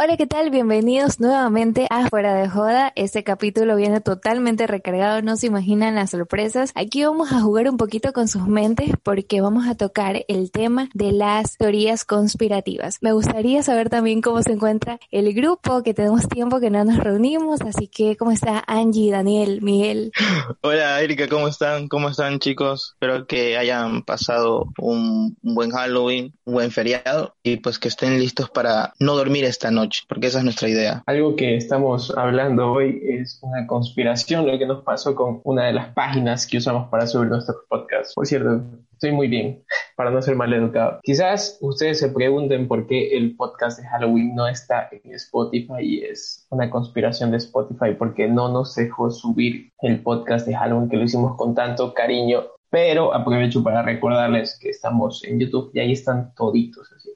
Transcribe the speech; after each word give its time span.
Hola, 0.00 0.16
¿qué 0.16 0.28
tal? 0.28 0.50
Bienvenidos 0.50 1.18
nuevamente 1.18 1.88
a 1.90 2.08
Fuera 2.08 2.32
de 2.32 2.48
Joda. 2.48 2.92
Este 2.94 3.24
capítulo 3.24 3.74
viene 3.74 4.00
totalmente 4.00 4.68
recargado, 4.68 5.22
no 5.22 5.36
se 5.36 5.48
imaginan 5.48 5.96
las 5.96 6.10
sorpresas. 6.10 6.70
Aquí 6.76 7.02
vamos 7.02 7.32
a 7.32 7.40
jugar 7.40 7.68
un 7.68 7.76
poquito 7.76 8.12
con 8.12 8.28
sus 8.28 8.46
mentes 8.46 8.92
porque 9.02 9.40
vamos 9.40 9.66
a 9.66 9.74
tocar 9.74 10.24
el 10.28 10.52
tema 10.52 10.88
de 10.94 11.10
las 11.10 11.56
teorías 11.56 12.04
conspirativas. 12.04 12.98
Me 13.00 13.10
gustaría 13.10 13.60
saber 13.64 13.90
también 13.90 14.22
cómo 14.22 14.40
se 14.40 14.52
encuentra 14.52 15.00
el 15.10 15.34
grupo, 15.34 15.82
que 15.82 15.94
tenemos 15.94 16.28
tiempo 16.28 16.60
que 16.60 16.70
no 16.70 16.84
nos 16.84 16.98
reunimos, 16.98 17.60
así 17.62 17.88
que 17.88 18.16
¿cómo 18.16 18.30
está 18.30 18.62
Angie, 18.68 19.10
Daniel, 19.10 19.62
Miguel? 19.62 20.12
Hola 20.62 21.02
Erika, 21.02 21.26
¿cómo 21.26 21.48
están? 21.48 21.88
¿Cómo 21.88 22.10
están 22.10 22.38
chicos? 22.38 22.92
Espero 22.92 23.26
que 23.26 23.58
hayan 23.58 24.04
pasado 24.04 24.68
un, 24.78 25.36
buen 25.42 25.72
Halloween, 25.72 26.36
un 26.44 26.54
buen 26.54 26.70
feriado 26.70 27.34
y 27.42 27.56
pues 27.56 27.80
que 27.80 27.88
estén 27.88 28.20
listos 28.20 28.48
para 28.48 28.94
no 29.00 29.16
dormir 29.16 29.44
esta 29.44 29.72
noche 29.72 29.87
porque 30.08 30.28
esa 30.28 30.38
es 30.38 30.44
nuestra 30.44 30.68
idea. 30.68 31.02
Algo 31.06 31.36
que 31.36 31.56
estamos 31.56 32.12
hablando 32.16 32.72
hoy 32.72 33.00
es 33.02 33.38
una 33.42 33.66
conspiración, 33.66 34.46
lo 34.46 34.58
que 34.58 34.66
nos 34.66 34.84
pasó 34.84 35.14
con 35.14 35.40
una 35.44 35.66
de 35.66 35.72
las 35.72 35.92
páginas 35.94 36.46
que 36.46 36.58
usamos 36.58 36.88
para 36.88 37.06
subir 37.06 37.28
nuestros 37.28 37.58
podcasts. 37.68 38.14
Por 38.14 38.26
cierto, 38.26 38.62
estoy 38.92 39.12
muy 39.12 39.28
bien, 39.28 39.62
para 39.96 40.10
no 40.10 40.22
ser 40.22 40.36
mal 40.36 40.52
educado. 40.52 41.00
Quizás 41.02 41.58
ustedes 41.60 41.98
se 41.98 42.08
pregunten 42.10 42.68
por 42.68 42.86
qué 42.86 43.16
el 43.16 43.36
podcast 43.36 43.80
de 43.80 43.86
Halloween 43.88 44.34
no 44.34 44.46
está 44.46 44.88
en 44.90 45.14
Spotify 45.14 45.80
y 45.80 46.04
es 46.04 46.46
una 46.50 46.70
conspiración 46.70 47.30
de 47.30 47.38
Spotify 47.38 47.94
porque 47.98 48.28
no 48.28 48.48
nos 48.48 48.74
dejó 48.74 49.10
subir 49.10 49.72
el 49.82 50.02
podcast 50.02 50.46
de 50.46 50.54
Halloween 50.56 50.88
que 50.88 50.96
lo 50.96 51.04
hicimos 51.04 51.36
con 51.36 51.54
tanto 51.54 51.94
cariño. 51.94 52.44
Pero 52.70 53.14
aprovecho 53.14 53.62
para 53.62 53.80
recordarles 53.80 54.58
que 54.60 54.68
estamos 54.68 55.24
en 55.24 55.40
YouTube 55.40 55.70
y 55.72 55.80
ahí 55.80 55.92
están 55.92 56.34
toditos, 56.34 56.92
así 56.94 57.08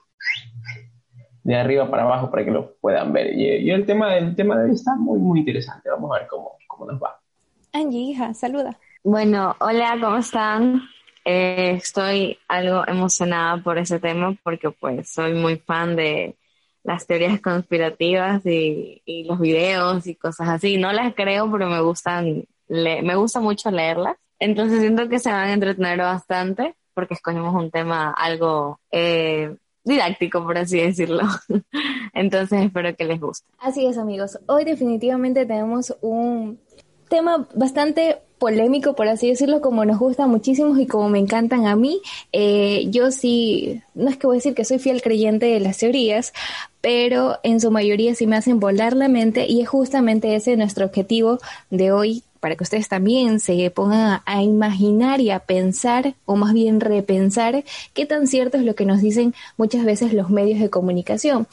de 1.44 1.56
arriba 1.56 1.90
para 1.90 2.04
abajo 2.04 2.30
para 2.30 2.44
que 2.44 2.50
lo 2.50 2.74
puedan 2.76 3.12
ver. 3.12 3.34
Y, 3.34 3.70
el, 3.70 3.84
tema, 3.84 4.16
el 4.16 4.34
tema 4.34 4.58
de 4.58 4.66
hoy 4.66 4.74
está 4.74 4.94
muy, 4.96 5.18
muy 5.18 5.40
interesante. 5.40 5.90
Vamos 5.90 6.10
a 6.14 6.20
ver 6.20 6.28
cómo, 6.28 6.56
cómo 6.66 6.90
nos 6.90 7.02
va. 7.02 7.18
Angie, 7.72 8.10
hija, 8.10 8.34
saluda. 8.34 8.78
Bueno, 9.02 9.56
hola, 9.58 9.98
¿cómo 10.00 10.16
están? 10.16 10.82
Eh, 11.24 11.72
estoy 11.76 12.38
algo 12.48 12.86
emocionada 12.86 13.62
por 13.62 13.78
ese 13.78 13.98
tema 13.98 14.36
porque 14.42 14.70
pues 14.70 15.08
soy 15.08 15.34
muy 15.34 15.56
fan 15.56 15.96
de 15.96 16.36
las 16.84 17.06
teorías 17.06 17.40
conspirativas 17.40 18.44
y, 18.44 19.02
y 19.04 19.24
los 19.24 19.38
videos 19.40 20.06
y 20.06 20.14
cosas 20.14 20.48
así. 20.48 20.78
No 20.78 20.92
las 20.92 21.14
creo, 21.14 21.50
pero 21.50 21.68
me 21.68 21.80
gustan, 21.80 22.44
me 22.68 23.14
gusta 23.14 23.40
mucho 23.40 23.70
leerlas. 23.70 24.16
Entonces 24.38 24.80
siento 24.80 25.08
que 25.08 25.18
se 25.18 25.30
van 25.30 25.48
a 25.48 25.52
entretener 25.52 25.98
bastante 25.98 26.74
porque 26.94 27.14
escogimos 27.14 27.54
un 27.54 27.70
tema 27.70 28.10
algo 28.10 28.80
eh, 28.90 29.56
didáctico, 29.84 30.44
por 30.44 30.58
así 30.58 30.80
decirlo. 30.80 31.22
Entonces 32.14 32.64
espero 32.64 32.94
que 32.96 33.04
les 33.04 33.20
guste. 33.20 33.46
Así 33.58 33.86
es, 33.86 33.98
amigos. 33.98 34.38
Hoy 34.46 34.64
definitivamente 34.64 35.46
tenemos 35.46 35.94
un 36.00 36.58
tema 37.08 37.46
bastante 37.54 38.18
polémico, 38.38 38.96
por 38.96 39.06
así 39.06 39.28
decirlo, 39.28 39.60
como 39.60 39.84
nos 39.84 40.00
gusta 40.00 40.26
muchísimo 40.26 40.76
y 40.76 40.86
como 40.86 41.08
me 41.08 41.20
encantan 41.20 41.66
a 41.66 41.76
mí. 41.76 42.00
Eh, 42.32 42.86
yo 42.88 43.12
sí, 43.12 43.82
no 43.94 44.10
es 44.10 44.16
que 44.16 44.26
voy 44.26 44.34
a 44.34 44.38
decir 44.38 44.54
que 44.54 44.64
soy 44.64 44.80
fiel 44.80 45.00
creyente 45.00 45.46
de 45.46 45.60
las 45.60 45.78
teorías, 45.78 46.32
pero 46.80 47.38
en 47.44 47.60
su 47.60 47.70
mayoría 47.70 48.16
sí 48.16 48.26
me 48.26 48.34
hacen 48.34 48.58
volar 48.58 48.96
la 48.96 49.06
mente 49.06 49.46
y 49.46 49.60
es 49.60 49.68
justamente 49.68 50.34
ese 50.34 50.56
nuestro 50.56 50.86
objetivo 50.86 51.38
de 51.70 51.92
hoy 51.92 52.24
para 52.42 52.56
que 52.56 52.64
ustedes 52.64 52.88
también 52.88 53.38
se 53.38 53.70
pongan 53.70 54.20
a, 54.26 54.42
imaginar 54.42 55.20
y 55.20 55.30
a 55.30 55.38
pensar, 55.38 56.16
o 56.24 56.34
más 56.34 56.52
bien 56.52 56.80
repensar, 56.80 57.62
qué 57.94 58.04
tan 58.04 58.26
cierto 58.26 58.56
es 58.58 58.64
lo 58.64 58.74
que 58.74 58.84
nos 58.84 59.00
dicen 59.00 59.32
muchas 59.56 59.84
veces 59.84 60.12
los 60.12 60.28
medios 60.28 60.58
de 60.58 60.68
comunicación. 60.68 61.46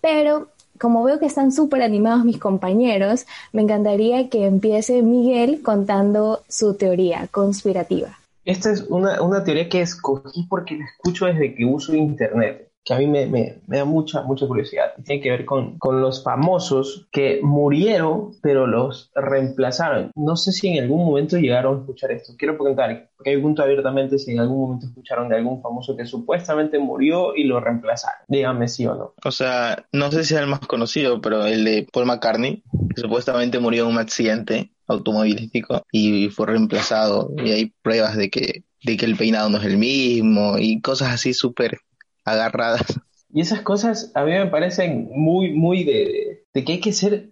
Pero 0.00 0.46
como 0.78 1.02
veo 1.02 1.18
que 1.18 1.26
están 1.26 1.50
súper 1.50 1.82
animados 1.82 2.24
mis 2.24 2.38
compañeros, 2.38 3.26
me 3.52 3.62
encantaría 3.62 4.28
que 4.28 4.46
empiece 4.46 5.02
Miguel 5.02 5.62
contando 5.64 6.44
su 6.48 6.74
teoría 6.74 7.26
conspirativa. 7.32 8.16
Esta 8.44 8.70
es 8.70 8.82
una, 8.88 9.20
una 9.22 9.42
teoría 9.42 9.68
que 9.68 9.80
escogí 9.80 10.46
porque 10.48 10.76
la 10.76 10.84
escucho 10.84 11.26
desde 11.26 11.56
que 11.56 11.64
uso 11.64 11.92
Internet 11.92 12.70
que 12.86 12.94
a 12.94 12.98
mí 12.98 13.08
me, 13.08 13.26
me, 13.26 13.58
me, 13.66 13.78
da 13.78 13.84
mucha, 13.84 14.22
mucha 14.22 14.46
curiosidad. 14.46 14.92
Tiene 15.04 15.20
que 15.20 15.30
ver 15.30 15.44
con, 15.44 15.76
con, 15.76 16.00
los 16.00 16.22
famosos 16.22 17.08
que 17.10 17.40
murieron, 17.42 18.30
pero 18.40 18.68
los 18.68 19.10
reemplazaron. 19.12 20.12
No 20.14 20.36
sé 20.36 20.52
si 20.52 20.68
en 20.68 20.84
algún 20.84 21.04
momento 21.04 21.36
llegaron 21.36 21.78
a 21.78 21.80
escuchar 21.80 22.12
esto. 22.12 22.34
Quiero 22.38 22.56
preguntar, 22.56 23.10
porque 23.16 23.30
hay 23.30 23.36
pregunto 23.36 23.64
abiertamente 23.64 24.20
si 24.20 24.30
en 24.30 24.38
algún 24.38 24.60
momento 24.60 24.86
escucharon 24.86 25.28
de 25.28 25.34
algún 25.34 25.60
famoso 25.60 25.96
que 25.96 26.06
supuestamente 26.06 26.78
murió 26.78 27.34
y 27.34 27.42
lo 27.42 27.58
reemplazaron. 27.58 28.20
Dígame 28.28 28.68
sí 28.68 28.86
o 28.86 28.94
no. 28.94 29.14
O 29.24 29.32
sea, 29.32 29.84
no 29.90 30.12
sé 30.12 30.22
si 30.22 30.34
es 30.34 30.40
el 30.40 30.46
más 30.46 30.60
conocido, 30.60 31.20
pero 31.20 31.44
el 31.44 31.64
de 31.64 31.88
Paul 31.92 32.06
McCartney, 32.06 32.62
que 32.94 33.00
supuestamente 33.00 33.58
murió 33.58 33.86
en 33.86 33.94
un 33.94 33.98
accidente 33.98 34.70
automovilístico 34.86 35.82
y 35.90 36.28
fue 36.28 36.46
reemplazado. 36.46 37.32
Y 37.44 37.50
hay 37.50 37.72
pruebas 37.82 38.16
de 38.16 38.30
que 38.30 38.62
de 38.84 38.96
que 38.96 39.06
el 39.06 39.16
peinado 39.16 39.48
no 39.48 39.58
es 39.58 39.64
el 39.64 39.78
mismo 39.78 40.58
y 40.58 40.80
cosas 40.80 41.12
así 41.12 41.34
súper 41.34 41.80
agarradas. 42.26 43.00
Y 43.32 43.40
esas 43.40 43.62
cosas 43.62 44.12
a 44.14 44.24
mí 44.24 44.32
me 44.32 44.46
parecen 44.46 45.08
muy, 45.12 45.52
muy 45.52 45.84
de, 45.84 46.44
que 46.52 46.72
hay 46.72 46.80
que 46.80 46.92
ser 46.92 47.30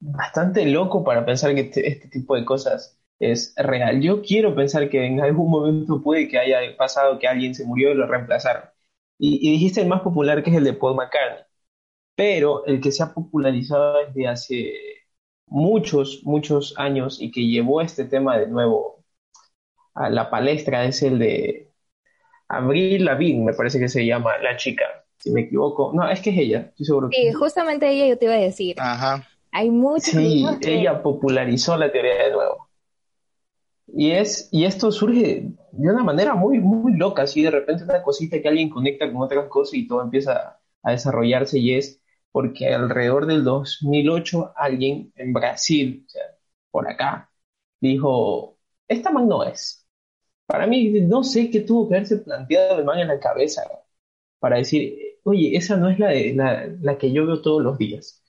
bastante 0.00 0.66
loco 0.66 1.04
para 1.04 1.24
pensar 1.24 1.54
que 1.54 1.62
este, 1.62 1.88
este, 1.88 2.08
tipo 2.08 2.36
de 2.36 2.44
cosas 2.44 2.98
es 3.18 3.54
real. 3.56 4.00
Yo 4.00 4.22
quiero 4.22 4.54
pensar 4.54 4.88
que 4.90 5.06
en 5.06 5.20
algún 5.20 5.50
momento 5.50 6.02
puede 6.02 6.28
que 6.28 6.38
haya 6.38 6.58
pasado 6.76 7.18
que 7.18 7.28
alguien 7.28 7.54
se 7.54 7.64
murió 7.64 7.90
y 7.92 7.94
lo 7.94 8.06
reemplazaron. 8.06 8.64
Y, 9.18 9.48
y 9.48 9.52
dijiste 9.52 9.80
el 9.80 9.88
más 9.88 10.02
popular 10.02 10.42
que 10.42 10.50
es 10.50 10.56
el 10.56 10.64
de 10.64 10.74
Paul 10.74 10.96
McCartney. 10.96 11.44
Pero 12.14 12.64
el 12.66 12.80
que 12.80 12.92
se 12.92 13.02
ha 13.02 13.14
popularizado 13.14 13.98
desde 14.06 14.28
hace 14.28 14.74
muchos, 15.46 16.22
muchos 16.24 16.74
años 16.78 17.20
y 17.20 17.30
que 17.30 17.46
llevó 17.46 17.80
este 17.82 18.04
tema 18.04 18.38
de 18.38 18.48
nuevo 18.48 19.04
a 19.94 20.10
la 20.10 20.30
palestra 20.30 20.84
es 20.84 21.02
el 21.02 21.18
de 21.18 21.65
Avril 22.48 23.04
Lavigne, 23.04 23.44
me 23.44 23.52
parece 23.52 23.78
que 23.78 23.88
se 23.88 24.04
llama 24.04 24.38
la 24.38 24.56
chica, 24.56 24.84
si 25.18 25.30
me 25.30 25.42
equivoco. 25.42 25.92
No, 25.94 26.08
es 26.08 26.20
que 26.20 26.30
es 26.30 26.38
ella, 26.38 26.60
estoy 26.68 26.86
seguro. 26.86 27.08
Sí, 27.12 27.32
justamente 27.32 27.90
ella 27.90 28.06
yo 28.06 28.18
te 28.18 28.26
iba 28.26 28.34
a 28.34 28.38
decir. 28.38 28.76
Ajá. 28.78 29.26
Hay 29.52 29.70
muchos. 29.70 30.10
Sí, 30.10 30.44
ella 30.62 31.02
popularizó 31.02 31.76
la 31.76 31.90
teoría 31.90 32.24
de 32.24 32.32
nuevo. 32.32 32.68
Y, 33.88 34.10
es, 34.10 34.48
y 34.52 34.64
esto 34.64 34.90
surge 34.92 35.48
de 35.72 35.90
una 35.90 36.02
manera 36.02 36.34
muy, 36.34 36.58
muy 36.58 36.96
loca, 36.96 37.22
así 37.22 37.42
de 37.42 37.50
repente 37.50 37.84
una 37.84 38.02
cosita 38.02 38.40
que 38.40 38.48
alguien 38.48 38.68
conecta 38.68 39.10
con 39.10 39.22
otras 39.22 39.48
cosas 39.48 39.74
y 39.74 39.86
todo 39.86 40.02
empieza 40.02 40.60
a 40.82 40.90
desarrollarse 40.90 41.58
y 41.58 41.74
es 41.74 42.00
porque 42.32 42.74
alrededor 42.74 43.26
del 43.26 43.44
2008 43.44 44.52
alguien 44.56 45.12
en 45.14 45.32
Brasil, 45.32 46.04
o 46.06 46.10
sea, 46.10 46.22
por 46.70 46.88
acá, 46.90 47.30
dijo, 47.80 48.58
esta 48.88 49.10
man 49.10 49.28
no 49.28 49.42
es, 49.44 49.85
para 50.46 50.66
mí, 50.66 50.90
no 51.02 51.24
sé 51.24 51.50
qué 51.50 51.60
tuvo 51.60 51.88
que 51.88 51.96
haberse 51.96 52.18
planteado 52.18 52.78
el 52.78 52.84
man 52.84 52.98
en 53.00 53.08
la 53.08 53.20
cabeza 53.20 53.62
para 54.40 54.58
decir, 54.58 54.98
oye, 55.24 55.56
esa 55.56 55.76
no 55.76 55.90
es 55.90 55.98
la, 55.98 56.12
la, 56.34 56.68
la 56.80 56.98
que 56.98 57.12
yo 57.12 57.26
veo 57.26 57.42
todos 57.42 57.62
los 57.62 57.78
días. 57.78 58.22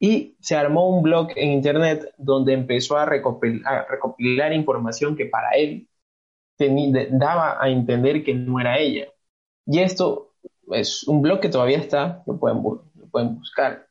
Y 0.00 0.36
se 0.40 0.56
armó 0.56 0.88
un 0.88 1.02
blog 1.02 1.30
en 1.36 1.50
internet 1.52 2.14
donde 2.18 2.52
empezó 2.54 2.96
a 2.98 3.06
recopilar, 3.06 4.52
información 4.52 5.16
que 5.16 5.26
para 5.26 5.50
él 5.52 5.88
daba 7.12 7.62
a 7.62 7.68
entender 7.70 8.24
que 8.24 8.34
no 8.34 8.60
era 8.60 8.78
ella. 8.78 9.08
Y 9.66 9.80
esto 9.80 10.34
es 10.72 11.06
un 11.08 11.22
blog 11.22 11.40
que 11.40 11.48
todavía 11.48 11.78
está, 11.78 12.22
lo 12.26 12.38
pueden, 12.38 12.62
lo 12.62 13.08
pueden 13.10 13.36
buscar. 13.38 13.88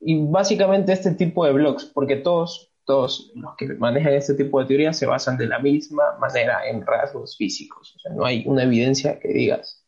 Y 0.00 0.24
básicamente 0.26 0.92
este 0.92 1.12
tipo 1.14 1.46
de 1.46 1.52
blogs, 1.54 1.86
porque 1.86 2.16
todos 2.16 2.71
todos 2.84 3.32
los 3.34 3.56
que 3.56 3.66
manejan 3.74 4.14
este 4.14 4.34
tipo 4.34 4.60
de 4.60 4.66
teorías 4.66 4.96
se 4.96 5.06
basan 5.06 5.36
de 5.36 5.46
la 5.46 5.58
misma 5.58 6.16
manera 6.18 6.66
en 6.68 6.84
rasgos 6.84 7.36
físicos. 7.36 7.94
O 7.96 7.98
sea, 7.98 8.12
no 8.12 8.24
hay 8.24 8.44
una 8.46 8.64
evidencia 8.64 9.18
que 9.20 9.28
digas, 9.28 9.86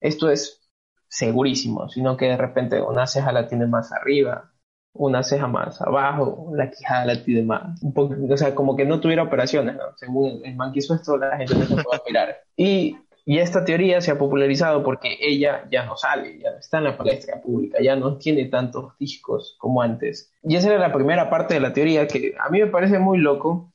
esto 0.00 0.30
es 0.30 0.68
segurísimo, 1.08 1.88
sino 1.88 2.16
que 2.16 2.26
de 2.26 2.36
repente 2.36 2.80
una 2.82 3.06
ceja 3.06 3.32
la 3.32 3.46
tiene 3.48 3.66
más 3.66 3.92
arriba, 3.92 4.52
una 4.92 5.22
ceja 5.22 5.46
más 5.48 5.80
abajo, 5.80 6.52
la 6.54 6.70
quijada 6.70 7.04
la 7.06 7.22
tiene 7.22 7.42
más, 7.42 7.80
o 7.94 8.36
sea, 8.36 8.54
como 8.54 8.76
que 8.76 8.84
no 8.84 9.00
tuviera 9.00 9.22
operaciones, 9.22 9.76
¿no? 9.76 9.96
Según 9.96 10.40
el 10.44 10.56
man 10.56 10.72
esto, 10.74 11.16
la 11.16 11.36
gente 11.36 11.54
no 11.54 11.66
se 11.66 11.82
puede 11.82 12.00
mirar. 12.06 12.36
Y 12.56 12.96
y 13.26 13.38
esta 13.38 13.64
teoría 13.64 14.02
se 14.02 14.10
ha 14.10 14.18
popularizado 14.18 14.82
porque 14.82 15.16
ella 15.18 15.66
ya 15.70 15.86
no 15.86 15.96
sale, 15.96 16.38
ya 16.38 16.50
no 16.52 16.58
está 16.58 16.78
en 16.78 16.84
la 16.84 16.98
palestra 16.98 17.40
pública, 17.40 17.78
ya 17.82 17.96
no 17.96 18.18
tiene 18.18 18.46
tantos 18.46 18.92
discos 18.98 19.56
como 19.58 19.80
antes. 19.80 20.30
Y 20.42 20.56
esa 20.56 20.68
era 20.68 20.78
la 20.78 20.92
primera 20.92 21.30
parte 21.30 21.54
de 21.54 21.60
la 21.60 21.72
teoría 21.72 22.06
que 22.06 22.34
a 22.38 22.50
mí 22.50 22.60
me 22.60 22.66
parece 22.66 22.98
muy 22.98 23.18
loco. 23.18 23.72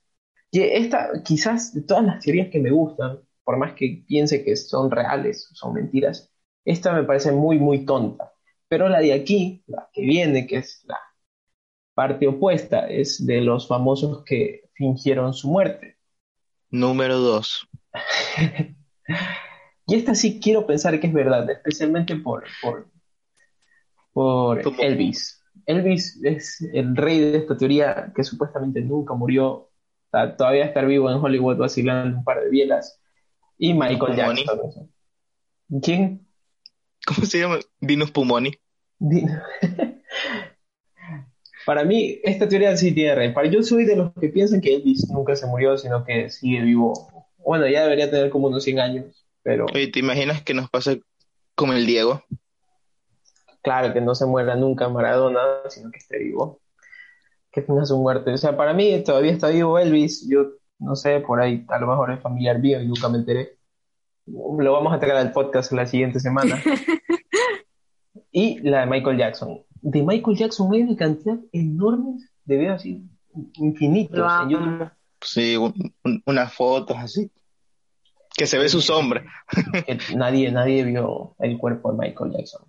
Y 0.52 0.62
esta, 0.62 1.10
quizás 1.24 1.74
de 1.74 1.82
todas 1.82 2.06
las 2.06 2.24
teorías 2.24 2.50
que 2.50 2.60
me 2.60 2.70
gustan, 2.70 3.22
por 3.44 3.58
más 3.58 3.74
que 3.74 4.04
piense 4.08 4.44
que 4.44 4.56
son 4.56 4.92
reales, 4.92 5.50
son 5.54 5.74
mentiras, 5.74 6.32
esta 6.64 6.94
me 6.94 7.04
parece 7.04 7.32
muy, 7.32 7.58
muy 7.58 7.86
tonta. 7.86 8.32
Pero 8.68 8.88
la 8.88 9.00
de 9.00 9.14
aquí, 9.14 9.64
la 9.66 9.90
que 9.92 10.02
viene, 10.02 10.46
que 10.46 10.58
es 10.58 10.84
la 10.86 11.00
parte 11.96 12.28
opuesta, 12.28 12.88
es 12.88 13.26
de 13.26 13.42
los 13.42 13.68
famosos 13.68 14.24
que 14.24 14.70
fingieron 14.74 15.34
su 15.34 15.50
muerte. 15.50 15.98
Número 16.70 17.18
dos. 17.18 17.68
Y 19.88 19.96
esta 19.96 20.14
sí 20.14 20.40
quiero 20.40 20.68
pensar 20.68 21.00
que 21.00 21.08
es 21.08 21.14
verdad, 21.14 21.50
especialmente 21.50 22.16
por, 22.16 22.44
por, 22.62 22.88
por 24.14 24.62
Elvis. 24.80 25.44
Elvis 25.66 26.20
es 26.24 26.62
el 26.74 26.96
rey 26.96 27.20
de 27.20 27.38
esta 27.38 27.58
teoría 27.58 28.12
que 28.16 28.24
supuestamente 28.24 28.82
nunca 28.82 29.14
murió. 29.14 29.70
todavía 30.12 30.66
estar 30.66 30.86
vivo 30.86 31.10
en 31.10 31.18
Hollywood 31.18 31.58
vacilando 31.58 32.18
un 32.20 32.24
par 32.24 32.42
de 32.42 32.50
bielas. 32.50 33.02
Y 33.58 33.74
Michael 33.74 34.16
Jackson. 34.16 34.92
¿Quién? 35.82 36.28
¿Cómo 37.06 37.26
se 37.26 37.40
llama? 37.40 37.60
Dinos 37.80 38.12
Pumoni. 38.12 38.52
Para 41.66 41.84
mí, 41.84 42.20
esta 42.24 42.48
teoría 42.48 42.76
sí 42.78 42.92
tiene 42.94 43.16
rey. 43.16 43.34
Para 43.34 43.50
yo 43.50 43.62
soy 43.62 43.86
de 43.86 43.96
los 43.96 44.12
que 44.14 44.30
piensan 44.30 44.62
que 44.62 44.74
Elvis 44.76 45.08
nunca 45.10 45.36
se 45.36 45.46
murió, 45.46 45.78
sino 45.78 46.04
que 46.04 46.30
sigue 46.30 46.62
vivo. 46.62 47.19
Bueno, 47.50 47.68
ya 47.68 47.82
debería 47.82 48.12
tener 48.12 48.30
como 48.30 48.46
unos 48.46 48.64
100 48.64 48.80
años, 48.80 49.26
pero... 49.42 49.66
¿te 49.66 49.98
imaginas 49.98 50.44
que 50.44 50.54
nos 50.54 50.70
pase 50.70 51.02
como 51.56 51.74
el 51.74 51.88
Diego? 51.88 52.22
Claro, 53.64 53.92
que 53.92 54.02
no 54.02 54.14
se 54.14 54.28
muera 54.28 54.56
nunca 54.56 54.88
Maradona, 54.88 55.40
sino 55.68 55.90
que 55.90 55.98
esté 55.98 56.20
vivo. 56.20 56.62
Que 57.52 57.64
tenga 57.64 57.88
su 57.88 57.98
muerte. 57.98 58.32
O 58.32 58.38
sea, 58.38 58.56
para 58.56 58.76
mí 58.76 59.04
todavía 59.04 59.32
está 59.32 59.48
vivo 59.48 59.80
Elvis. 59.80 60.30
Yo 60.30 60.52
no 60.78 60.96
sé, 60.96 61.22
por 61.22 61.42
ahí 61.42 61.66
a 61.70 61.80
lo 61.80 61.88
mejor 61.88 62.12
es 62.12 62.22
familiar 62.22 62.60
mío 62.60 62.80
y 62.84 62.88
nunca 62.88 63.10
me 63.10 63.18
enteré. 63.18 63.58
Lo 64.28 64.72
vamos 64.72 64.94
a 64.94 65.00
traer 65.00 65.16
al 65.16 65.32
podcast 65.32 65.72
la 65.72 65.88
siguiente 65.88 66.20
semana. 66.20 66.62
y 68.32 68.60
la 68.60 68.82
de 68.82 68.86
Michael 68.86 69.18
Jackson. 69.18 69.60
De 69.82 70.04
Michael 70.04 70.38
Jackson 70.38 70.72
hay 70.72 70.84
una 70.84 70.96
cantidad 70.96 71.40
enorme 71.52 72.20
de 72.46 72.58
videos 72.58 72.76
así, 72.76 73.10
infinitos 73.56 74.32
Sí, 75.22 75.58
unas 76.28 76.54
fotos 76.54 76.96
así. 76.96 77.32
Que 78.40 78.48
se 78.48 78.58
ve 78.58 78.70
su 78.70 78.80
sombra. 78.80 79.26
nadie, 80.16 80.50
nadie 80.50 80.86
vio 80.86 81.36
el 81.40 81.58
cuerpo 81.58 81.92
de 81.92 81.98
Michael 81.98 82.32
Jackson. 82.32 82.62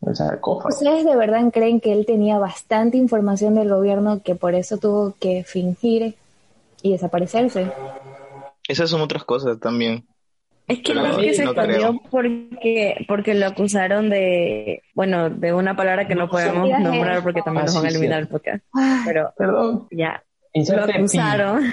¿Ustedes 0.00 1.04
de 1.04 1.16
verdad 1.16 1.50
creen 1.52 1.80
que 1.80 1.92
él 1.92 2.06
tenía 2.06 2.38
bastante 2.38 2.96
información 2.96 3.56
del 3.56 3.68
gobierno 3.68 4.22
que 4.22 4.36
por 4.36 4.54
eso 4.54 4.78
tuvo 4.78 5.14
que 5.18 5.42
fingir 5.42 6.14
y 6.80 6.92
desaparecerse? 6.92 7.72
Esas 8.68 8.88
son 8.88 9.00
otras 9.00 9.24
cosas 9.24 9.58
también. 9.58 10.06
Es 10.68 10.78
que 10.78 10.94
no, 10.94 11.16
que 11.16 11.34
se 11.34 11.42
escondió 11.42 12.00
porque, 12.08 13.04
porque 13.08 13.34
lo 13.34 13.46
acusaron 13.46 14.08
de, 14.08 14.84
bueno, 14.94 15.28
de 15.28 15.52
una 15.52 15.74
palabra 15.74 16.06
que 16.06 16.14
no 16.14 16.30
podemos 16.30 16.68
nombrar 16.68 17.24
porque 17.24 17.42
también 17.42 17.66
nos 17.66 17.74
van 17.74 17.86
a 17.86 17.88
eliminar 17.88 18.20
el 18.20 18.28
podcast. 18.28 18.64
Pero, 19.04 19.34
Perdón. 19.36 19.88
ya, 19.90 20.22
lo 20.54 20.84
acusaron, 20.84 21.64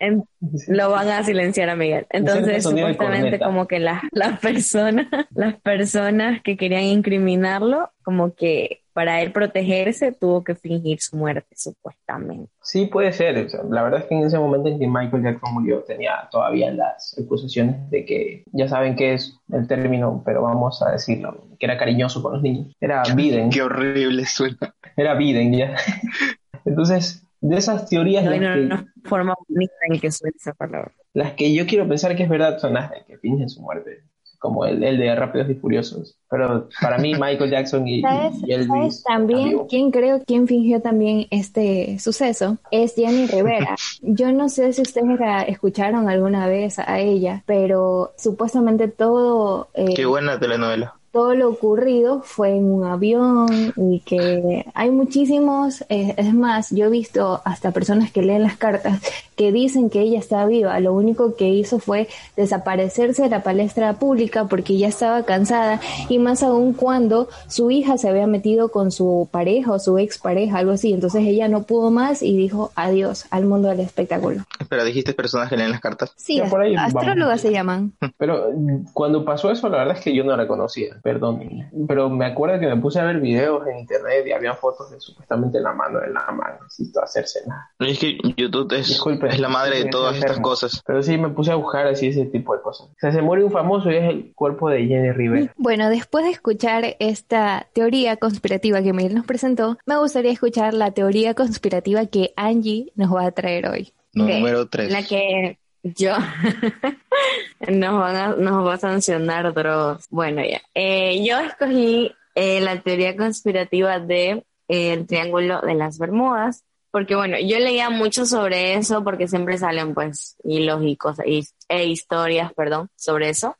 lo 0.68 0.90
van 0.90 1.08
a 1.08 1.22
silenciar 1.22 1.70
a 1.70 1.76
Miguel. 1.76 2.06
Entonces, 2.10 2.62
supuestamente 2.62 3.38
como 3.38 3.66
que 3.66 3.78
las, 3.78 4.02
las 4.12 4.38
personas, 4.40 5.06
las 5.34 5.60
personas 5.60 6.42
que 6.42 6.56
querían 6.56 6.84
incriminarlo, 6.84 7.90
como 8.02 8.34
que 8.34 8.82
para 8.92 9.22
él 9.22 9.32
protegerse 9.32 10.12
tuvo 10.12 10.44
que 10.44 10.54
fingir 10.54 11.00
su 11.00 11.16
muerte, 11.16 11.56
supuestamente. 11.56 12.50
Sí, 12.62 12.86
puede 12.86 13.12
ser. 13.12 13.46
la 13.70 13.82
verdad 13.82 14.00
es 14.00 14.06
que 14.06 14.14
en 14.14 14.24
ese 14.24 14.38
momento 14.38 14.68
en 14.68 14.78
que 14.78 14.86
Michael 14.86 15.22
Jackson 15.22 15.54
murió 15.54 15.80
tenía 15.80 16.28
todavía 16.30 16.70
las 16.72 17.18
acusaciones 17.18 17.88
de 17.90 18.04
que 18.04 18.44
ya 18.52 18.68
saben 18.68 18.96
qué 18.96 19.14
es 19.14 19.38
el 19.50 19.66
término, 19.66 20.22
pero 20.26 20.42
vamos 20.42 20.82
a 20.82 20.90
decirlo, 20.92 21.46
que 21.58 21.66
era 21.66 21.78
cariñoso 21.78 22.22
con 22.22 22.34
los 22.34 22.42
niños. 22.42 22.74
Era 22.80 23.02
Biden. 23.14 23.48
Qué 23.48 23.62
horrible 23.62 24.26
suena. 24.26 24.74
Era 24.96 25.14
Biden 25.14 25.54
ya. 25.54 25.74
Entonces, 26.64 27.24
de 27.42 27.56
esas 27.56 27.88
teorías... 27.88 28.24
No, 28.24 28.38
no, 28.38 28.56
no, 28.56 28.86
forma 29.04 29.34
bonita 29.48 29.74
en 29.88 30.00
que 30.00 30.10
suene 30.10 30.34
esa 30.38 30.54
palabra. 30.54 30.92
Las 31.12 31.32
que 31.32 31.52
yo 31.52 31.66
quiero 31.66 31.86
pensar 31.86 32.16
que 32.16 32.22
es 32.22 32.28
verdad 32.28 32.58
son 32.58 32.74
las 32.74 32.90
que 33.06 33.18
fingen 33.18 33.50
su 33.50 33.60
muerte, 33.60 34.04
como 34.38 34.64
el, 34.64 34.82
el 34.82 34.96
de 34.96 35.14
Rápidos 35.14 35.50
y 35.50 35.54
Furiosos. 35.54 36.16
Pero 36.30 36.68
para 36.80 36.98
mí 36.98 37.14
Michael 37.14 37.50
Jackson 37.50 37.86
y, 37.86 38.02
Elvis... 38.48 39.02
también 39.02 39.66
quién 39.68 39.90
creo 39.90 40.22
quién 40.24 40.46
fingió 40.46 40.80
también 40.80 41.26
este 41.30 41.98
suceso? 41.98 42.58
Es 42.70 42.94
Jenny 42.94 43.26
Rivera. 43.26 43.74
yo 44.02 44.32
no 44.32 44.48
sé 44.48 44.72
si 44.72 44.82
ustedes 44.82 45.18
escucharon 45.48 46.08
alguna 46.08 46.46
vez 46.46 46.78
a 46.78 47.00
ella, 47.00 47.42
pero 47.44 48.12
supuestamente 48.16 48.86
todo... 48.86 49.68
Eh, 49.74 49.94
Qué 49.94 50.06
buena 50.06 50.38
telenovela 50.38 50.94
todo 51.12 51.34
lo 51.34 51.50
ocurrido 51.50 52.22
fue 52.22 52.56
en 52.56 52.64
un 52.64 52.84
avión 52.84 53.74
y 53.76 54.00
que 54.00 54.64
hay 54.74 54.90
muchísimos, 54.90 55.84
eh, 55.90 56.14
es 56.16 56.32
más, 56.32 56.70
yo 56.70 56.86
he 56.86 56.90
visto 56.90 57.42
hasta 57.44 57.70
personas 57.70 58.10
que 58.10 58.22
leen 58.22 58.42
las 58.42 58.56
cartas 58.56 59.00
que 59.36 59.52
dicen 59.52 59.90
que 59.90 60.00
ella 60.00 60.18
está 60.18 60.46
viva, 60.46 60.80
lo 60.80 60.94
único 60.94 61.36
que 61.36 61.48
hizo 61.48 61.78
fue 61.78 62.08
desaparecerse 62.36 63.24
de 63.24 63.28
la 63.28 63.42
palestra 63.42 63.92
pública 63.94 64.46
porque 64.46 64.78
ya 64.78 64.88
estaba 64.88 65.24
cansada 65.24 65.80
y 66.08 66.18
más 66.18 66.42
aún 66.42 66.72
cuando 66.72 67.28
su 67.46 67.70
hija 67.70 67.98
se 67.98 68.08
había 68.08 68.26
metido 68.26 68.70
con 68.70 68.90
su 68.90 69.28
pareja 69.30 69.72
o 69.72 69.78
su 69.78 69.98
expareja, 69.98 70.58
algo 70.58 70.72
así, 70.72 70.94
entonces 70.94 71.24
ella 71.26 71.46
no 71.46 71.64
pudo 71.64 71.90
más 71.90 72.22
y 72.22 72.36
dijo 72.38 72.72
adiós 72.74 73.26
al 73.30 73.44
mundo 73.44 73.68
del 73.68 73.80
espectáculo. 73.80 74.44
Pero 74.66 74.84
dijiste 74.84 75.12
personas 75.12 75.50
que 75.50 75.58
leen 75.58 75.72
las 75.72 75.80
cartas. 75.80 76.14
Sí, 76.16 76.40
astrólogas 76.40 77.42
se 77.42 77.52
llaman. 77.52 77.92
Pero 78.16 78.46
cuando 78.94 79.26
pasó 79.26 79.50
eso, 79.50 79.68
la 79.68 79.78
verdad 79.78 79.96
es 79.98 80.04
que 80.04 80.14
yo 80.14 80.24
no 80.24 80.34
la 80.34 80.48
conocía 80.48 81.01
perdón, 81.02 81.40
pero 81.86 82.08
me 82.08 82.26
acuerdo 82.26 82.60
que 82.60 82.66
me 82.66 82.76
puse 82.76 83.00
a 83.00 83.04
ver 83.04 83.20
videos 83.20 83.66
en 83.66 83.78
internet 83.78 84.24
y 84.26 84.32
había 84.32 84.54
fotos 84.54 84.90
de 84.90 85.00
supuestamente 85.00 85.60
la 85.60 85.72
mano 85.72 86.00
de 86.00 86.10
la 86.10 86.30
mano, 86.30 86.58
necesito 86.62 87.02
hacerse 87.02 87.40
nada. 87.46 87.70
Es 87.78 87.98
que 87.98 88.18
YouTube 88.36 88.72
es, 88.72 89.00
es 89.30 89.40
la 89.40 89.48
madre 89.48 89.84
de 89.84 89.90
todas 89.90 90.16
estas 90.16 90.38
cosas. 90.40 90.82
Pero 90.86 91.02
sí, 91.02 91.18
me 91.18 91.30
puse 91.30 91.50
a 91.50 91.56
buscar 91.56 91.86
así 91.86 92.08
ese 92.08 92.26
tipo 92.26 92.54
de 92.54 92.62
cosas. 92.62 92.88
O 92.88 92.94
sea, 92.98 93.12
se 93.12 93.22
muere 93.22 93.44
un 93.44 93.50
famoso 93.50 93.90
y 93.90 93.96
es 93.96 94.04
el 94.04 94.32
cuerpo 94.34 94.70
de 94.70 94.86
Jenny 94.86 95.12
Rivera. 95.12 95.52
Bueno, 95.56 95.88
después 95.88 96.24
de 96.24 96.30
escuchar 96.30 96.96
esta 96.98 97.68
teoría 97.72 98.16
conspirativa 98.16 98.82
que 98.82 98.92
Miguel 98.92 99.14
nos 99.14 99.26
presentó, 99.26 99.78
me 99.86 99.98
gustaría 99.98 100.32
escuchar 100.32 100.74
la 100.74 100.92
teoría 100.92 101.34
conspirativa 101.34 102.06
que 102.06 102.32
Angie 102.36 102.92
nos 102.94 103.14
va 103.14 103.26
a 103.26 103.32
traer 103.32 103.68
hoy. 103.68 103.92
Número 104.14 104.68
3. 104.68 104.92
La 104.92 105.02
que 105.02 105.58
yo 105.82 106.16
nos, 107.68 107.98
van 107.98 108.16
a, 108.16 108.28
nos 108.36 108.66
va 108.66 108.74
a 108.74 108.78
sancionar 108.78 109.52
Dross. 109.52 110.06
Bueno, 110.10 110.42
ya. 110.44 110.62
Eh, 110.74 111.24
yo 111.24 111.38
escogí 111.40 112.12
eh, 112.34 112.60
la 112.60 112.80
teoría 112.80 113.16
conspirativa 113.16 113.98
de 113.98 114.44
eh, 114.68 114.92
el 114.92 115.06
Triángulo 115.06 115.60
de 115.60 115.74
las 115.74 115.98
Bermudas, 115.98 116.64
porque 116.90 117.16
bueno, 117.16 117.36
yo 117.40 117.58
leía 117.58 117.90
mucho 117.90 118.26
sobre 118.26 118.74
eso 118.74 119.02
porque 119.02 119.28
siempre 119.28 119.58
salen 119.58 119.94
pues 119.94 120.36
hilos 120.44 120.82
y 121.26 121.44
e 121.68 121.86
historias, 121.86 122.52
perdón, 122.52 122.88
sobre 122.96 123.30
eso. 123.30 123.56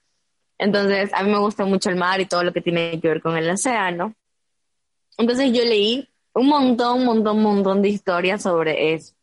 Entonces, 0.58 1.12
a 1.12 1.24
mí 1.24 1.30
me 1.30 1.38
gusta 1.38 1.64
mucho 1.64 1.90
el 1.90 1.96
mar 1.96 2.20
y 2.20 2.26
todo 2.26 2.44
lo 2.44 2.52
que 2.52 2.60
tiene 2.60 3.00
que 3.00 3.08
ver 3.08 3.20
con 3.20 3.36
el 3.36 3.50
océano. 3.50 4.14
Entonces 5.18 5.52
yo 5.52 5.64
leí 5.64 6.08
un 6.34 6.46
montón, 6.46 7.00
un 7.00 7.04
montón, 7.06 7.38
un 7.38 7.42
montón 7.42 7.82
de 7.82 7.88
historias 7.88 8.42
sobre 8.42 8.94
eso 8.94 9.14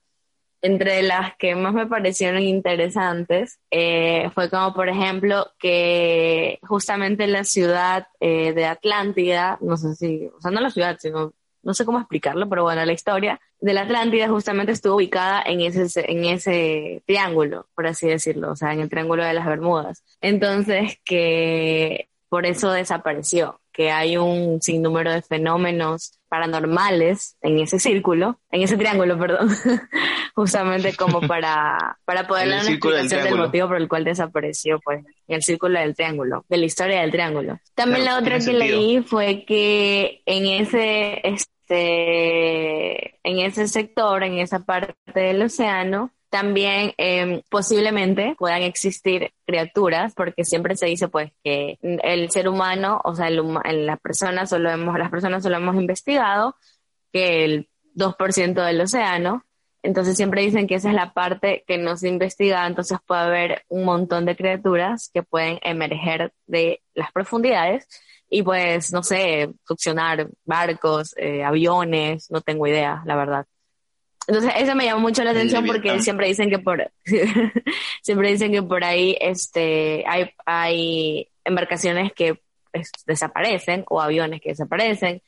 entre 0.61 1.01
las 1.03 1.35
que 1.37 1.55
más 1.55 1.73
me 1.73 1.87
parecieron 1.87 2.41
interesantes 2.41 3.59
eh, 3.71 4.29
fue 4.33 4.49
como, 4.49 4.73
por 4.73 4.89
ejemplo, 4.89 5.47
que 5.59 6.59
justamente 6.63 7.27
la 7.27 7.43
ciudad 7.43 8.07
eh, 8.19 8.53
de 8.53 8.65
Atlántida, 8.65 9.57
no 9.61 9.77
sé 9.77 9.95
si, 9.95 10.25
o 10.27 10.41
sea, 10.41 10.51
no 10.51 10.59
la 10.59 10.69
ciudad, 10.69 10.97
sino, 10.99 11.33
no 11.63 11.73
sé 11.73 11.85
cómo 11.85 11.99
explicarlo, 11.99 12.49
pero 12.49 12.63
bueno, 12.63 12.83
la 12.83 12.93
historia 12.93 13.39
de 13.59 13.73
la 13.73 13.81
Atlántida 13.81 14.29
justamente 14.29 14.71
estuvo 14.71 14.95
ubicada 14.95 15.41
en 15.45 15.61
ese, 15.61 15.87
en 16.09 16.25
ese 16.25 17.03
triángulo, 17.05 17.67
por 17.75 17.87
así 17.87 18.07
decirlo, 18.07 18.51
o 18.51 18.55
sea, 18.55 18.73
en 18.73 18.81
el 18.81 18.89
triángulo 18.89 19.23
de 19.23 19.33
las 19.33 19.45
Bermudas. 19.45 20.03
Entonces, 20.21 20.99
que 21.03 22.09
por 22.29 22.45
eso 22.45 22.71
desapareció, 22.71 23.59
que 23.79 23.91
hay 23.91 24.17
un 24.17 24.61
sinnúmero 24.61 25.09
de 25.09 25.21
fenómenos 25.21 26.19
paranormales 26.27 27.37
en 27.41 27.59
ese 27.59 27.79
círculo, 27.79 28.37
en 28.51 28.61
ese 28.61 28.75
triángulo, 28.75 29.17
perdón, 29.17 29.47
justamente 30.35 30.97
como 30.97 31.21
para, 31.29 31.97
para 32.03 32.27
poder 32.27 32.49
dar 32.49 32.63
una 32.63 32.71
explicación 32.71 33.23
del, 33.23 33.37
motivo 33.37 33.69
por 33.69 33.77
el 33.77 33.87
cual 33.87 34.03
desapareció, 34.03 34.81
pues, 34.83 35.05
en 35.29 35.35
el 35.35 35.43
círculo 35.43 35.79
del 35.79 35.95
triángulo, 35.95 36.43
de 36.49 36.57
la 36.57 36.65
historia 36.65 36.99
del 36.99 37.11
triángulo. 37.11 37.57
También 37.73 38.03
la 38.03 38.19
otra 38.19 38.39
que 38.39 38.51
leí 38.51 39.01
fue 39.01 39.45
que 39.45 40.23
en 40.25 40.45
ese, 40.45 41.21
este, 41.25 43.15
en 43.23 43.39
ese 43.39 43.69
sector, 43.69 44.23
en 44.23 44.39
esa 44.39 44.65
parte 44.65 44.93
del 45.15 45.41
océano, 45.43 46.11
también 46.29 46.93
eh, 46.97 47.41
posiblemente 47.49 48.35
puedan 48.37 48.61
existir 48.61 49.31
criaturas, 49.45 50.13
porque 50.15 50.45
siempre 50.45 50.75
se 50.75 50.85
dice 50.85 51.07
pues 51.07 51.31
que 51.43 51.77
el 51.81 52.29
ser 52.29 52.47
humano, 52.47 53.01
o 53.03 53.15
sea, 53.15 53.27
el, 53.27 53.41
la 53.85 53.97
persona 53.97 54.45
solo 54.45 54.69
hemos, 54.69 54.97
las 54.97 55.09
personas 55.09 55.43
solo 55.43 55.57
hemos 55.57 55.75
investigado 55.75 56.55
que 57.11 57.45
el 57.45 57.69
2% 57.95 58.63
del 58.63 58.81
océano, 58.81 59.43
entonces 59.81 60.17
siempre 60.17 60.41
dicen 60.41 60.67
que 60.67 60.75
esa 60.75 60.89
es 60.89 60.95
la 60.95 61.13
parte 61.13 61.63
que 61.67 61.77
no 61.77 61.97
se 61.97 62.09
investiga, 62.09 62.67
entonces 62.67 62.97
puede 63.05 63.21
haber 63.21 63.63
un 63.69 63.85
montón 63.85 64.25
de 64.25 64.35
criaturas 64.35 65.09
que 65.13 65.23
pueden 65.23 65.59
emerger 65.63 66.33
de 66.47 66.81
las 66.93 67.11
profundidades 67.11 67.87
y 68.29 68.43
pues, 68.43 68.93
no 68.93 69.03
sé, 69.03 69.49
succionar 69.67 70.29
barcos, 70.45 71.15
eh, 71.17 71.43
aviones, 71.43 72.29
no 72.29 72.41
tengo 72.41 72.67
idea, 72.67 73.01
la 73.05 73.15
verdad. 73.15 73.47
Entonces, 74.29 74.51
eso 74.57 74.75
me 74.75 74.85
llama 74.85 75.01
mucho 75.01 75.23
la 75.23 75.31
atención 75.31 75.65
porque 75.65 75.99
siempre 76.01 76.27
dicen 76.27 76.51
que 76.51 76.59
por 76.59 76.91
siempre 78.03 78.29
dicen 78.29 78.51
que 78.51 78.61
por 78.61 78.83
ahí 78.83 79.17
este 79.19 80.03
hay 80.07 80.29
hay 80.45 81.27
embarcaciones 81.43 82.13
que 82.13 82.39
desaparecen 83.07 83.85
o 83.89 83.99
aviones 83.99 84.39
que 84.39 84.49
desaparecen. 84.49 85.23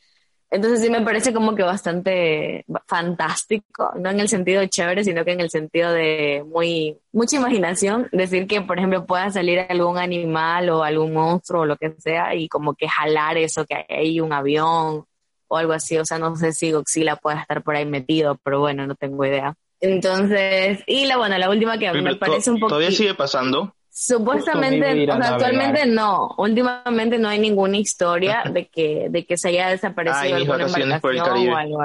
Entonces 0.51 0.81
sí 0.81 0.91
me 0.91 1.01
parece 1.01 1.33
como 1.33 1.55
que 1.55 1.63
bastante 1.63 2.63
fantástico, 2.85 3.91
no 3.95 4.11
en 4.11 4.19
el 4.19 4.29
sentido 4.29 4.63
chévere, 4.67 5.03
sino 5.03 5.25
que 5.25 5.31
en 5.31 5.39
el 5.39 5.49
sentido 5.49 5.91
de 5.91 6.43
muy 6.45 6.99
mucha 7.11 7.37
imaginación, 7.37 8.07
decir 8.11 8.45
que 8.45 8.61
por 8.61 8.77
ejemplo 8.77 9.07
pueda 9.07 9.31
salir 9.31 9.61
algún 9.67 9.97
animal 9.97 10.69
o 10.69 10.83
algún 10.83 11.13
monstruo 11.13 11.63
o 11.63 11.65
lo 11.65 11.75
que 11.75 11.95
sea 11.97 12.35
y 12.35 12.47
como 12.47 12.75
que 12.75 12.87
jalar 12.87 13.37
eso 13.37 13.65
que 13.65 13.83
hay 13.89 14.19
un 14.19 14.31
avión 14.31 15.05
o 15.51 15.57
algo 15.57 15.73
así, 15.73 15.97
o 15.97 16.05
sea, 16.05 16.17
no 16.17 16.33
sé 16.37 16.53
si 16.53 16.71
Godzilla 16.71 17.17
pueda 17.17 17.41
estar 17.41 17.61
por 17.61 17.75
ahí 17.75 17.85
metido, 17.85 18.39
pero 18.41 18.61
bueno, 18.61 18.87
no 18.87 18.95
tengo 18.95 19.25
idea. 19.25 19.53
Entonces, 19.81 20.79
y 20.87 21.05
la 21.07 21.17
bueno, 21.17 21.37
la 21.37 21.49
última 21.49 21.77
que 21.77 21.91
me 21.91 22.15
parece 22.15 22.51
un 22.51 22.59
poco 22.59 22.69
Todavía 22.69 22.91
sigue 22.91 23.15
pasando. 23.15 23.75
Supuestamente, 23.89 25.11
o 25.11 25.17
sea, 25.17 25.33
actualmente 25.33 25.85
no. 25.87 26.33
Últimamente 26.37 27.17
no 27.17 27.27
hay 27.27 27.39
ninguna 27.39 27.75
historia 27.75 28.43
de 28.53 28.69
que, 28.69 29.07
de 29.09 29.25
que 29.25 29.35
se 29.35 29.49
haya 29.49 29.67
desaparecido 29.67 30.37
alguna 30.37 30.63
embarcación 30.63 31.49
o 31.49 31.57
algo. 31.57 31.79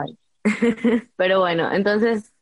Pero 1.16 1.40
bueno, 1.40 1.73
entonces 1.73 2.32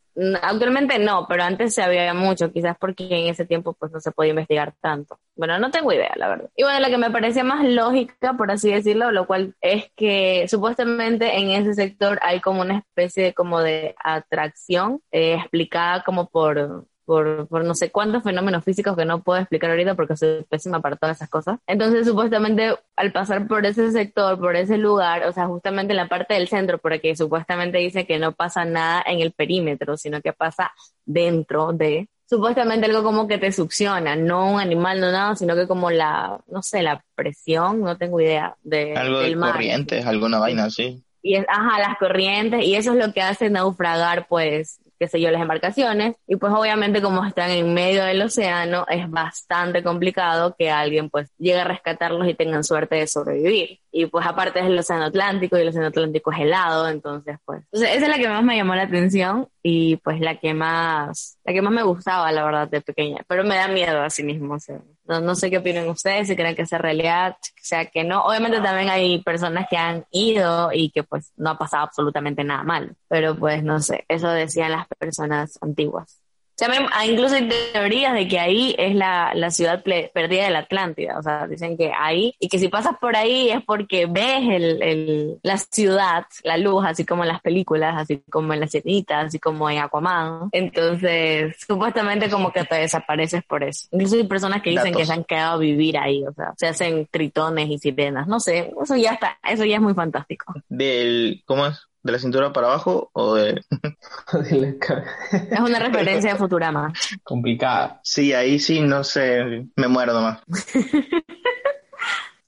actualmente 0.42 0.98
no, 0.98 1.26
pero 1.28 1.42
antes 1.42 1.74
se 1.74 1.82
había 1.82 2.12
mucho, 2.14 2.52
quizás 2.52 2.76
porque 2.78 3.04
en 3.04 3.28
ese 3.28 3.44
tiempo 3.44 3.72
pues 3.72 3.92
no 3.92 4.00
se 4.00 4.12
podía 4.12 4.30
investigar 4.30 4.74
tanto. 4.80 5.18
Bueno, 5.36 5.58
no 5.58 5.70
tengo 5.70 5.92
idea, 5.92 6.12
la 6.16 6.28
verdad. 6.28 6.50
Y 6.56 6.62
bueno, 6.62 6.78
la 6.80 6.88
que 6.88 6.98
me 6.98 7.10
parecía 7.10 7.44
más 7.44 7.64
lógica, 7.64 8.34
por 8.34 8.50
así 8.50 8.70
decirlo, 8.70 9.10
lo 9.10 9.26
cual 9.26 9.54
es 9.60 9.90
que 9.96 10.46
supuestamente 10.48 11.38
en 11.38 11.50
ese 11.50 11.74
sector 11.74 12.18
hay 12.22 12.40
como 12.40 12.60
una 12.60 12.78
especie 12.78 13.24
de 13.24 13.34
como 13.34 13.60
de 13.60 13.94
atracción 14.02 15.00
eh, 15.10 15.34
explicada 15.34 16.02
como 16.04 16.28
por 16.28 16.86
por, 17.04 17.46
por 17.48 17.64
no 17.64 17.74
sé 17.74 17.90
cuántos 17.90 18.22
fenómenos 18.22 18.64
físicos 18.64 18.96
que 18.96 19.04
no 19.04 19.22
puedo 19.22 19.40
explicar 19.40 19.70
ahorita 19.70 19.94
porque 19.94 20.16
soy 20.16 20.44
pésima 20.48 20.80
para 20.80 20.96
todas 20.96 21.16
esas 21.16 21.28
cosas. 21.28 21.58
Entonces, 21.66 22.06
supuestamente, 22.06 22.76
al 22.96 23.12
pasar 23.12 23.46
por 23.46 23.64
ese 23.66 23.90
sector, 23.92 24.38
por 24.38 24.56
ese 24.56 24.78
lugar, 24.78 25.24
o 25.26 25.32
sea, 25.32 25.46
justamente 25.46 25.92
en 25.92 25.98
la 25.98 26.08
parte 26.08 26.34
del 26.34 26.48
centro, 26.48 26.78
porque 26.78 27.16
supuestamente 27.16 27.78
dice 27.78 28.06
que 28.06 28.18
no 28.18 28.32
pasa 28.32 28.64
nada 28.64 29.02
en 29.06 29.20
el 29.20 29.32
perímetro, 29.32 29.96
sino 29.96 30.20
que 30.20 30.32
pasa 30.32 30.72
dentro 31.04 31.72
de, 31.72 32.08
supuestamente 32.26 32.86
algo 32.86 33.02
como 33.02 33.28
que 33.28 33.38
te 33.38 33.52
succiona, 33.52 34.16
no 34.16 34.52
un 34.52 34.60
animal, 34.60 35.00
no 35.00 35.12
nada, 35.12 35.36
sino 35.36 35.54
que 35.54 35.66
como 35.66 35.90
la, 35.90 36.40
no 36.48 36.62
sé, 36.62 36.82
la 36.82 37.04
presión, 37.14 37.80
no 37.80 37.96
tengo 37.96 38.20
idea, 38.20 38.56
de, 38.62 38.94
algo 38.94 39.20
de 39.20 39.36
corrientes, 39.36 40.06
alguna 40.06 40.38
vaina 40.38 40.64
así. 40.64 41.02
Y 41.22 41.36
es, 41.36 41.46
ajá, 41.48 41.78
las 41.78 41.98
corrientes, 41.98 42.62
y 42.64 42.74
eso 42.74 42.92
es 42.92 43.06
lo 43.06 43.12
que 43.12 43.22
hace 43.22 43.48
naufragar, 43.48 44.26
pues, 44.28 44.78
qué 44.98 45.08
sé 45.08 45.20
yo, 45.20 45.30
las 45.30 45.42
embarcaciones. 45.42 46.16
Y 46.26 46.36
pues 46.36 46.52
obviamente 46.52 47.02
como 47.02 47.24
están 47.24 47.50
en 47.50 47.74
medio 47.74 48.04
del 48.04 48.22
océano, 48.22 48.86
es 48.88 49.10
bastante 49.10 49.82
complicado 49.82 50.54
que 50.58 50.70
alguien 50.70 51.10
pues 51.10 51.30
llegue 51.38 51.60
a 51.60 51.64
rescatarlos 51.64 52.28
y 52.28 52.34
tengan 52.34 52.64
suerte 52.64 52.96
de 52.96 53.06
sobrevivir. 53.06 53.80
Y 53.90 54.06
pues 54.06 54.26
aparte 54.26 54.60
es 54.60 54.66
el 54.66 54.78
océano 54.78 55.04
Atlántico 55.04 55.56
y 55.56 55.62
el 55.62 55.68
océano 55.68 55.88
Atlántico 55.88 56.32
es 56.32 56.40
helado, 56.40 56.88
entonces 56.88 57.38
pues. 57.44 57.62
Entonces 57.72 57.96
esa 57.96 58.06
es 58.06 58.08
la 58.08 58.18
que 58.18 58.28
más 58.28 58.42
me 58.42 58.56
llamó 58.56 58.74
la 58.74 58.82
atención 58.82 59.48
y 59.62 59.96
pues 59.96 60.20
la 60.20 60.36
que 60.38 60.54
más, 60.54 61.38
la 61.44 61.52
que 61.52 61.62
más 61.62 61.72
me 61.72 61.82
gustaba, 61.82 62.30
la 62.32 62.44
verdad, 62.44 62.68
de 62.68 62.80
pequeña. 62.80 63.24
Pero 63.28 63.44
me 63.44 63.56
da 63.56 63.68
miedo 63.68 64.02
a 64.02 64.10
sí 64.10 64.22
mismo, 64.22 64.58
no, 65.06 65.20
no 65.20 65.34
sé 65.34 65.50
qué 65.50 65.58
opinan 65.58 65.88
ustedes, 65.88 66.28
si 66.28 66.36
creen 66.36 66.56
que 66.56 66.66
sea 66.66 66.78
realidad, 66.78 67.36
o 67.40 67.60
sea 67.62 67.86
que 67.86 68.04
no. 68.04 68.24
Obviamente 68.24 68.60
también 68.60 68.88
hay 68.88 69.22
personas 69.22 69.66
que 69.68 69.76
han 69.76 70.04
ido 70.10 70.70
y 70.72 70.90
que 70.90 71.02
pues 71.02 71.32
no 71.36 71.50
ha 71.50 71.58
pasado 71.58 71.84
absolutamente 71.84 72.44
nada 72.44 72.62
mal. 72.62 72.96
Pero 73.08 73.36
pues 73.36 73.62
no 73.62 73.80
sé, 73.80 74.04
eso 74.08 74.28
decían 74.30 74.72
las 74.72 74.86
personas 74.98 75.58
antiguas. 75.62 76.23
Sea, 76.56 76.68
incluso 77.04 77.34
hay 77.34 77.48
teorías 77.72 78.14
de 78.14 78.28
que 78.28 78.38
ahí 78.38 78.74
es 78.78 78.94
la, 78.94 79.32
la 79.34 79.50
ciudad 79.50 79.82
perdida 79.82 80.44
de 80.44 80.50
la 80.50 80.60
Atlántida. 80.60 81.18
O 81.18 81.22
sea, 81.22 81.46
dicen 81.48 81.76
que 81.76 81.92
ahí, 81.92 82.34
y 82.38 82.48
que 82.48 82.58
si 82.58 82.68
pasas 82.68 82.96
por 83.00 83.16
ahí 83.16 83.50
es 83.50 83.62
porque 83.64 84.06
ves 84.06 84.42
el, 84.48 84.82
el, 84.82 85.38
la 85.42 85.58
ciudad, 85.58 86.26
la 86.44 86.56
luz, 86.56 86.84
así 86.86 87.04
como 87.04 87.24
en 87.24 87.28
las 87.28 87.40
películas, 87.40 87.94
así 87.96 88.22
como 88.30 88.52
en 88.52 88.60
las 88.60 88.70
cenitas, 88.70 89.26
así 89.26 89.38
como 89.40 89.68
en 89.68 89.78
Aquaman. 89.78 90.48
Entonces, 90.52 91.56
supuestamente 91.66 92.30
como 92.30 92.52
que 92.52 92.64
te 92.64 92.76
desapareces 92.76 93.42
por 93.44 93.64
eso. 93.64 93.88
Incluso 93.90 94.16
hay 94.16 94.24
personas 94.24 94.62
que 94.62 94.70
dicen 94.70 94.94
que 94.94 95.04
se 95.04 95.12
han 95.12 95.24
quedado 95.24 95.54
a 95.54 95.58
vivir 95.58 95.98
ahí. 95.98 96.24
O 96.24 96.32
sea, 96.32 96.54
se 96.56 96.68
hacen 96.68 97.06
tritones 97.10 97.68
y 97.68 97.78
sirenas. 97.78 98.28
No 98.28 98.38
sé, 98.38 98.72
eso 98.80 98.96
ya 98.96 99.12
está, 99.12 99.38
eso 99.42 99.64
ya 99.64 99.76
es 99.76 99.82
muy 99.82 99.94
fantástico. 99.94 100.54
Del, 100.68 101.42
¿cómo 101.46 101.66
es? 101.66 101.88
¿De 102.04 102.12
la 102.12 102.18
cintura 102.18 102.52
para 102.52 102.66
abajo 102.66 103.08
o 103.14 103.34
de...? 103.34 103.64
es 104.50 105.60
una 105.60 105.78
referencia 105.78 106.32
de 106.32 106.38
Futurama. 106.38 106.92
Complicada. 107.22 107.98
Sí, 108.04 108.34
ahí 108.34 108.58
sí, 108.58 108.82
no 108.82 109.02
sé, 109.04 109.66
me 109.74 109.88
muero 109.88 110.12
nomás. 110.12 110.42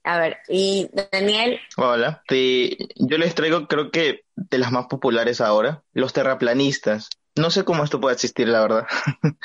A 0.05 0.19
ver, 0.19 0.37
y 0.49 0.91
Daniel. 1.11 1.59
Hola. 1.79 2.23
yo 2.29 3.19
les 3.19 3.35
traigo, 3.35 3.67
creo 3.67 3.91
que 3.91 4.25
de 4.37 4.59
las 4.59 4.71
más 4.71 4.87
populares 4.89 5.41
ahora, 5.41 5.83
los 5.95 6.13
terraplanistas. 6.13 7.09
No 7.35 7.51
sé 7.51 7.65
cómo 7.65 7.83
esto 7.83 7.99
puede 7.99 8.15
existir, 8.15 8.49
la 8.49 8.61
verdad. 8.61 8.87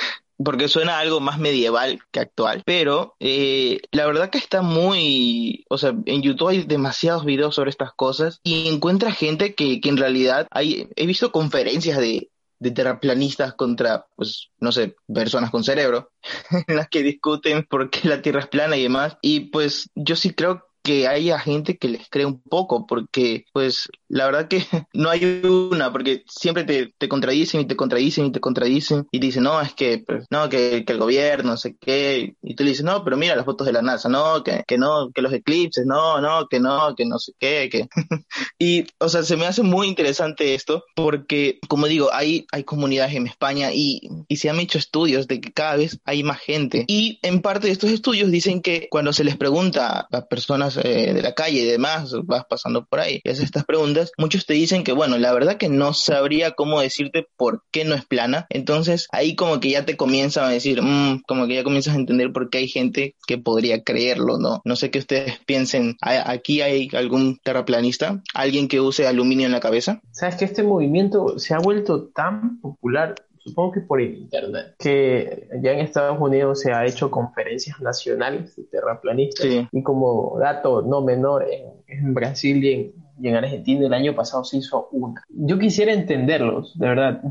porque 0.44 0.68
suena 0.68 1.00
algo 1.00 1.20
más 1.20 1.40
medieval 1.40 2.00
que 2.12 2.20
actual, 2.20 2.64
pero 2.66 3.16
eh, 3.20 3.80
la 3.92 4.06
verdad 4.06 4.30
que 4.30 4.38
está 4.38 4.62
muy, 4.62 5.66
o 5.70 5.78
sea, 5.78 5.94
en 6.06 6.22
YouTube 6.22 6.50
hay 6.50 6.64
demasiados 6.64 7.26
videos 7.26 7.56
sobre 7.56 7.70
estas 7.70 7.94
cosas 7.94 8.40
y 8.44 8.68
encuentra 8.68 9.12
gente 9.12 9.56
que, 9.56 9.82
que 9.82 9.90
en 9.90 9.98
realidad 9.98 10.48
hay, 10.52 10.90
he 10.96 11.06
visto 11.06 11.32
conferencias 11.32 11.98
de, 11.98 12.32
de 12.62 12.70
terraplanistas 12.70 13.56
contra, 13.56 14.06
pues, 14.16 14.52
no 14.60 14.72
sé, 14.72 14.96
personas 15.12 15.50
con 15.50 15.64
cerebro, 15.64 16.12
en 16.68 16.76
las 16.76 16.90
que 16.90 17.02
discuten 17.02 17.64
por 17.64 17.90
qué 17.90 18.08
la 18.08 18.22
Tierra 18.22 18.42
es 18.42 18.48
plana 18.48 18.78
y 18.78 18.84
demás. 18.84 19.18
Y 19.24 19.50
pues 19.50 19.90
yo 19.96 20.16
sí 20.16 20.36
creo 20.36 20.68
que 20.84 21.08
haya 21.08 21.40
gente 21.40 21.78
que 21.78 21.88
les 21.88 22.10
cree 22.10 22.26
un 22.26 22.42
poco, 22.42 22.86
porque 22.88 23.46
pues 23.54 23.90
la 24.08 24.26
verdad 24.26 24.48
que 24.48 24.64
no 24.94 25.10
hay 25.10 25.42
una, 25.44 25.92
porque 25.92 26.24
siempre 26.28 26.64
te, 26.64 26.94
te 26.98 27.08
contradicen 27.08 27.62
y 27.62 27.66
te 27.66 27.76
contradicen 27.76 28.26
y 28.26 28.32
te 28.32 28.40
contradicen 28.40 29.08
y 29.12 29.20
te 29.20 29.26
dicen, 29.26 29.44
no, 29.44 29.62
es 29.62 29.74
que, 29.74 30.04
pues, 30.06 30.26
no, 30.30 30.50
que, 30.50 30.84
que, 30.86 30.94
el 30.94 31.00
gobierno, 31.00 31.52
no 31.52 31.58
sé 31.58 31.76
qué, 31.80 32.36
y 32.42 32.56
tú 32.56 32.64
le 32.64 32.72
dices, 32.72 32.86
no, 32.86 33.04
pero 33.04 33.18
mira 33.18 33.36
las 33.36 33.46
fotos 33.46 33.68
de 33.68 33.74
la 33.74 33.82
NASA, 33.82 34.10
no, 34.10 34.44
que, 34.44 34.64
que 34.68 34.78
no, 34.78 35.12
que 35.12 35.22
los 35.22 35.34
eclipses, 35.34 35.86
no, 35.86 36.20
no, 36.22 36.48
que 36.48 36.60
no, 36.60 36.96
que 36.96 37.06
no 37.06 37.20
sé 37.20 37.34
qué, 37.40 37.70
que... 37.72 37.88
y, 38.60 38.86
o 39.00 39.10
sea, 39.10 39.24
se 39.24 39.38
me 39.38 39.46
hace 39.46 39.64
muy 39.64 39.88
interesante 39.88 40.56
esto, 40.56 40.84
porque, 40.96 41.60
como 41.68 41.88
digo, 41.88 42.10
hay, 42.12 42.46
hay 42.52 42.64
comunidades 42.64 43.16
en 43.16 43.28
España 43.28 43.72
y, 43.74 44.02
y 44.28 44.38
se 44.38 44.50
han 44.50 44.60
hecho 44.60 44.78
estudios 44.78 45.28
de 45.28 45.42
que 45.42 45.52
cada 45.52 45.78
vez 45.78 46.00
hay 46.06 46.24
más 46.24 46.40
gente. 46.40 46.86
Y 46.88 47.20
en 47.22 47.42
parte 47.42 47.68
de 47.68 47.74
estos 47.74 47.92
estudios 47.92 48.32
dicen 48.32 48.62
que 48.62 48.88
cuando 48.90 49.14
se 49.14 49.24
les 49.24 49.38
pregunta 49.38 50.08
a 50.12 50.26
personas 50.26 50.71
eh, 50.78 51.14
de 51.14 51.22
la 51.22 51.34
calle 51.34 51.62
y 51.62 51.66
demás, 51.66 52.14
vas 52.24 52.46
pasando 52.50 52.86
por 52.86 53.00
ahí 53.00 53.22
y 53.24 53.30
haces 53.30 53.46
estas 53.46 53.66
preguntas, 53.66 54.12
muchos 54.18 54.46
te 54.46 54.54
dicen 54.54 54.84
que, 54.84 54.92
bueno, 54.92 55.18
la 55.18 55.34
verdad 55.34 55.58
que 55.58 55.70
no 55.70 55.94
sabría 55.94 56.52
cómo 56.52 56.82
decirte 56.82 57.28
por 57.38 57.64
qué 57.72 57.86
no 57.86 57.96
es 57.96 58.06
plana. 58.06 58.46
Entonces 58.50 59.08
ahí 59.12 59.36
como 59.36 59.60
que 59.60 59.72
ya 59.72 59.86
te 59.86 59.98
comienzan 59.98 60.46
a 60.46 60.50
decir, 60.50 60.82
mm", 60.82 61.24
como 61.28 61.48
que 61.48 61.56
ya 61.56 61.64
comienzas 61.64 61.96
a 61.96 62.00
entender 62.00 62.32
por 62.32 62.50
qué 62.50 62.60
hay 62.60 62.68
gente 62.68 63.16
que 63.28 63.38
podría 63.38 63.84
creerlo, 63.84 64.38
¿no? 64.38 64.62
No 64.66 64.76
sé 64.76 64.92
qué 64.92 65.00
ustedes 65.00 65.40
piensen. 65.46 65.98
¿Aquí 66.02 66.62
hay 66.62 66.90
algún 66.94 67.38
terraplanista? 67.44 68.22
¿Alguien 68.34 68.68
que 68.68 68.80
use 68.80 69.08
aluminio 69.08 69.46
en 69.46 69.52
la 69.52 69.60
cabeza? 69.60 70.02
Sabes 70.12 70.36
que 70.36 70.46
este 70.46 70.64
movimiento 70.64 71.40
se 71.40 71.54
ha 71.54 71.60
vuelto 71.60 72.10
tan 72.14 72.60
popular 72.62 73.16
supongo 73.44 73.72
que 73.74 73.82
por 73.82 74.02
internet, 74.02 74.76
que 74.78 75.48
ya 75.62 75.72
en 75.72 75.80
Estados 75.80 76.20
Unidos 76.20 76.62
se 76.62 76.72
ha 76.72 76.86
hecho 76.86 77.10
conferencias 77.10 77.80
nacionales 77.82 78.56
de 78.56 78.64
terraplanistas 78.64 79.48
y 79.72 79.84
como 79.84 80.38
dato 80.40 80.82
no 80.82 81.02
menor, 81.02 81.46
en, 81.88 82.14
Brasil 82.14 82.64
y 82.64 82.74
en, 82.74 82.94
y 83.20 83.28
en, 83.28 83.36
Argentina 83.36 83.86
el 83.86 83.94
año 83.94 84.16
pasado 84.16 84.44
se 84.44 84.58
hizo 84.58 84.88
una. 84.92 85.24
Yo 85.30 85.60
quisiera 85.60 85.94
entenderlos, 85.94 86.78
de 86.78 86.88
verdad, 86.88 87.22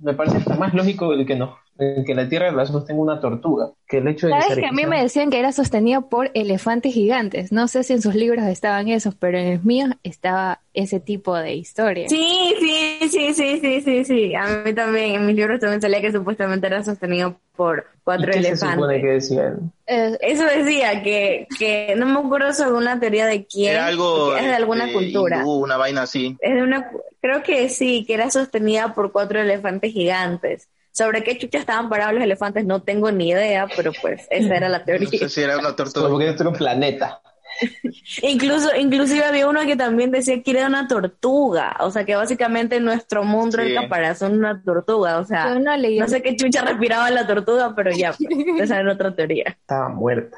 me 0.00 0.14
parece 0.14 0.38
hasta 0.38 0.56
más 0.56 0.74
lógico 0.74 1.12
el 1.12 1.26
que 1.26 1.36
no 1.36 1.56
que 1.78 2.14
la 2.14 2.28
Tierra 2.28 2.50
la 2.52 2.66
sostenga 2.66 3.00
una 3.00 3.20
tortuga. 3.20 3.70
Que 3.86 3.98
el 3.98 4.08
hecho 4.08 4.26
de 4.26 4.32
¿Sabes 4.32 4.58
que, 4.58 4.66
a 4.66 4.72
mí 4.72 4.86
me 4.86 5.02
decían 5.02 5.30
que 5.30 5.38
era 5.38 5.52
sostenido 5.52 6.08
por 6.08 6.30
elefantes 6.34 6.94
gigantes? 6.94 7.52
No 7.52 7.68
sé 7.68 7.82
si 7.82 7.92
en 7.92 8.02
sus 8.02 8.14
libros 8.14 8.44
estaban 8.46 8.88
esos, 8.88 9.14
pero 9.14 9.38
en 9.38 9.46
el 9.46 9.62
mío 9.62 9.86
estaba 10.02 10.60
ese 10.72 11.00
tipo 11.00 11.36
de 11.36 11.54
historia. 11.54 12.08
Sí, 12.08 12.54
sí, 12.60 13.08
sí, 13.08 13.34
sí, 13.34 13.60
sí, 13.60 13.80
sí, 13.80 14.04
sí. 14.04 14.34
A 14.34 14.62
mí 14.64 14.72
también, 14.74 15.14
en 15.14 15.26
mis 15.26 15.36
libros 15.36 15.60
también 15.60 15.80
salía 15.80 16.00
que 16.00 16.12
supuestamente 16.12 16.66
era 16.66 16.82
sostenido 16.82 17.36
por 17.54 17.86
cuatro 18.04 18.28
¿Y 18.28 18.32
qué 18.32 18.38
elefantes. 18.38 18.68
Se 18.68 18.74
supone 18.74 19.00
que 19.00 19.06
decían? 19.06 19.72
Eh, 19.86 20.18
eso 20.20 20.44
decía 20.44 21.02
que, 21.02 21.46
que 21.58 21.94
no 21.96 22.06
me 22.06 22.20
acuerdo 22.20 22.52
sobre 22.52 22.72
una 22.72 22.98
teoría 22.98 23.26
de 23.26 23.46
quién. 23.46 23.72
Era 23.72 23.86
algo 23.86 24.36
es 24.36 24.44
de 24.44 24.54
alguna 24.54 24.92
cultura. 24.92 25.44
una 25.44 25.76
vaina 25.76 26.02
así. 26.02 26.36
Es 26.40 26.54
de 26.54 26.62
una, 26.62 26.90
creo 27.20 27.42
que 27.42 27.68
sí, 27.68 28.04
que 28.06 28.14
era 28.14 28.30
sostenida 28.30 28.94
por 28.94 29.12
cuatro 29.12 29.40
elefantes 29.40 29.92
gigantes. 29.92 30.68
Sobre 30.96 31.22
qué 31.22 31.36
chucha 31.36 31.58
estaban 31.58 31.90
parados 31.90 32.14
los 32.14 32.22
elefantes 32.22 32.64
no 32.64 32.80
tengo 32.80 33.12
ni 33.12 33.28
idea, 33.28 33.68
pero 33.76 33.92
pues 34.00 34.26
esa 34.30 34.56
era 34.56 34.70
la 34.70 34.82
teoría. 34.82 35.06
No 35.12 35.18
sé 35.18 35.28
si 35.28 35.42
era 35.42 35.58
una 35.58 35.76
tortuga. 35.76 36.08
Porque 36.08 36.30
es 36.30 36.40
un 36.40 36.54
planeta. 36.54 37.20
Incluso, 38.22 38.74
inclusive 38.76 39.24
había 39.24 39.46
uno 39.46 39.60
que 39.66 39.76
también 39.76 40.10
decía 40.10 40.42
que 40.42 40.50
era 40.50 40.66
una 40.66 40.88
tortuga, 40.88 41.76
o 41.80 41.90
sea 41.90 42.04
que 42.04 42.14
básicamente 42.14 42.80
nuestro 42.80 43.24
mundo 43.24 43.58
era 43.58 43.66
el 43.66 43.74
caparazón 43.74 44.38
una 44.38 44.62
tortuga, 44.62 45.18
o 45.18 45.24
sea, 45.24 45.54
no, 45.58 46.08
sé 46.08 46.22
qué 46.22 46.36
chucha 46.36 46.62
respiraba 46.62 47.10
la 47.10 47.26
tortuga, 47.26 47.74
pero 47.74 47.90
ya, 47.92 48.12
pues, 48.12 48.28
esa 48.60 48.80
era 48.80 48.92
otra 48.92 49.14
teoría. 49.14 49.44
Estaba 49.48 49.88
muerta. 49.88 50.36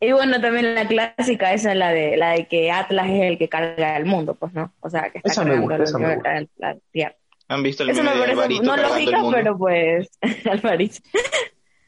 y 0.00 0.12
bueno, 0.12 0.40
también 0.40 0.74
la 0.74 0.86
clásica, 0.86 1.52
esa 1.52 1.72
es 1.72 1.78
la 1.78 1.90
de 1.90 2.16
la 2.16 2.30
de 2.30 2.46
que 2.46 2.70
Atlas 2.70 3.08
es 3.08 3.22
el 3.22 3.38
que 3.38 3.48
carga 3.48 3.96
el 3.96 4.06
mundo, 4.06 4.34
pues 4.34 4.52
no, 4.54 4.72
o 4.80 4.90
sea 4.90 5.10
que 5.10 5.18
está 5.18 5.30
esa 5.30 5.44
cargando 5.44 6.48
la, 6.58 6.76
tierra. 6.90 7.16
¿Han 7.48 7.62
visto 7.62 7.82
el 7.82 7.90
Eso 7.90 8.02
me 8.02 8.10
parece 8.10 8.62
no 8.62 8.76
lógica, 8.76 9.22
pero 9.30 9.58
pues 9.58 10.08
Alvarito. 10.50 10.96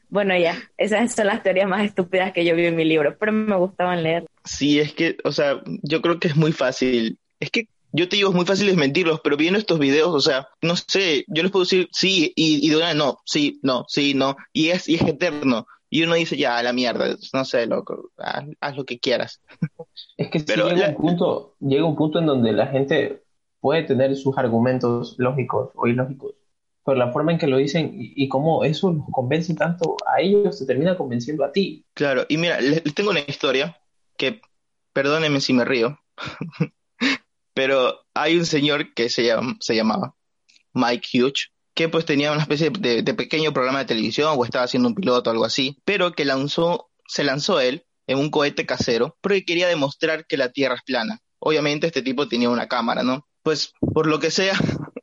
Bueno, 0.09 0.37
ya, 0.37 0.57
esas 0.77 1.13
son 1.13 1.27
las 1.27 1.43
teorías 1.43 1.67
más 1.67 1.83
estúpidas 1.83 2.31
que 2.31 2.45
yo 2.45 2.55
vi 2.55 2.65
en 2.65 2.75
mi 2.75 2.85
libro, 2.85 3.17
pero 3.19 3.33
me 3.33 3.55
gustaban 3.57 4.03
leer. 4.03 4.25
Sí, 4.45 4.79
es 4.79 4.93
que, 4.93 5.17
o 5.25 5.31
sea, 5.31 5.61
yo 5.83 6.01
creo 6.01 6.19
que 6.19 6.29
es 6.29 6.35
muy 6.37 6.53
fácil. 6.53 7.19
Es 7.39 7.51
que 7.51 7.67
yo 7.91 8.07
te 8.07 8.15
digo, 8.15 8.29
es 8.29 8.35
muy 8.35 8.45
fácil 8.45 8.67
desmentirlos, 8.67 9.19
pero 9.23 9.37
viendo 9.37 9.59
estos 9.59 9.79
videos, 9.79 10.13
o 10.13 10.19
sea, 10.19 10.47
no 10.61 10.75
sé, 10.75 11.25
yo 11.27 11.43
les 11.43 11.51
puedo 11.51 11.65
decir 11.65 11.89
sí 11.91 12.31
y, 12.35 12.65
y 12.65 12.69
de 12.69 12.77
una 12.77 12.93
no, 12.93 13.17
sí, 13.25 13.59
no, 13.63 13.85
sí, 13.87 14.13
no, 14.13 14.35
y 14.53 14.69
es, 14.69 14.87
y 14.87 14.95
es 14.95 15.01
eterno. 15.01 15.67
Y 15.89 16.03
uno 16.03 16.15
dice, 16.15 16.35
ya, 16.35 16.57
a 16.57 16.63
la 16.63 16.73
mierda, 16.73 17.15
no 17.33 17.45
sé, 17.45 17.65
loco, 17.65 18.11
haz, 18.17 18.75
lo 18.75 18.83
que 18.83 18.99
quieras. 18.99 19.41
Es 20.17 20.29
que 20.29 20.41
pero 20.41 20.69
llega, 20.69 20.89
un 20.89 20.95
punto, 20.95 21.55
llega 21.59 21.85
un 21.85 21.95
punto 21.95 22.19
en 22.19 22.25
donde 22.25 22.51
la 22.51 22.67
gente 22.67 23.23
puede 23.59 23.83
tener 23.83 24.15
sus 24.15 24.37
argumentos 24.37 25.15
lógicos 25.17 25.71
o 25.75 25.87
ilógicos, 25.87 26.35
pero 26.85 26.97
la 26.97 27.11
forma 27.11 27.33
en 27.33 27.37
que 27.37 27.47
lo 27.47 27.57
dicen 27.57 27.91
y, 27.93 28.27
cómo 28.29 28.63
eso 28.63 28.91
los 28.91 29.05
convence 29.11 29.53
tanto 29.55 29.97
a 30.05 30.21
ellos, 30.21 30.57
se 30.57 30.65
termina 30.65 30.95
convenciendo 30.95 31.43
a 31.43 31.51
ti. 31.51 31.85
Claro, 31.93 32.25
y 32.29 32.37
mira, 32.37 32.61
les, 32.61 32.81
tengo 32.95 33.09
una 33.09 33.19
historia 33.19 33.77
que, 34.17 34.39
perdónenme 34.93 35.41
si 35.41 35.51
me 35.51 35.65
río, 35.65 35.99
pero 37.53 37.99
hay 38.13 38.37
un 38.37 38.45
señor 38.45 38.93
que 38.93 39.09
se, 39.09 39.25
llama, 39.25 39.57
se 39.59 39.75
llamaba 39.75 40.15
Mike 40.73 41.07
Hughes, 41.13 41.51
que 41.73 41.89
pues 41.89 42.05
tenía 42.05 42.31
una 42.31 42.41
especie 42.41 42.69
de, 42.69 43.03
de, 43.03 43.13
pequeño 43.13 43.51
programa 43.51 43.79
de 43.79 43.85
televisión 43.85 44.33
o 44.37 44.45
estaba 44.45 44.65
haciendo 44.65 44.87
un 44.87 44.95
piloto 44.95 45.29
o 45.29 45.33
algo 45.33 45.45
así, 45.45 45.81
pero 45.83 46.13
que 46.13 46.23
lanzó, 46.23 46.89
se 47.05 47.23
lanzó 47.23 47.59
él 47.59 47.85
en 48.07 48.17
un 48.17 48.31
cohete 48.31 48.65
casero 48.65 49.17
porque 49.21 49.43
quería 49.43 49.67
demostrar 49.67 50.25
que 50.25 50.37
la 50.37 50.53
Tierra 50.53 50.75
es 50.75 50.83
plana. 50.83 51.19
Obviamente 51.39 51.87
este 51.87 52.01
tipo 52.01 52.27
tenía 52.27 52.49
una 52.49 52.67
cámara, 52.67 53.03
¿no? 53.03 53.26
Pues 53.47 53.71
por 53.93 54.07
lo 54.07 54.19
que 54.19 54.29
sea, 54.29 54.55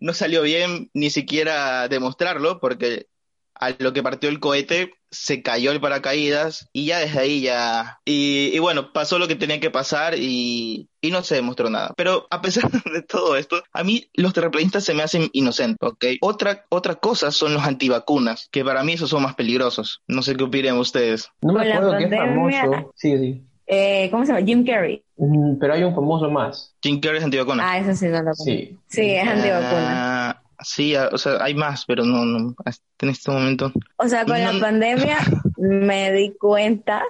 no 0.00 0.14
salió 0.14 0.42
bien 0.42 0.90
ni 0.94 1.10
siquiera 1.10 1.86
demostrarlo, 1.86 2.58
porque 2.58 3.06
a 3.54 3.70
lo 3.78 3.92
que 3.92 4.02
partió 4.02 4.28
el 4.28 4.40
cohete 4.40 4.94
se 5.12 5.42
cayó 5.42 5.70
el 5.70 5.80
paracaídas 5.80 6.68
y 6.72 6.86
ya 6.86 6.98
desde 6.98 7.20
ahí 7.20 7.42
ya... 7.42 8.00
Y, 8.04 8.58
bueno, 8.58 8.92
pasó 8.92 9.20
lo 9.20 9.28
que 9.28 9.36
tenía 9.36 9.60
que 9.60 9.70
pasar 9.70 10.16
y, 10.18 10.88
y, 11.00 11.12
no 11.12 11.22
se 11.22 11.36
demostró 11.36 11.70
nada. 11.70 11.94
Pero 11.96 12.26
a 12.32 12.42
pesar 12.42 12.68
de 12.92 13.02
todo 13.02 13.36
esto, 13.36 13.62
a 13.72 13.84
mí 13.84 14.10
los 14.14 14.32
terraplanistas 14.32 14.82
se 14.82 14.94
me 14.94 15.04
hacen 15.04 15.30
inocentes, 15.32 15.88
¿ok? 15.88 16.04
Otra, 16.20 16.64
otra 16.70 16.96
cosa 16.96 17.30
son 17.30 17.54
los 17.54 17.62
antivacunas, 17.62 18.48
que 18.50 18.64
para 18.64 18.82
mí 18.82 18.94
esos 18.94 19.10
son 19.10 19.22
más 19.22 19.36
peligrosos. 19.36 20.02
No 20.08 20.22
sé 20.22 20.34
qué 20.34 20.42
opinen 20.42 20.78
ustedes. 20.78 21.30
No 21.42 21.52
me 21.52 21.70
acuerdo 21.70 21.96
qué 21.96 22.08
famoso. 22.08 22.92
Sí, 22.96 23.16
sí. 23.18 23.44
Eh, 23.66 24.08
¿Cómo 24.10 24.24
se 24.26 24.32
llama? 24.32 24.44
Jim 24.44 24.64
Carrey. 24.64 25.02
Mm, 25.16 25.58
pero 25.58 25.74
hay 25.74 25.84
un 25.84 25.94
famoso 25.94 26.30
más. 26.30 26.74
Jim 26.82 27.00
Carrey 27.00 27.18
es 27.18 27.24
antivacuna. 27.24 27.70
Ah, 27.70 27.78
eso 27.78 27.94
sí 27.94 28.06
no 28.06 28.22
lo 28.22 28.34
Sí. 28.34 28.76
Sí, 28.86 29.10
es 29.10 29.26
antivacuna. 29.26 30.30
Ah, 30.30 30.42
sí, 30.60 30.94
o 30.96 31.18
sea, 31.18 31.42
hay 31.42 31.54
más, 31.54 31.84
pero 31.86 32.04
no, 32.04 32.24
no, 32.24 32.54
en 33.00 33.08
este 33.08 33.30
momento. 33.30 33.72
O 33.96 34.08
sea, 34.08 34.24
con 34.24 34.40
la 34.40 34.52
pandemia 34.60 35.18
me 35.56 36.12
di 36.12 36.32
cuenta 36.32 37.02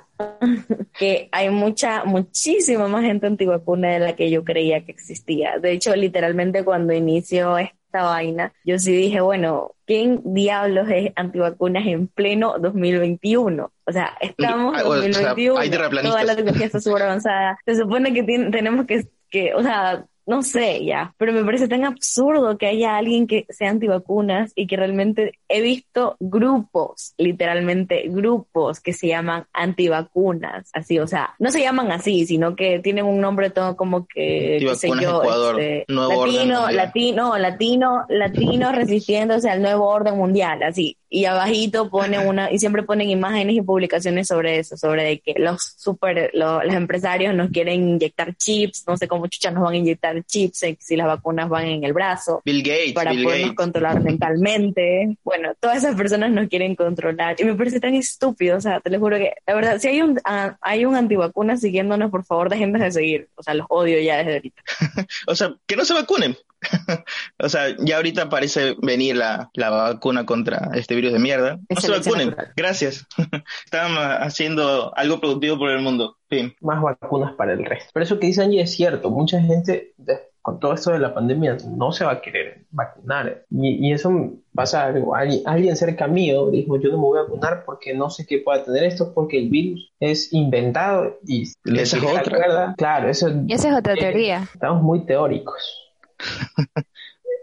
que 0.99 1.28
hay 1.32 1.50
mucha, 1.50 2.04
muchísima 2.04 2.88
más 2.88 3.02
gente 3.02 3.26
antivacuna 3.26 3.90
de 3.90 3.99
la 4.00 4.16
que 4.16 4.30
yo 4.30 4.44
creía 4.44 4.84
que 4.84 4.92
existía. 4.92 5.58
De 5.58 5.73
hecho, 5.73 5.94
literalmente 5.96 6.64
cuando 6.64 6.92
inició 6.92 7.58
vaina, 8.03 8.53
yo 8.65 8.79
sí 8.79 8.93
dije, 8.95 9.21
bueno, 9.21 9.73
¿quién 9.87 10.21
diablos 10.25 10.89
es 10.91 11.13
antivacunas 11.17 11.87
en 11.87 12.09
pleno 12.09 12.59
2021? 12.59 13.73
O 13.85 13.93
sea, 13.93 14.17
estamos 14.21 14.77
en 14.79 14.85
2021, 14.85 15.61
toda 16.03 16.25
la 16.25 16.37
tecnología 16.37 16.67
está 16.67 16.81
súper 16.81 17.03
avanzada. 17.03 17.59
Se 17.65 17.77
supone 17.77 18.13
que 18.13 18.23
tenemos 18.23 18.87
que, 18.87 19.07
que, 19.31 19.55
o 19.55 19.63
sea, 19.63 20.07
no 20.26 20.43
sé 20.43 20.85
ya, 20.85 21.14
pero 21.19 21.33
me 21.33 21.45
parece 21.45 21.69
tan 21.69 21.84
absurdo 21.84 22.56
que 22.58 22.67
haya 22.67 22.97
alguien 22.97 23.26
que 23.26 23.47
sea 23.50 23.71
antivacunas 23.71 24.52
y 24.54 24.67
que 24.67 24.76
realmente 24.76 25.39
he 25.49 25.60
visto 25.60 26.17
grupos, 26.21 27.15
literalmente 27.19 28.04
grupos 28.08 28.80
que 28.80 28.93
se 28.93 29.08
llaman 29.08 29.47
antivacunas, 29.52 30.71
así, 30.73 30.99
o 30.99 31.06
sea, 31.06 31.34
no 31.39 31.50
se 31.50 31.60
llaman 31.60 31.93
así, 31.93 32.26
sino 32.26 32.56
que 32.56 32.78
tienen 32.80 33.04
un 33.04 33.21
nombre 33.21 33.50
todo 33.50 33.76
como 33.76 34.06
que, 34.06 34.58
qué 34.60 34.75
sé 34.75 34.89
yo, 35.00 35.23
este, 35.23 35.84
latino, 35.89 36.71
latino, 36.71 37.39
latino, 37.39 38.04
latino 38.08 38.73
resistiéndose 38.73 39.50
al 39.50 39.63
nuevo 39.63 39.87
orden 39.89 40.17
mundial, 40.17 40.63
así, 40.63 40.97
y 41.15 41.27
abajito 41.27 41.89
ponen 41.91 42.27
una, 42.27 42.50
y 42.50 42.59
siempre 42.59 42.83
ponen 42.83 43.09
imágenes 43.09 43.55
y 43.55 43.63
publicaciones 43.63 44.27
sobre 44.27 44.59
eso, 44.59 44.77
sobre 44.77 45.21
que 45.21 45.35
los 45.37 45.63
super, 45.77 46.33
los 46.35 46.65
empresarios 46.65 47.33
nos 47.35 47.50
quieren 47.50 47.89
inyectar 47.89 48.35
chips, 48.35 48.83
no 48.89 48.97
sé 48.97 49.07
cómo 49.07 49.29
chuchas 49.29 49.55
nos 49.55 49.63
van 49.63 49.75
a 49.75 49.77
inyectar 49.77 50.25
chips 50.25 50.65
si 50.81 50.97
las 50.97 51.07
vacunas 51.07 51.49
van 51.49 51.67
en 51.67 51.85
el 51.85 51.93
brazo. 51.93 52.43
Bill 52.45 52.65
Gates. 52.65 52.95
Para 52.95 53.13
podernos 53.13 53.55
controlar 53.55 54.03
mentalmente. 54.03 55.17
Bueno, 55.23 55.53
todas 55.61 55.79
esas 55.79 55.95
personas 55.95 56.33
nos 56.33 56.49
quieren 56.49 56.75
controlar. 56.75 57.37
Y 57.39 57.45
me 57.45 57.55
parece 57.55 57.79
tan 57.79 57.95
estúpido. 57.95 58.57
O 58.57 58.61
sea, 58.61 58.81
te 58.81 58.91
lo 58.91 58.99
juro 58.99 59.17
que, 59.17 59.35
la 59.47 59.55
verdad, 59.55 59.79
si 59.79 59.89
hay 59.89 60.03
un, 60.03 60.19
uh, 60.19 60.53
hay 60.61 60.85
un 60.85 60.97
antivacuna 60.97 61.57
siguiéndonos, 61.57 62.11
por 62.11 62.25
favor, 62.25 62.49
dejen 62.49 62.73
de 62.73 62.91
seguir. 62.91 63.29
O 63.37 63.43
sea, 63.45 63.55
los 63.55 63.67
odio 63.69 64.00
ya 64.00 64.17
desde 64.19 64.35
ahorita. 64.35 64.63
o 65.29 65.37
sea, 65.37 65.55
que 65.65 65.77
no 65.77 65.85
se 65.85 65.95
vacunen. 65.95 66.37
o 67.39 67.49
sea, 67.49 67.75
ya 67.79 67.97
ahorita 67.97 68.29
parece 68.29 68.77
venir 68.83 69.17
la, 69.17 69.50
la, 69.55 69.71
vacuna 69.71 70.27
contra 70.27 70.71
este 70.75 70.95
virus 70.95 71.13
de 71.13 71.19
mierda. 71.19 71.59
No 71.69 71.81
se 71.81 71.91
vacunen. 71.91 72.35
Gracias. 72.57 73.07
Están 73.65 73.97
haciendo 74.23 74.97
algo 74.97 75.21
productivo 75.21 75.59
por 75.59 75.71
el 75.71 75.81
mundo. 75.81 76.17
Fin. 76.29 76.55
Más 76.61 76.83
vacunas 76.83 77.35
para 77.35 77.53
el 77.53 77.65
resto. 77.65 77.91
Pero 77.93 78.05
eso 78.05 78.19
que 78.19 78.27
dice 78.27 78.43
Angie 78.43 78.63
es 78.63 78.73
cierto. 78.73 79.11
Mucha 79.11 79.41
gente, 79.41 79.95
con 80.43 80.59
todo 80.59 80.75
esto 80.75 80.91
de 80.91 80.99
la 80.99 81.15
pandemia, 81.15 81.57
no 81.77 81.93
se 81.93 82.05
va 82.05 82.13
a 82.13 82.21
querer 82.21 82.65
vacunar. 82.71 83.45
Y, 83.50 83.89
y 83.89 83.93
eso 83.93 84.11
pasa 84.55 84.85
algo. 84.85 85.15
Alguien, 85.15 85.43
alguien 85.47 85.77
cerca 85.77 86.07
mío 86.07 86.50
dijo, 86.50 86.79
yo 86.81 86.91
no 86.91 86.97
me 86.97 87.05
voy 87.05 87.19
a 87.19 87.23
vacunar 87.23 87.65
porque 87.65 87.95
no 87.95 88.11
sé 88.11 88.27
qué 88.27 88.39
pueda 88.39 88.65
tener 88.65 88.85
esto, 88.85 89.13
porque 89.15 89.39
el 89.39 89.50
virus 89.50 89.93
es 90.00 90.33
inventado 90.33 91.19
y... 91.27 91.43
Esa 91.65 91.97
es 91.99 92.03
otra. 92.03 92.75
Claro, 92.77 93.09
eso... 93.09 93.31
Y 93.47 93.53
esa 93.53 93.69
es 93.69 93.79
otra 93.79 93.95
teoría. 93.95 94.49
Estamos 94.55 94.83
muy 94.83 95.05
teóricos. 95.05 95.83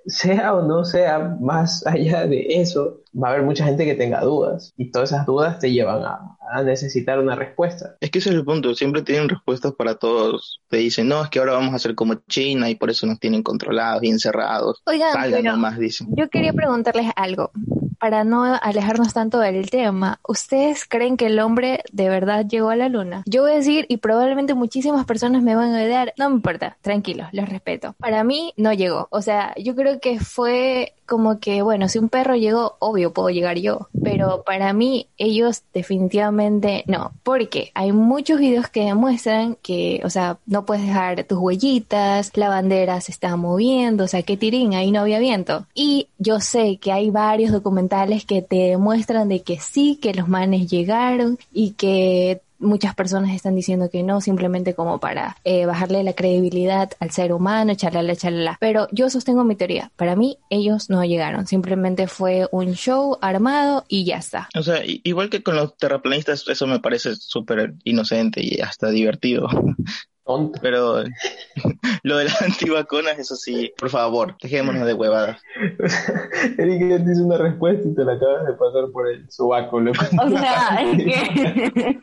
sea 0.05 0.53
o 0.53 0.63
no 0.63 0.83
sea, 0.83 1.37
más 1.39 1.85
allá 1.85 2.25
de 2.25 2.45
eso, 2.61 3.01
va 3.15 3.29
a 3.29 3.31
haber 3.31 3.43
mucha 3.43 3.65
gente 3.65 3.85
que 3.85 3.95
tenga 3.95 4.21
dudas 4.21 4.73
y 4.77 4.91
todas 4.91 5.11
esas 5.11 5.25
dudas 5.25 5.59
te 5.59 5.71
llevan 5.71 6.03
a, 6.03 6.37
necesitar 6.63 7.17
una 7.17 7.35
respuesta. 7.35 7.95
Es 8.01 8.11
que 8.11 8.19
ese 8.19 8.29
es 8.29 8.35
el 8.35 8.43
punto, 8.43 8.75
siempre 8.75 9.03
tienen 9.03 9.29
respuestas 9.29 9.71
para 9.73 9.95
todos. 9.95 10.59
Te 10.67 10.77
dicen, 10.77 11.07
no, 11.07 11.23
es 11.23 11.29
que 11.29 11.39
ahora 11.39 11.53
vamos 11.53 11.73
a 11.73 11.79
ser 11.79 11.95
como 11.95 12.15
China 12.27 12.69
y 12.69 12.75
por 12.75 12.89
eso 12.89 13.07
nos 13.07 13.19
tienen 13.19 13.41
controlados 13.41 14.03
y 14.03 14.09
encerrados. 14.09 14.81
Oigan, 14.85 15.43
nomás, 15.43 15.79
dicen. 15.79 16.07
yo 16.11 16.29
quería 16.29 16.51
preguntarles 16.51 17.09
algo 17.15 17.51
para 18.01 18.23
no 18.23 18.43
alejarnos 18.59 19.13
tanto 19.13 19.37
del 19.37 19.69
tema, 19.69 20.19
¿ustedes 20.27 20.85
creen 20.87 21.17
que 21.17 21.27
el 21.27 21.39
hombre 21.39 21.83
de 21.91 22.09
verdad 22.09 22.47
llegó 22.47 22.69
a 22.69 22.75
la 22.75 22.89
luna? 22.89 23.21
Yo 23.27 23.43
voy 23.43 23.51
a 23.51 23.55
decir, 23.57 23.85
y 23.89 23.97
probablemente 23.97 24.55
muchísimas 24.55 25.05
personas 25.05 25.43
me 25.43 25.55
van 25.55 25.75
a 25.75 25.83
odiar, 25.83 26.11
no 26.17 26.27
me 26.27 26.37
importa, 26.37 26.77
tranquilos, 26.81 27.27
los 27.31 27.47
respeto. 27.47 27.93
Para 27.99 28.23
mí 28.23 28.53
no 28.57 28.73
llegó, 28.73 29.07
o 29.11 29.21
sea, 29.21 29.53
yo 29.55 29.75
creo 29.75 29.99
que 29.99 30.19
fue 30.19 30.95
como 31.05 31.39
que, 31.39 31.61
bueno, 31.61 31.89
si 31.89 31.99
un 31.99 32.09
perro 32.09 32.35
llegó, 32.37 32.77
obvio 32.79 33.11
puedo 33.13 33.29
llegar 33.29 33.57
yo, 33.59 33.89
pero 34.01 34.43
para 34.45 34.71
mí 34.71 35.07
ellos 35.17 35.61
definitivamente 35.73 36.85
no, 36.87 37.11
porque 37.21 37.71
hay 37.75 37.91
muchos 37.91 38.39
videos 38.39 38.69
que 38.69 38.85
demuestran 38.85 39.57
que, 39.61 40.01
o 40.05 40.09
sea, 40.09 40.37
no 40.47 40.65
puedes 40.65 40.87
dejar 40.87 41.25
tus 41.25 41.37
huellitas, 41.37 42.31
la 42.35 42.47
bandera 42.47 42.99
se 43.01 43.11
está 43.11 43.35
moviendo, 43.35 44.05
o 44.05 44.07
sea, 44.07 44.23
que 44.23 44.37
tirín, 44.37 44.73
ahí 44.73 44.89
no 44.89 45.01
había 45.01 45.19
viento. 45.19 45.67
Y 45.75 46.07
yo 46.17 46.39
sé 46.39 46.77
que 46.77 46.93
hay 46.93 47.09
varios 47.11 47.51
documentales 47.51 47.90
que 48.27 48.41
te 48.41 48.55
demuestran 48.55 49.27
de 49.27 49.41
que 49.41 49.59
sí, 49.59 49.99
que 50.01 50.13
los 50.13 50.27
manes 50.27 50.69
llegaron 50.69 51.37
y 51.51 51.71
que 51.71 52.41
muchas 52.59 52.95
personas 52.95 53.35
están 53.35 53.55
diciendo 53.55 53.89
que 53.89 54.03
no, 54.03 54.21
simplemente 54.21 54.73
como 54.75 54.99
para 54.99 55.35
eh, 55.43 55.65
bajarle 55.65 56.03
la 56.03 56.13
credibilidad 56.13 56.91
al 56.99 57.11
ser 57.11 57.33
humano, 57.33 57.73
chalala, 57.75 58.15
chalala. 58.15 58.57
Pero 58.61 58.87
yo 58.91 59.09
sostengo 59.09 59.43
mi 59.43 59.55
teoría. 59.55 59.91
Para 59.95 60.15
mí, 60.15 60.37
ellos 60.49 60.89
no 60.89 61.03
llegaron. 61.03 61.47
Simplemente 61.47 62.07
fue 62.07 62.47
un 62.51 62.73
show 62.73 63.17
armado 63.21 63.83
y 63.87 64.05
ya 64.05 64.17
está. 64.17 64.47
O 64.55 64.63
sea, 64.63 64.81
igual 64.85 65.29
que 65.29 65.43
con 65.43 65.55
los 65.55 65.75
terraplanistas, 65.77 66.47
eso 66.47 66.67
me 66.67 66.79
parece 66.79 67.15
súper 67.15 67.73
inocente 67.83 68.41
y 68.43 68.61
hasta 68.61 68.89
divertido. 68.89 69.49
tonto. 70.31 70.59
Pero 70.61 71.03
lo 72.03 72.17
de 72.17 72.25
las 72.25 72.41
antivacunas, 72.41 73.17
eso 73.19 73.35
sí, 73.35 73.73
por 73.77 73.89
favor, 73.89 74.35
dejémonos 74.41 74.85
de 74.85 74.93
huevadas. 74.93 75.41
Erika 76.57 77.03
te 77.03 77.11
hizo 77.11 77.23
una 77.25 77.37
respuesta 77.37 77.87
y 77.87 77.95
te 77.95 78.03
la 78.05 78.13
acabas 78.13 78.45
de 78.47 78.53
pasar 78.53 78.91
por 78.91 79.09
el 79.09 79.29
sobaco. 79.29 79.77
O 79.81 80.29
sea, 80.29 80.79
es 80.81 81.03
que... 81.03 81.99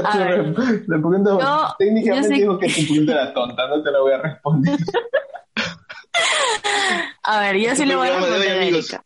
A 0.04 0.18
ver, 0.18 0.46
la 0.86 0.96
pregunta, 0.98 1.30
yo- 1.40 1.74
técnicamente 1.78 2.28
yo 2.30 2.36
dijo 2.36 2.58
que 2.58 2.68
tu 2.68 2.86
pregunta 2.86 3.12
era 3.12 3.34
tonta, 3.34 3.68
no 3.68 3.82
te 3.82 3.90
la 3.90 4.00
voy 4.00 4.12
a 4.12 4.18
responder. 4.18 4.78
A 7.22 7.40
ver, 7.40 7.56
yo 7.56 7.74
sí 7.76 7.84
le 7.86 7.96
voy 7.96 8.08
a 8.08 8.16
responder 8.18 8.50
a. 8.50 8.64
Erika. 8.64 9.02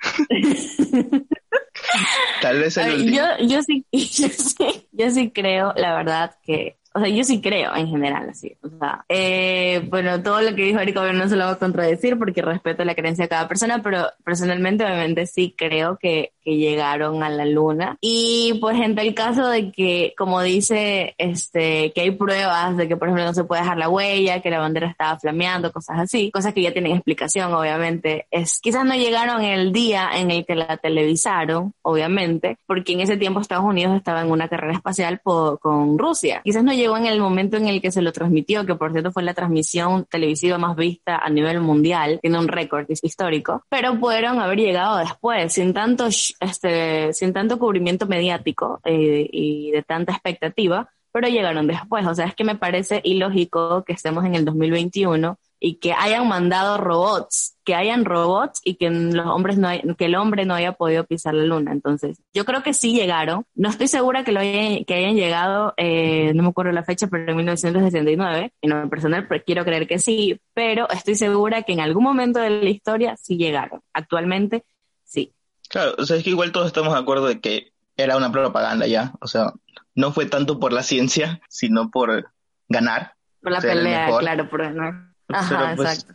Tal 2.40 2.58
vez 2.60 2.76
el 2.76 2.84
ver, 2.86 2.94
último. 2.96 3.16
yo, 3.16 3.46
yo, 3.46 3.62
sí, 3.62 3.84
yo, 3.92 4.28
sí, 4.28 4.88
yo 4.92 5.10
sí 5.10 5.30
creo, 5.30 5.72
la 5.76 5.94
verdad, 5.96 6.36
que, 6.42 6.78
o 6.96 7.00
sea, 7.00 7.08
yo 7.08 7.24
sí 7.24 7.40
creo 7.40 7.74
en 7.74 7.88
general, 7.88 8.28
así. 8.30 8.56
O 8.62 8.68
sea, 8.78 9.04
eh, 9.08 9.84
bueno, 9.88 10.22
todo 10.22 10.40
lo 10.40 10.54
que 10.54 10.62
dijo 10.62 10.78
Erika 10.78 11.12
no 11.12 11.28
se 11.28 11.34
lo 11.34 11.44
voy 11.46 11.54
a 11.54 11.58
contradecir 11.58 12.16
porque 12.16 12.40
respeto 12.40 12.84
la 12.84 12.94
creencia 12.94 13.24
de 13.24 13.28
cada 13.28 13.48
persona, 13.48 13.82
pero 13.82 14.06
personalmente, 14.22 14.84
obviamente, 14.84 15.26
sí 15.26 15.56
creo 15.58 15.98
que, 15.98 16.33
que 16.44 16.56
llegaron 16.56 17.22
a 17.22 17.28
la 17.28 17.44
luna. 17.44 17.96
Y 18.00 18.58
pues 18.60 18.80
en 18.80 18.98
el 18.98 19.14
caso 19.14 19.48
de 19.48 19.72
que, 19.72 20.14
como 20.16 20.42
dice, 20.42 21.14
este, 21.18 21.92
que 21.92 22.02
hay 22.02 22.10
pruebas 22.12 22.76
de 22.76 22.88
que, 22.88 22.96
por 22.96 23.08
ejemplo, 23.08 23.24
no 23.24 23.34
se 23.34 23.44
puede 23.44 23.62
dejar 23.62 23.78
la 23.78 23.88
huella, 23.88 24.40
que 24.40 24.50
la 24.50 24.58
bandera 24.58 24.88
estaba 24.88 25.18
flameando, 25.18 25.72
cosas 25.72 25.98
así, 25.98 26.30
cosas 26.30 26.52
que 26.54 26.62
ya 26.62 26.72
tienen 26.72 26.92
explicación, 26.92 27.52
obviamente, 27.54 28.26
es, 28.30 28.60
quizás 28.60 28.84
no 28.84 28.94
llegaron 28.94 29.42
el 29.42 29.72
día 29.72 30.10
en 30.14 30.30
el 30.30 30.44
que 30.44 30.54
la 30.54 30.76
televisaron, 30.76 31.72
obviamente, 31.82 32.58
porque 32.66 32.92
en 32.92 33.00
ese 33.00 33.16
tiempo 33.16 33.40
Estados 33.40 33.64
Unidos 33.64 33.96
estaba 33.96 34.22
en 34.22 34.30
una 34.30 34.48
carrera 34.48 34.74
espacial 34.74 35.20
po- 35.22 35.58
con 35.58 35.98
Rusia. 35.98 36.42
Quizás 36.44 36.64
no 36.64 36.72
llegó 36.72 36.96
en 36.96 37.06
el 37.06 37.20
momento 37.20 37.56
en 37.56 37.68
el 37.68 37.80
que 37.80 37.90
se 37.90 38.02
lo 38.02 38.12
transmitió, 38.12 38.66
que 38.66 38.74
por 38.74 38.92
cierto 38.92 39.12
fue 39.12 39.22
la 39.22 39.34
transmisión 39.34 40.06
televisiva 40.10 40.58
más 40.58 40.76
vista 40.76 41.16
a 41.16 41.30
nivel 41.30 41.60
mundial, 41.60 42.18
tiene 42.20 42.38
un 42.38 42.48
récord 42.48 42.86
histórico, 42.88 43.62
pero 43.68 43.98
pudieron 43.98 44.40
haber 44.40 44.58
llegado 44.58 44.98
después, 44.98 45.52
sin 45.52 45.72
tanto, 45.72 46.08
este, 46.40 47.12
sin 47.12 47.32
tanto 47.32 47.58
cubrimiento 47.58 48.06
mediático 48.06 48.80
eh, 48.84 49.28
y 49.30 49.70
de 49.70 49.82
tanta 49.82 50.12
expectativa, 50.12 50.90
pero 51.12 51.28
llegaron 51.28 51.66
después. 51.66 52.06
O 52.06 52.14
sea, 52.14 52.26
es 52.26 52.34
que 52.34 52.44
me 52.44 52.56
parece 52.56 53.00
ilógico 53.04 53.84
que 53.84 53.92
estemos 53.92 54.24
en 54.24 54.34
el 54.34 54.44
2021 54.44 55.38
y 55.60 55.76
que 55.76 55.92
hayan 55.94 56.28
mandado 56.28 56.76
robots, 56.76 57.56
que 57.64 57.74
hayan 57.74 58.04
robots 58.04 58.60
y 58.64 58.74
que 58.74 58.90
los 58.90 59.24
hombres 59.26 59.56
no 59.56 59.68
hay- 59.68 59.80
que 59.96 60.06
el 60.06 60.14
hombre 60.16 60.44
no 60.44 60.54
haya 60.54 60.72
podido 60.72 61.04
pisar 61.04 61.32
la 61.32 61.44
luna. 61.44 61.72
Entonces, 61.72 62.20
yo 62.34 62.44
creo 62.44 62.62
que 62.62 62.74
sí 62.74 62.92
llegaron. 62.94 63.44
No 63.54 63.70
estoy 63.70 63.88
segura 63.88 64.24
que 64.24 64.32
lo 64.32 64.40
hayan, 64.40 64.84
que 64.84 64.94
hayan 64.94 65.14
llegado, 65.14 65.72
eh, 65.78 66.32
no 66.34 66.42
me 66.42 66.48
acuerdo 66.50 66.72
la 66.72 66.82
fecha, 66.84 67.06
pero 67.06 67.30
en 67.30 67.36
1969. 67.36 68.52
En 68.60 68.70
lo 68.70 68.90
personal, 68.90 69.26
quiero 69.46 69.64
creer 69.64 69.86
que 69.86 69.98
sí, 69.98 70.38
pero 70.52 70.88
estoy 70.90 71.14
segura 71.14 71.62
que 71.62 71.72
en 71.72 71.80
algún 71.80 72.02
momento 72.04 72.40
de 72.40 72.50
la 72.50 72.68
historia 72.68 73.16
sí 73.16 73.36
llegaron. 73.38 73.80
Actualmente, 73.94 74.64
sí. 75.04 75.32
Claro, 75.68 75.94
o 75.98 76.04
sea, 76.04 76.16
es 76.16 76.24
que 76.24 76.30
igual 76.30 76.52
todos 76.52 76.66
estamos 76.66 76.92
de 76.92 77.00
acuerdo 77.00 77.26
de 77.26 77.40
que 77.40 77.72
era 77.96 78.16
una 78.16 78.30
propaganda 78.32 78.86
ya. 78.86 79.12
O 79.20 79.26
sea, 79.26 79.52
no 79.94 80.12
fue 80.12 80.26
tanto 80.26 80.58
por 80.60 80.72
la 80.72 80.82
ciencia, 80.82 81.40
sino 81.48 81.90
por 81.90 82.30
ganar. 82.68 83.12
Por 83.42 83.52
la 83.52 83.60
pelea, 83.60 84.16
claro, 84.18 84.48
por 84.48 84.62
ganar. 84.62 84.94
Ajá, 85.28 85.48
Pero, 85.64 85.76
pues, 85.76 85.92
exacto. 86.00 86.14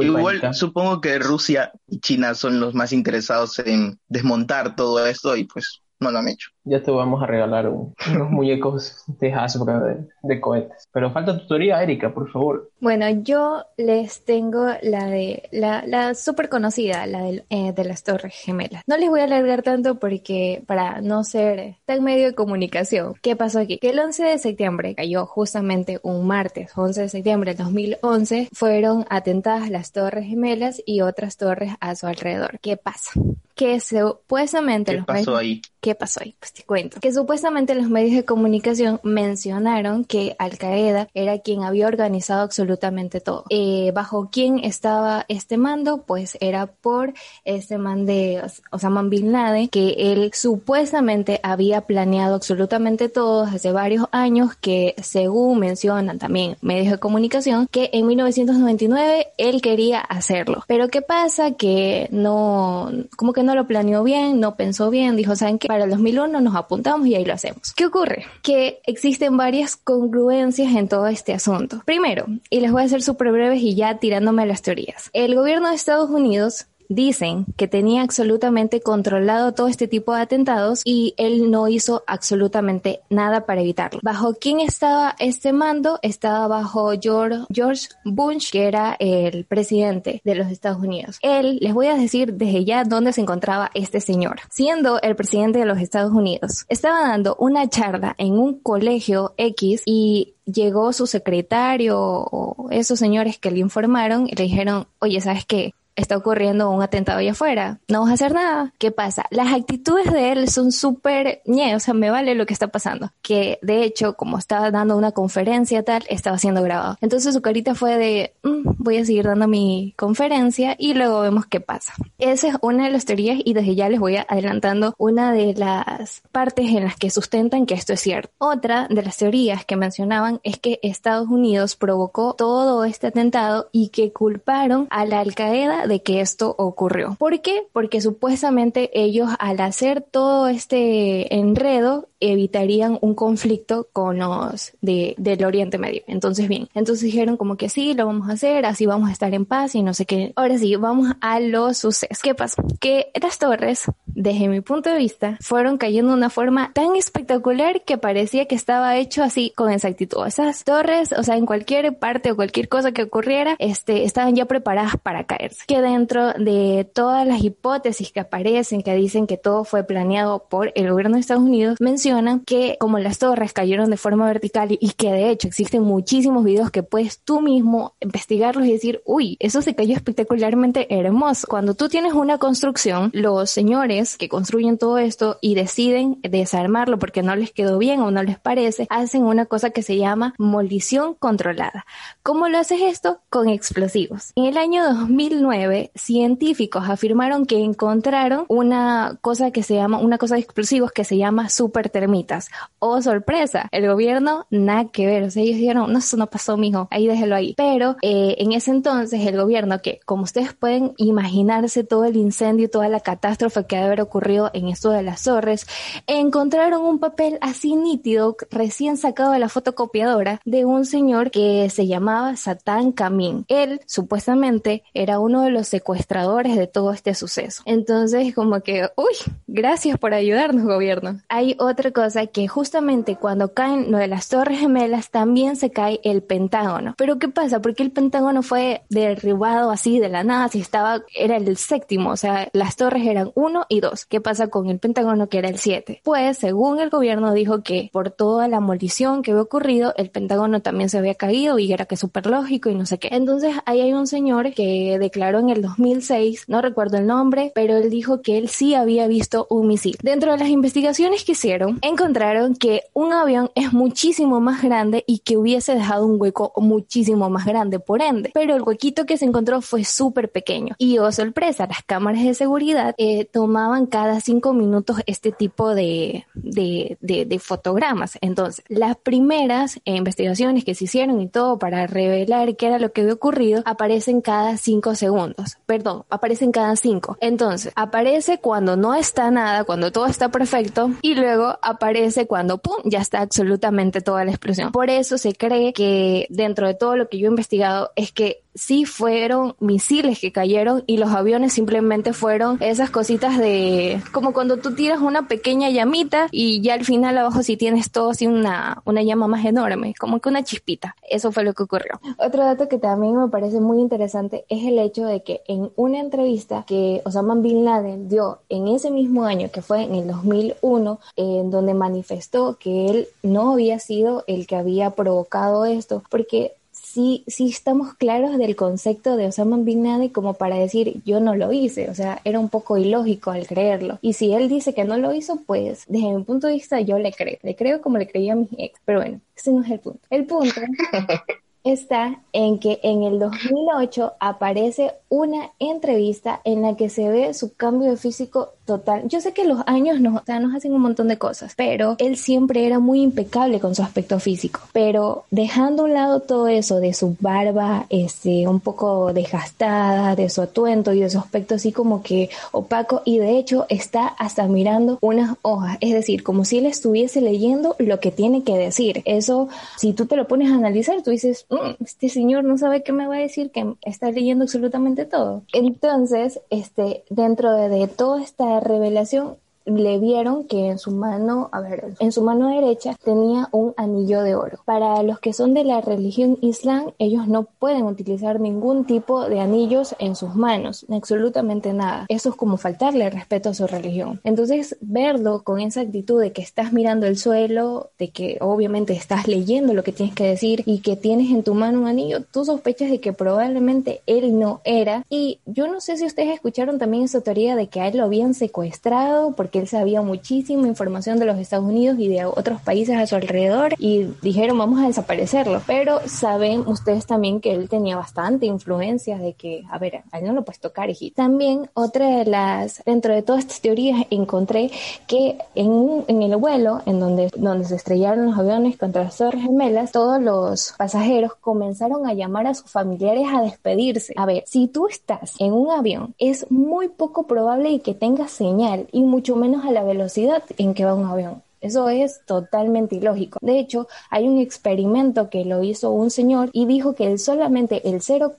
Igual 0.00 0.54
supongo 0.54 1.00
que 1.00 1.18
Rusia 1.18 1.72
y 1.88 1.98
China 1.98 2.34
son 2.34 2.60
los 2.60 2.74
más 2.74 2.92
interesados 2.92 3.58
en 3.58 3.98
desmontar 4.08 4.76
todo 4.76 5.04
esto 5.04 5.36
y 5.36 5.44
pues 5.44 5.80
no 5.98 6.12
lo 6.12 6.18
han 6.20 6.28
hecho. 6.28 6.50
Ya 6.62 6.80
te 6.82 6.90
vamos 6.92 7.22
a 7.22 7.26
regalar 7.26 7.68
un- 7.68 7.92
unos 8.14 8.30
muñecos 8.30 9.02
de 9.06 9.32
Hasbro 9.32 9.80
de, 9.80 10.06
de 10.22 10.40
cohetes. 10.40 10.88
Pero 10.92 11.10
falta 11.12 11.38
tu 11.38 11.46
teoría, 11.48 11.82
Erika, 11.82 12.14
por 12.14 12.30
favor. 12.30 12.70
Bueno, 12.84 13.08
yo 13.08 13.64
les 13.78 14.26
tengo 14.26 14.66
la 14.82 15.06
de 15.06 15.48
la, 15.52 15.84
la 15.86 16.14
súper 16.14 16.50
conocida, 16.50 17.06
la 17.06 17.22
del- 17.22 17.44
eh, 17.48 17.72
de 17.72 17.82
las 17.84 18.02
Torres 18.04 18.34
Gemelas. 18.34 18.82
No 18.86 18.98
les 18.98 19.08
voy 19.08 19.20
a 19.20 19.24
alargar 19.24 19.62
tanto 19.62 19.98
porque 19.98 20.62
para 20.66 21.00
no 21.00 21.24
ser 21.24 21.76
tan 21.86 22.04
medio 22.04 22.26
de 22.26 22.34
comunicación. 22.34 23.14
¿Qué 23.22 23.36
pasó 23.36 23.60
aquí? 23.60 23.78
Que 23.78 23.88
el 23.88 23.98
11 23.98 24.24
de 24.24 24.38
septiembre 24.38 24.94
cayó 24.94 25.24
justamente 25.24 25.98
un 26.02 26.26
martes, 26.26 26.72
11 26.76 27.00
de 27.00 27.08
septiembre 27.08 27.54
del 27.54 27.64
2011, 27.64 28.50
fueron 28.52 29.06
atentadas 29.08 29.70
las 29.70 29.92
Torres 29.92 30.26
Gemelas 30.26 30.82
y 30.84 31.00
otras 31.00 31.38
torres 31.38 31.72
a 31.80 31.96
su 31.96 32.06
alrededor. 32.06 32.58
¿Qué 32.60 32.76
pasa? 32.76 33.12
Que 33.54 33.80
supuestamente 33.80 34.90
¿Qué 34.92 34.96
los 34.98 35.06
pasó 35.06 35.30
medios- 35.32 35.38
ahí? 35.40 35.62
¿Qué 35.80 35.94
pasó 35.94 36.20
ahí? 36.22 36.34
Pues 36.40 36.52
te 36.52 36.64
cuento. 36.64 36.98
Que 37.00 37.12
supuestamente 37.12 37.74
los 37.74 37.88
medios 37.88 38.14
de 38.16 38.24
comunicación 38.24 39.00
mencionaron 39.04 40.04
que 40.04 40.34
Al 40.38 40.58
Qaeda 40.58 41.08
era 41.14 41.38
quien 41.38 41.62
había 41.62 41.86
organizado 41.86 42.42
absolutamente 42.42 42.73
todo. 42.76 43.44
Eh, 43.50 43.90
¿Bajo 43.94 44.28
quién 44.30 44.58
estaba 44.60 45.24
este 45.28 45.56
mando? 45.56 45.98
Pues 46.02 46.36
era 46.40 46.66
por 46.66 47.14
este 47.44 47.78
man 47.78 48.06
de 48.06 48.40
Os- 48.44 48.62
Osama 48.70 49.02
Bin 49.02 49.32
Laden, 49.32 49.68
que 49.68 49.94
él 50.12 50.30
supuestamente 50.34 51.40
había 51.42 51.82
planeado 51.82 52.34
absolutamente 52.34 53.08
todo 53.08 53.42
hace 53.44 53.72
varios 53.72 54.06
años, 54.12 54.54
que 54.60 54.94
según 55.02 55.58
mencionan 55.58 56.18
también 56.18 56.56
medios 56.62 56.90
de 56.90 56.98
comunicación, 56.98 57.66
que 57.70 57.90
en 57.92 58.06
1999 58.06 59.28
él 59.38 59.60
quería 59.62 60.00
hacerlo. 60.00 60.64
Pero 60.66 60.88
¿qué 60.88 61.02
pasa? 61.02 61.52
Que 61.52 62.08
no, 62.10 62.90
como 63.16 63.32
que 63.32 63.42
no 63.42 63.54
lo 63.54 63.66
planeó 63.66 64.02
bien, 64.04 64.40
no 64.40 64.56
pensó 64.56 64.90
bien, 64.90 65.16
dijo, 65.16 65.36
¿saben 65.36 65.58
qué? 65.58 65.68
Para 65.68 65.84
el 65.84 65.90
2001 65.90 66.40
nos 66.40 66.54
apuntamos 66.56 67.06
y 67.06 67.14
ahí 67.14 67.24
lo 67.24 67.34
hacemos. 67.34 67.72
¿Qué 67.74 67.86
ocurre? 67.86 68.24
Que 68.42 68.80
existen 68.86 69.36
varias 69.36 69.76
congruencias 69.76 70.74
en 70.74 70.88
todo 70.88 71.06
este 71.06 71.32
asunto. 71.34 71.82
Primero, 71.84 72.26
y 72.50 72.60
les 72.64 72.72
voy 72.72 72.80
a 72.80 72.86
hacer 72.86 73.02
súper 73.02 73.30
breves 73.30 73.60
y 73.60 73.74
ya 73.74 73.98
tirándome 73.98 74.42
a 74.42 74.46
las 74.46 74.62
teorías. 74.62 75.10
El 75.12 75.34
gobierno 75.34 75.68
de 75.68 75.74
Estados 75.74 76.08
Unidos 76.08 76.64
Dicen 76.88 77.46
que 77.56 77.68
tenía 77.68 78.02
absolutamente 78.02 78.80
controlado 78.80 79.52
todo 79.52 79.68
este 79.68 79.88
tipo 79.88 80.14
de 80.14 80.22
atentados 80.22 80.82
y 80.84 81.14
él 81.16 81.50
no 81.50 81.68
hizo 81.68 82.04
absolutamente 82.06 83.00
nada 83.10 83.46
para 83.46 83.62
evitarlo. 83.62 84.00
¿Bajo 84.02 84.34
quién 84.34 84.60
estaba 84.60 85.14
este 85.18 85.52
mando? 85.52 85.98
Estaba 86.02 86.46
bajo 86.48 86.92
George, 87.00 87.88
Bush, 88.04 88.50
que 88.50 88.66
era 88.66 88.96
el 88.98 89.44
presidente 89.44 90.20
de 90.24 90.34
los 90.34 90.48
Estados 90.48 90.82
Unidos. 90.82 91.18
Él, 91.22 91.58
les 91.60 91.74
voy 91.74 91.86
a 91.86 91.96
decir 91.96 92.34
desde 92.34 92.64
ya 92.64 92.84
dónde 92.84 93.12
se 93.12 93.20
encontraba 93.20 93.70
este 93.74 94.00
señor. 94.00 94.40
Siendo 94.50 95.00
el 95.00 95.16
presidente 95.16 95.58
de 95.58 95.66
los 95.66 95.78
Estados 95.78 96.12
Unidos, 96.12 96.64
estaba 96.68 97.08
dando 97.08 97.36
una 97.38 97.68
charla 97.68 98.14
en 98.18 98.34
un 98.34 98.58
colegio 98.58 99.34
X 99.36 99.82
y 99.86 100.34
llegó 100.44 100.92
su 100.92 101.06
secretario 101.06 101.98
o 101.98 102.68
esos 102.70 102.98
señores 102.98 103.38
que 103.38 103.50
le 103.50 103.60
informaron 103.60 104.26
y 104.28 104.34
le 104.34 104.44
dijeron, 104.44 104.86
oye, 104.98 105.20
¿sabes 105.20 105.44
qué? 105.44 105.74
Está 105.96 106.16
ocurriendo 106.16 106.70
un 106.70 106.82
atentado 106.82 107.18
allá 107.18 107.32
afuera. 107.32 107.78
No 107.88 108.02
vas 108.02 108.10
a 108.10 108.14
hacer 108.14 108.32
nada. 108.34 108.72
¿Qué 108.78 108.90
pasa? 108.90 109.26
Las 109.30 109.52
actitudes 109.52 110.12
de 110.12 110.32
él 110.32 110.48
son 110.48 110.72
súper, 110.72 111.42
ñe, 111.46 111.74
o 111.76 111.80
sea, 111.80 111.94
me 111.94 112.10
vale 112.10 112.34
lo 112.34 112.46
que 112.46 112.52
está 112.52 112.68
pasando. 112.68 113.12
Que 113.22 113.58
de 113.62 113.84
hecho, 113.84 114.14
como 114.14 114.38
estaba 114.38 114.70
dando 114.70 114.96
una 114.96 115.12
conferencia 115.12 115.82
tal, 115.82 116.04
estaba 116.08 116.38
siendo 116.38 116.62
grabado. 116.62 116.96
Entonces 117.00 117.34
su 117.34 117.42
carita 117.42 117.74
fue 117.74 117.96
de, 117.96 118.34
"Mm, 118.42 118.70
voy 118.78 118.98
a 118.98 119.04
seguir 119.04 119.24
dando 119.24 119.46
mi 119.48 119.94
conferencia 119.96 120.74
y 120.78 120.94
luego 120.94 121.20
vemos 121.20 121.46
qué 121.46 121.60
pasa. 121.60 121.92
Esa 122.18 122.48
es 122.48 122.54
una 122.60 122.84
de 122.84 122.90
las 122.90 123.04
teorías 123.04 123.38
y 123.44 123.54
desde 123.54 123.74
ya 123.74 123.88
les 123.88 124.00
voy 124.00 124.16
adelantando 124.16 124.94
una 124.98 125.32
de 125.32 125.54
las 125.54 126.22
partes 126.32 126.68
en 126.70 126.84
las 126.84 126.96
que 126.96 127.10
sustentan 127.10 127.66
que 127.66 127.74
esto 127.74 127.92
es 127.92 128.00
cierto. 128.00 128.30
Otra 128.38 128.86
de 128.88 129.02
las 129.02 129.16
teorías 129.16 129.64
que 129.64 129.76
mencionaban 129.76 130.40
es 130.42 130.58
que 130.58 130.80
Estados 130.82 131.28
Unidos 131.28 131.76
provocó 131.76 132.34
todo 132.34 132.84
este 132.84 133.08
atentado 133.08 133.68
y 133.72 133.88
que 133.88 134.12
culparon 134.12 134.86
a 134.90 135.04
la 135.04 135.20
Al 135.20 135.34
Qaeda 135.34 135.83
de 135.86 136.02
que 136.02 136.20
esto 136.20 136.54
ocurrió. 136.58 137.16
¿Por 137.18 137.40
qué? 137.40 137.66
Porque 137.72 138.00
supuestamente 138.00 138.90
ellos 138.92 139.30
al 139.38 139.60
hacer 139.60 140.02
todo 140.02 140.48
este 140.48 141.34
enredo 141.34 142.08
evitarían 142.20 142.98
un 143.00 143.14
conflicto 143.14 143.88
con 143.92 144.18
los 144.18 144.72
de, 144.80 145.14
del 145.18 145.44
Oriente 145.44 145.78
Medio. 145.78 146.02
Entonces, 146.06 146.48
bien, 146.48 146.68
entonces 146.74 147.04
dijeron 147.04 147.36
como 147.36 147.56
que 147.56 147.68
sí, 147.68 147.94
lo 147.94 148.06
vamos 148.06 148.28
a 148.28 148.32
hacer, 148.32 148.64
así 148.66 148.86
vamos 148.86 149.10
a 149.10 149.12
estar 149.12 149.34
en 149.34 149.44
paz 149.44 149.74
y 149.74 149.82
no 149.82 149.94
sé 149.94 150.06
qué. 150.06 150.32
Ahora 150.36 150.58
sí, 150.58 150.74
vamos 150.76 151.14
a 151.20 151.40
los 151.40 151.78
sucesos. 151.78 152.20
¿Qué 152.22 152.34
pasa? 152.34 152.62
Que 152.80 153.10
las 153.20 153.38
torres, 153.38 153.84
desde 154.06 154.48
mi 154.48 154.60
punto 154.60 154.90
de 154.90 154.96
vista, 154.96 155.36
fueron 155.40 155.76
cayendo 155.76 156.12
de 156.12 156.18
una 156.18 156.30
forma 156.30 156.72
tan 156.72 156.96
espectacular 156.96 157.82
que 157.82 157.98
parecía 157.98 158.46
que 158.46 158.54
estaba 158.54 158.96
hecho 158.96 159.22
así 159.22 159.52
con 159.54 159.70
exactitud. 159.70 160.26
Esas 160.26 160.64
torres, 160.64 161.12
o 161.12 161.22
sea, 161.22 161.36
en 161.36 161.46
cualquier 161.46 161.98
parte 161.98 162.30
o 162.30 162.36
cualquier 162.36 162.68
cosa 162.68 162.92
que 162.92 163.02
ocurriera, 163.02 163.56
este, 163.58 164.04
estaban 164.04 164.34
ya 164.34 164.46
preparadas 164.46 164.96
para 165.02 165.24
caerse. 165.24 165.64
¿Qué 165.74 165.80
que 165.80 165.86
dentro 165.88 166.32
de 166.34 166.88
todas 166.94 167.26
las 167.26 167.42
hipótesis 167.42 168.12
que 168.12 168.20
aparecen, 168.20 168.82
que 168.82 168.94
dicen 168.94 169.26
que 169.26 169.36
todo 169.36 169.64
fue 169.64 169.82
planeado 169.82 170.44
por 170.48 170.70
el 170.76 170.88
gobierno 170.88 171.16
de 171.16 171.20
Estados 171.22 171.42
Unidos, 171.42 171.78
mencionan 171.80 172.44
que 172.44 172.76
como 172.78 173.00
las 173.00 173.18
torres 173.18 173.52
cayeron 173.52 173.90
de 173.90 173.96
forma 173.96 174.24
vertical 174.26 174.68
y, 174.70 174.92
que 174.92 175.10
de 175.10 175.30
hecho 175.30 175.48
existen 175.48 175.82
muchísimos 175.82 176.44
videos 176.44 176.70
que 176.70 176.84
puedes 176.84 177.18
tú 177.18 177.40
mismo 177.40 177.94
investigarlos 177.98 178.66
y 178.66 178.72
decir, 178.72 179.02
uy, 179.04 179.36
eso 179.40 179.62
se 179.62 179.74
cayó 179.74 179.96
espectacularmente 179.96 180.94
hermoso. 180.94 181.48
Cuando 181.50 181.74
tú 181.74 181.88
tienes 181.88 182.12
una 182.12 182.38
construcción, 182.38 183.10
los 183.12 183.50
señores 183.50 184.16
que 184.16 184.28
construyen 184.28 184.78
todo 184.78 184.98
esto 184.98 185.38
y 185.40 185.56
deciden 185.56 186.20
desarmarlo 186.22 187.00
porque 187.00 187.24
no 187.24 187.34
les 187.34 187.50
quedó 187.50 187.78
bien 187.78 187.98
o 187.98 188.12
no 188.12 188.22
les 188.22 188.38
parece, 188.38 188.86
hacen 188.90 189.24
una 189.24 189.46
cosa 189.46 189.70
que 189.70 189.82
se 189.82 189.96
llama 189.96 190.34
molición 190.38 191.14
controlada. 191.14 191.84
¿Cómo 192.22 192.48
lo 192.48 192.58
haces 192.58 192.80
esto? 192.80 193.18
Con 193.28 193.48
explosivos. 193.48 194.30
En 194.36 194.44
el 194.44 194.56
año 194.56 194.84
2009, 194.84 195.63
científicos 195.94 196.88
afirmaron 196.88 197.46
que 197.46 197.62
encontraron 197.62 198.44
una 198.48 199.18
cosa 199.20 199.50
que 199.50 199.62
se 199.62 199.74
llama, 199.74 199.98
una 199.98 200.18
cosa 200.18 200.34
de 200.34 200.40
explosivos 200.40 200.92
que 200.92 201.04
se 201.04 201.16
llama 201.16 201.48
supertermitas. 201.48 202.48
Oh, 202.78 203.00
sorpresa, 203.02 203.68
el 203.72 203.86
gobierno 203.86 204.46
nada 204.50 204.86
que 204.86 205.06
ver, 205.06 205.24
o 205.24 205.30
sea, 205.30 205.42
ellos 205.42 205.56
dijeron, 205.56 205.92
no, 205.92 205.98
eso 205.98 206.16
no 206.16 206.28
pasó, 206.28 206.56
mijo, 206.56 206.88
ahí 206.90 207.06
déjelo 207.06 207.34
ahí. 207.34 207.54
Pero 207.56 207.96
eh, 208.02 208.36
en 208.38 208.52
ese 208.52 208.70
entonces 208.70 209.26
el 209.26 209.36
gobierno, 209.36 209.80
que 209.80 210.00
como 210.04 210.24
ustedes 210.24 210.52
pueden 210.54 210.94
imaginarse 210.96 211.84
todo 211.84 212.04
el 212.04 212.16
incendio, 212.16 212.70
toda 212.70 212.88
la 212.88 213.00
catástrofe 213.00 213.66
que 213.66 213.76
debe 213.76 213.86
haber 213.86 214.00
ocurrido 214.00 214.50
en 214.54 214.68
esto 214.68 214.90
de 214.90 215.02
las 215.02 215.22
torres, 215.22 215.66
encontraron 216.06 216.82
un 216.82 216.98
papel 216.98 217.38
así 217.40 217.76
nítido, 217.76 218.36
recién 218.50 218.96
sacado 218.96 219.32
de 219.32 219.38
la 219.38 219.48
fotocopiadora, 219.48 220.40
de 220.44 220.64
un 220.64 220.86
señor 220.86 221.30
que 221.30 221.68
se 221.70 221.86
llamaba 221.86 222.36
Satán 222.36 222.92
Kamín. 222.92 223.44
Él 223.48 223.80
supuestamente 223.86 224.82
era 224.94 225.18
uno 225.18 225.42
de 225.42 225.50
los 225.54 225.68
secuestradores 225.68 226.56
de 226.56 226.66
todo 226.66 226.92
este 226.92 227.14
suceso. 227.14 227.62
Entonces, 227.64 228.34
como 228.34 228.60
que, 228.60 228.88
uy, 228.96 229.14
gracias 229.46 229.98
por 229.98 230.12
ayudarnos, 230.12 230.64
gobierno. 230.64 231.20
Hay 231.28 231.56
otra 231.58 231.90
cosa 231.92 232.26
que 232.26 232.48
justamente 232.48 233.16
cuando 233.16 233.54
caen 233.54 233.90
lo 233.90 233.98
de 233.98 234.08
las 234.08 234.28
Torres 234.28 234.60
Gemelas, 234.60 235.10
también 235.10 235.56
se 235.56 235.70
cae 235.70 236.00
el 236.04 236.22
Pentágono. 236.22 236.94
Pero 236.98 237.18
¿qué 237.18 237.28
pasa? 237.28 237.60
Porque 237.60 237.82
el 237.82 237.92
Pentágono 237.92 238.42
fue 238.42 238.82
derribado 238.90 239.70
así 239.70 239.98
de 239.98 240.08
la 240.08 240.24
nada, 240.24 240.48
si 240.48 240.60
estaba, 240.60 241.02
era 241.14 241.36
el 241.36 241.56
séptimo, 241.56 242.10
o 242.10 242.16
sea, 242.16 242.48
las 242.52 242.76
torres 242.76 243.06
eran 243.06 243.30
uno 243.34 243.66
y 243.68 243.80
dos. 243.80 244.04
¿Qué 244.04 244.20
pasa 244.20 244.48
con 244.48 244.68
el 244.68 244.78
Pentágono 244.78 245.28
que 245.28 245.38
era 245.38 245.48
el 245.48 245.58
siete? 245.58 246.00
Pues, 246.04 246.38
según 246.38 246.80
el 246.80 246.90
gobierno 246.90 247.32
dijo 247.32 247.62
que 247.62 247.90
por 247.92 248.10
toda 248.10 248.48
la 248.48 248.60
molición 248.60 249.22
que 249.22 249.30
había 249.30 249.42
ocurrido, 249.42 249.94
el 249.96 250.10
Pentágono 250.10 250.60
también 250.60 250.88
se 250.88 250.98
había 250.98 251.14
caído 251.14 251.58
y 251.58 251.72
era 251.72 251.86
que 251.86 251.96
súper 251.96 252.26
lógico 252.26 252.70
y 252.70 252.74
no 252.74 252.86
sé 252.86 252.98
qué. 252.98 253.08
Entonces, 253.12 253.54
ahí 253.66 253.80
hay 253.80 253.92
un 253.92 254.06
señor 254.06 254.52
que 254.52 254.98
declaró 254.98 255.40
en 255.44 255.56
el 255.56 255.62
2006, 255.62 256.44
no 256.48 256.60
recuerdo 256.60 256.98
el 256.98 257.06
nombre, 257.06 257.52
pero 257.54 257.76
él 257.76 257.90
dijo 257.90 258.22
que 258.22 258.38
él 258.38 258.48
sí 258.48 258.74
había 258.74 259.06
visto 259.06 259.46
un 259.50 259.68
misil. 259.68 259.96
Dentro 260.02 260.32
de 260.32 260.38
las 260.38 260.48
investigaciones 260.48 261.24
que 261.24 261.32
hicieron, 261.32 261.78
encontraron 261.82 262.56
que 262.56 262.82
un 262.92 263.12
avión 263.12 263.50
es 263.54 263.72
muchísimo 263.72 264.40
más 264.40 264.62
grande 264.62 265.04
y 265.06 265.18
que 265.18 265.36
hubiese 265.36 265.74
dejado 265.74 266.06
un 266.06 266.20
hueco 266.20 266.52
muchísimo 266.56 267.30
más 267.30 267.46
grande, 267.46 267.78
por 267.78 268.02
ende. 268.02 268.30
Pero 268.34 268.54
el 268.54 268.62
huequito 268.62 269.06
que 269.06 269.16
se 269.16 269.24
encontró 269.24 269.60
fue 269.60 269.84
súper 269.84 270.30
pequeño. 270.30 270.74
Y 270.78 270.98
oh 270.98 271.12
sorpresa, 271.12 271.66
las 271.66 271.82
cámaras 271.82 272.24
de 272.24 272.34
seguridad 272.34 272.94
eh, 272.98 273.24
tomaban 273.24 273.86
cada 273.86 274.20
cinco 274.20 274.52
minutos 274.52 274.98
este 275.06 275.32
tipo 275.32 275.74
de, 275.74 276.26
de, 276.34 276.96
de, 277.00 277.38
fotogramas. 277.38 278.18
Entonces, 278.20 278.64
las 278.68 278.96
primeras 278.96 279.80
investigaciones 279.84 280.64
que 280.64 280.74
se 280.74 280.84
hicieron 280.84 281.20
y 281.20 281.28
todo 281.28 281.58
para 281.58 281.86
revelar 281.86 282.56
qué 282.56 282.66
era 282.66 282.78
lo 282.78 282.92
que 282.92 283.02
había 283.02 283.14
ocurrido 283.14 283.62
aparecen 283.64 284.20
cada 284.20 284.56
cinco 284.56 284.94
segundos. 284.94 285.33
Perdón, 285.66 286.04
aparecen 286.10 286.52
cada 286.52 286.76
cinco. 286.76 287.16
Entonces, 287.20 287.72
aparece 287.76 288.38
cuando 288.38 288.76
no 288.76 288.94
está 288.94 289.30
nada, 289.30 289.64
cuando 289.64 289.92
todo 289.92 290.06
está 290.06 290.28
perfecto 290.30 290.90
y 291.02 291.14
luego 291.14 291.58
aparece 291.62 292.26
cuando, 292.26 292.58
¡pum!, 292.58 292.76
ya 292.84 293.00
está 293.00 293.20
absolutamente 293.20 294.00
toda 294.00 294.24
la 294.24 294.30
explosión. 294.30 294.72
Por 294.72 294.90
eso 294.90 295.18
se 295.18 295.34
cree 295.34 295.72
que 295.72 296.26
dentro 296.30 296.66
de 296.66 296.74
todo 296.74 296.96
lo 296.96 297.08
que 297.08 297.18
yo 297.18 297.26
he 297.26 297.30
investigado 297.30 297.90
es 297.96 298.12
que 298.12 298.43
sí 298.54 298.84
fueron 298.84 299.54
misiles 299.60 300.20
que 300.20 300.32
cayeron 300.32 300.84
y 300.86 300.96
los 300.96 301.10
aviones 301.10 301.52
simplemente 301.52 302.12
fueron 302.12 302.58
esas 302.60 302.90
cositas 302.90 303.38
de 303.38 304.00
como 304.12 304.32
cuando 304.32 304.58
tú 304.58 304.74
tiras 304.74 305.00
una 305.00 305.28
pequeña 305.28 305.70
llamita 305.70 306.28
y 306.30 306.60
ya 306.60 306.74
al 306.74 306.84
final 306.84 307.18
abajo 307.18 307.42
sí 307.42 307.56
tienes 307.56 307.90
todo 307.90 308.10
así 308.10 308.26
una, 308.26 308.82
una 308.84 309.02
llama 309.02 309.26
más 309.26 309.44
enorme, 309.44 309.94
como 309.98 310.20
que 310.20 310.28
una 310.28 310.44
chispita. 310.44 310.96
Eso 311.08 311.32
fue 311.32 311.44
lo 311.44 311.52
que 311.52 311.64
ocurrió. 311.64 312.00
Otro 312.18 312.44
dato 312.44 312.68
que 312.68 312.78
también 312.78 313.16
me 313.16 313.28
parece 313.28 313.60
muy 313.60 313.80
interesante 313.80 314.44
es 314.48 314.64
el 314.64 314.78
hecho 314.78 315.04
de 315.04 315.22
que 315.22 315.42
en 315.46 315.70
una 315.76 315.98
entrevista 315.98 316.64
que 316.66 317.02
Osama 317.04 317.34
Bin 317.34 317.64
Laden 317.64 318.08
dio 318.08 318.40
en 318.48 318.68
ese 318.68 318.90
mismo 318.90 319.24
año, 319.24 319.50
que 319.50 319.62
fue 319.62 319.82
en 319.82 319.94
el 319.94 320.06
2001, 320.06 321.00
en 321.16 321.50
donde 321.50 321.74
manifestó 321.74 322.56
que 322.58 322.86
él 322.86 323.08
no 323.22 323.52
había 323.52 323.78
sido 323.78 324.24
el 324.26 324.46
que 324.46 324.56
había 324.56 324.90
provocado 324.90 325.64
esto, 325.64 326.02
porque 326.10 326.54
sí, 326.74 327.24
sí 327.26 327.48
estamos 327.48 327.94
claros 327.94 328.36
del 328.36 328.56
concepto 328.56 329.16
de 329.16 329.26
Osama 329.26 329.56
Bin 329.58 329.84
Laden 329.84 330.08
como 330.10 330.34
para 330.34 330.56
decir 330.56 331.02
yo 331.04 331.20
no 331.20 331.34
lo 331.34 331.52
hice, 331.52 331.88
o 331.90 331.94
sea, 331.94 332.20
era 332.24 332.40
un 332.40 332.48
poco 332.48 332.76
ilógico 332.76 333.30
al 333.30 333.46
creerlo. 333.46 333.98
Y 334.02 334.14
si 334.14 334.34
él 334.34 334.48
dice 334.48 334.74
que 334.74 334.84
no 334.84 334.98
lo 334.98 335.12
hizo, 335.14 335.40
pues 335.46 335.84
desde 335.88 336.12
mi 336.12 336.24
punto 336.24 336.46
de 336.48 336.54
vista 336.54 336.80
yo 336.80 336.98
le 336.98 337.12
creo, 337.12 337.38
le 337.42 337.56
creo 337.56 337.80
como 337.80 337.98
le 337.98 338.06
creía 338.06 338.32
a 338.34 338.36
mi 338.36 338.48
ex, 338.58 338.80
pero 338.84 339.00
bueno, 339.00 339.20
ese 339.36 339.52
no 339.52 339.62
es 339.62 339.70
el 339.70 339.80
punto. 339.80 340.00
El 340.10 340.26
punto 340.26 340.60
está 341.64 342.20
en 342.32 342.58
que 342.58 342.78
en 342.82 343.02
el 343.02 343.18
2008 343.18 344.12
aparece 344.20 344.92
una 345.08 345.50
entrevista 345.58 346.40
en 346.44 346.62
la 346.62 346.76
que 346.76 346.90
se 346.90 347.08
ve 347.08 347.32
su 347.34 347.54
cambio 347.54 347.90
de 347.90 347.96
físico 347.96 348.50
total. 348.64 349.02
Yo 349.08 349.20
sé 349.20 349.32
que 349.32 349.44
los 349.44 349.60
años 349.66 350.00
nos, 350.00 350.22
o 350.28 350.40
nos 350.40 350.54
hacen 350.54 350.72
un 350.72 350.80
montón 350.80 351.08
de 351.08 351.18
cosas, 351.18 351.54
pero 351.56 351.96
él 351.98 352.16
siempre 352.16 352.66
era 352.66 352.78
muy 352.78 353.02
impecable 353.02 353.60
con 353.60 353.74
su 353.74 353.82
aspecto 353.82 354.18
físico. 354.18 354.60
Pero 354.72 355.24
dejando 355.30 355.82
a 355.82 355.84
un 355.86 355.94
lado 355.94 356.20
todo 356.20 356.48
eso 356.48 356.80
de 356.80 356.94
su 356.94 357.16
barba, 357.20 357.86
este, 357.90 358.48
un 358.48 358.60
poco 358.60 359.12
desgastada, 359.12 360.16
de 360.16 360.28
su 360.30 360.42
atuendo 360.42 360.92
y 360.92 361.00
de 361.00 361.10
su 361.10 361.18
aspecto 361.18 361.54
así 361.54 361.72
como 361.72 362.02
que 362.02 362.30
opaco, 362.52 363.02
y 363.04 363.18
de 363.18 363.38
hecho 363.38 363.66
está 363.68 364.06
hasta 364.06 364.46
mirando 364.48 364.98
unas 365.00 365.36
hojas, 365.42 365.78
es 365.80 365.92
decir, 365.92 366.22
como 366.22 366.44
si 366.44 366.58
él 366.58 366.66
estuviese 366.66 367.20
leyendo 367.20 367.76
lo 367.78 368.00
que 368.00 368.10
tiene 368.10 368.42
que 368.42 368.56
decir. 368.56 369.02
Eso, 369.04 369.48
si 369.76 369.92
tú 369.92 370.06
te 370.06 370.16
lo 370.16 370.26
pones 370.26 370.50
a 370.50 370.54
analizar, 370.54 371.02
tú 371.02 371.10
dices, 371.10 371.46
este 371.80 372.08
señor 372.08 372.44
no 372.44 372.58
sabe 372.58 372.82
qué 372.82 372.92
me 372.92 373.06
va 373.06 373.16
a 373.16 373.20
decir, 373.20 373.50
que 373.50 373.74
está 373.82 374.10
leyendo 374.10 374.44
absolutamente 374.44 375.04
todo. 375.04 375.42
Entonces, 375.52 376.40
este, 376.50 377.04
dentro 377.10 377.52
de, 377.54 377.68
de 377.68 377.88
toda 377.88 378.22
esta 378.22 378.60
revelación 378.60 379.36
le 379.64 379.98
vieron 379.98 380.44
que 380.44 380.68
en 380.68 380.78
su 380.78 380.90
mano, 380.90 381.48
a 381.52 381.60
ver, 381.60 381.94
en 381.98 382.12
su 382.12 382.22
mano 382.22 382.48
derecha 382.48 382.96
tenía 383.02 383.48
un 383.52 383.74
anillo 383.76 384.22
de 384.22 384.34
oro. 384.34 384.58
Para 384.64 385.02
los 385.02 385.20
que 385.20 385.32
son 385.32 385.54
de 385.54 385.64
la 385.64 385.80
religión 385.80 386.38
islam, 386.40 386.92
ellos 386.98 387.28
no 387.28 387.44
pueden 387.44 387.84
utilizar 387.84 388.40
ningún 388.40 388.84
tipo 388.84 389.28
de 389.28 389.40
anillos 389.40 389.94
en 389.98 390.16
sus 390.16 390.34
manos, 390.34 390.86
absolutamente 390.90 391.72
nada. 391.72 392.06
Eso 392.08 392.30
es 392.30 392.36
como 392.36 392.56
faltarle 392.56 393.08
respeto 393.10 393.50
a 393.50 393.54
su 393.54 393.66
religión. 393.66 394.20
Entonces, 394.24 394.76
verlo 394.80 395.42
con 395.42 395.60
esa 395.60 395.80
actitud 395.80 396.20
de 396.20 396.32
que 396.32 396.42
estás 396.42 396.72
mirando 396.72 397.06
el 397.06 397.16
suelo, 397.16 397.90
de 397.98 398.10
que 398.10 398.38
obviamente 398.40 398.92
estás 398.92 399.28
leyendo 399.28 399.74
lo 399.74 399.82
que 399.82 399.92
tienes 399.92 400.14
que 400.14 400.24
decir 400.24 400.62
y 400.66 400.80
que 400.80 400.96
tienes 400.96 401.30
en 401.30 401.42
tu 401.42 401.54
mano 401.54 401.80
un 401.80 401.86
anillo, 401.86 402.22
tú 402.22 402.44
sospechas 402.44 402.90
de 402.90 403.00
que 403.00 403.12
probablemente 403.12 404.02
él 404.06 404.38
no 404.38 404.60
era. 404.64 405.04
Y 405.08 405.40
yo 405.46 405.68
no 405.68 405.80
sé 405.80 405.96
si 405.96 406.04
ustedes 406.04 406.34
escucharon 406.34 406.78
también 406.78 407.04
esa 407.04 407.20
teoría 407.20 407.56
de 407.56 407.68
que 407.68 407.80
a 407.80 407.88
él 407.88 407.98
lo 407.98 408.04
habían 408.04 408.34
secuestrado 408.34 409.32
porque 409.32 409.53
que 409.54 409.60
él 409.60 409.68
sabía 409.68 410.02
muchísima 410.02 410.66
información 410.66 411.20
de 411.20 411.26
los 411.26 411.38
Estados 411.38 411.64
Unidos 411.64 411.96
y 412.00 412.08
de 412.08 412.24
otros 412.24 412.60
países 412.60 412.96
a 412.96 413.06
su 413.06 413.14
alrededor 413.14 413.76
y 413.78 414.08
dijeron 414.20 414.58
vamos 414.58 414.82
a 414.82 414.88
desaparecerlo. 414.88 415.62
Pero 415.64 416.00
saben 416.06 416.66
ustedes 416.66 417.06
también 417.06 417.40
que 417.40 417.52
él 417.52 417.68
tenía 417.68 417.96
bastante 417.96 418.46
influencia 418.46 419.16
de 419.16 419.34
que, 419.34 419.62
a 419.70 419.78
ver, 419.78 420.02
a 420.10 420.18
él 420.18 420.26
no 420.26 420.32
lo 420.32 420.44
puedes 420.44 420.58
tocar, 420.58 420.90
hijito. 420.90 421.14
También 421.22 421.70
otra 421.74 422.18
de 422.18 422.24
las, 422.24 422.82
dentro 422.84 423.14
de 423.14 423.22
todas 423.22 423.42
estas 423.42 423.60
teorías 423.60 424.04
encontré 424.10 424.72
que 425.06 425.38
en, 425.54 426.04
en 426.08 426.22
el 426.22 426.34
vuelo 426.34 426.80
en 426.84 426.98
donde, 426.98 427.30
donde 427.36 427.64
se 427.64 427.76
estrellaron 427.76 428.26
los 428.26 428.36
aviones 428.36 428.76
contra 428.76 429.04
las 429.04 429.16
Torres 429.16 429.44
Gemelas, 429.44 429.92
todos 429.92 430.20
los 430.20 430.74
pasajeros 430.76 431.36
comenzaron 431.36 432.08
a 432.08 432.14
llamar 432.14 432.48
a 432.48 432.54
sus 432.54 432.68
familiares 432.72 433.28
a 433.32 433.42
despedirse. 433.42 434.14
A 434.16 434.26
ver, 434.26 434.42
si 434.48 434.66
tú 434.66 434.88
estás 434.88 435.36
en 435.38 435.52
un 435.52 435.70
avión, 435.70 436.12
es 436.18 436.50
muy 436.50 436.88
poco 436.88 437.28
probable 437.28 437.78
que 437.78 437.94
tengas 437.94 438.32
señal 438.32 438.88
y 438.90 439.04
mucho 439.04 439.36
menos 439.36 439.43
menos 439.44 439.64
a 439.64 439.72
la 439.72 439.84
velocidad 439.84 440.42
en 440.56 440.72
que 440.74 440.84
va 440.84 440.94
un 440.94 441.06
avión. 441.06 441.42
Eso 441.64 441.88
es 441.88 442.20
totalmente 442.26 442.96
ilógico. 442.96 443.38
De 443.40 443.58
hecho, 443.58 443.88
hay 444.10 444.28
un 444.28 444.38
experimento 444.38 445.30
que 445.30 445.46
lo 445.46 445.62
hizo 445.62 445.92
un 445.92 446.10
señor 446.10 446.50
y 446.52 446.66
dijo 446.66 446.94
que 446.94 447.16
solamente 447.16 447.88
el 447.88 448.02
0, 448.02 448.34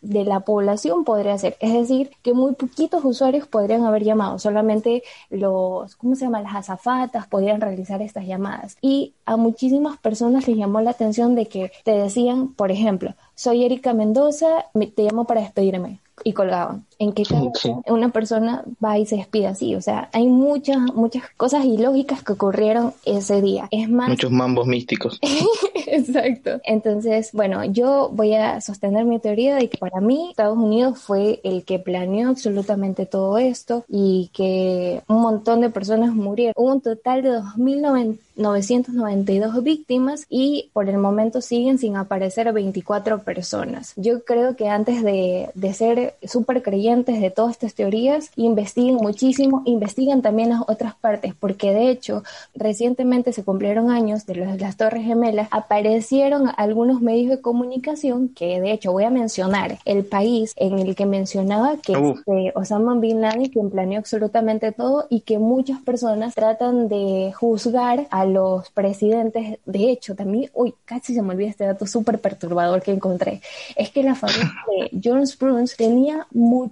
de 0.00 0.24
la 0.24 0.40
población 0.40 1.02
podría 1.02 1.34
hacer. 1.34 1.56
Es 1.58 1.72
decir, 1.72 2.12
que 2.22 2.34
muy 2.34 2.52
poquitos 2.54 3.04
usuarios 3.04 3.48
podrían 3.48 3.84
haber 3.84 4.04
llamado. 4.04 4.38
Solamente 4.38 5.02
los, 5.28 5.96
¿cómo 5.96 6.14
se 6.14 6.26
llama? 6.26 6.40
Las 6.40 6.54
azafatas 6.54 7.26
podrían 7.26 7.60
realizar 7.60 8.00
estas 8.00 8.26
llamadas. 8.26 8.76
Y 8.80 9.12
a 9.26 9.36
muchísimas 9.36 9.98
personas 9.98 10.46
les 10.46 10.56
llamó 10.56 10.80
la 10.80 10.90
atención 10.90 11.34
de 11.34 11.46
que 11.46 11.72
te 11.82 11.90
decían, 11.90 12.54
por 12.54 12.70
ejemplo, 12.70 13.14
soy 13.34 13.64
Erika 13.64 13.92
Mendoza, 13.92 14.66
te 14.72 15.02
llamo 15.02 15.24
para 15.24 15.40
despedirme 15.40 15.98
y 16.22 16.32
colgaban. 16.32 16.84
¿En 17.00 17.12
qué 17.12 17.22
caso 17.22 17.52
una 17.86 18.08
persona 18.08 18.64
va 18.84 18.98
y 18.98 19.06
se 19.06 19.14
despide 19.16 19.46
así? 19.46 19.76
O 19.76 19.80
sea, 19.80 20.10
hay 20.12 20.26
muchas, 20.26 20.78
muchas 20.94 21.22
cosas 21.36 21.64
ilógicas 21.64 22.24
que 22.24 22.32
ocurrieron 22.32 22.92
ese 23.04 23.40
día. 23.40 23.68
Es 23.70 23.88
más... 23.88 24.08
Muchos 24.08 24.32
mambos 24.32 24.66
místicos. 24.66 25.20
Exacto. 25.86 26.60
Entonces, 26.64 27.30
bueno, 27.32 27.64
yo 27.64 28.10
voy 28.12 28.34
a 28.34 28.60
sostener 28.60 29.04
mi 29.04 29.20
teoría 29.20 29.54
de 29.54 29.68
que 29.68 29.78
para 29.78 30.00
mí 30.00 30.30
Estados 30.30 30.58
Unidos 30.58 30.98
fue 30.98 31.38
el 31.44 31.64
que 31.64 31.78
planeó 31.78 32.30
absolutamente 32.30 33.06
todo 33.06 33.38
esto 33.38 33.84
y 33.88 34.30
que 34.32 35.02
un 35.06 35.22
montón 35.22 35.60
de 35.60 35.70
personas 35.70 36.12
murieron. 36.14 36.54
Hubo 36.56 36.72
un 36.72 36.80
total 36.80 37.22
de 37.22 37.30
2.992 37.30 39.62
víctimas 39.62 40.26
y 40.28 40.70
por 40.72 40.88
el 40.88 40.98
momento 40.98 41.40
siguen 41.40 41.78
sin 41.78 41.94
aparecer 41.96 42.52
24 42.52 43.20
personas. 43.20 43.92
Yo 43.96 44.24
creo 44.24 44.56
que 44.56 44.68
antes 44.68 45.04
de, 45.04 45.50
de 45.54 45.74
ser 45.74 46.16
súper 46.24 46.60
de 46.88 47.30
todas 47.30 47.52
estas 47.52 47.74
teorías, 47.74 48.30
investiguen 48.36 48.96
muchísimo, 48.96 49.62
investiguen 49.66 50.22
también 50.22 50.48
las 50.48 50.62
otras 50.66 50.94
partes, 50.94 51.34
porque 51.38 51.72
de 51.72 51.90
hecho 51.90 52.22
recientemente 52.54 53.32
se 53.32 53.44
cumplieron 53.44 53.90
años 53.90 54.24
de 54.24 54.36
las 54.36 54.76
Torres 54.76 55.04
Gemelas, 55.04 55.48
aparecieron 55.50 56.50
algunos 56.56 57.02
medios 57.02 57.28
de 57.28 57.40
comunicación 57.42 58.30
que 58.30 58.60
de 58.60 58.72
hecho 58.72 58.92
voy 58.92 59.04
a 59.04 59.10
mencionar 59.10 59.78
el 59.84 60.04
país 60.04 60.54
en 60.56 60.78
el 60.78 60.96
que 60.96 61.04
mencionaba 61.04 61.76
que 61.76 61.92
es 61.92 62.52
Osama 62.54 62.94
Bin 62.94 63.20
Laden 63.20 63.50
quien 63.50 63.70
planeó 63.70 63.98
absolutamente 63.98 64.72
todo 64.72 65.06
y 65.10 65.20
que 65.20 65.38
muchas 65.38 65.80
personas 65.80 66.34
tratan 66.34 66.88
de 66.88 67.32
juzgar 67.34 68.06
a 68.10 68.24
los 68.24 68.70
presidentes. 68.70 69.58
De 69.66 69.90
hecho, 69.90 70.14
también, 70.14 70.50
uy, 70.54 70.74
casi 70.84 71.14
se 71.14 71.22
me 71.22 71.34
olvida 71.34 71.48
este 71.48 71.64
dato 71.64 71.86
súper 71.86 72.18
perturbador 72.18 72.82
que 72.82 72.92
encontré. 72.92 73.42
Es 73.76 73.90
que 73.90 74.02
la 74.02 74.14
familia 74.14 74.52
de 74.68 74.90
John 75.04 75.26
Spruance 75.26 75.76
tenía 75.76 76.26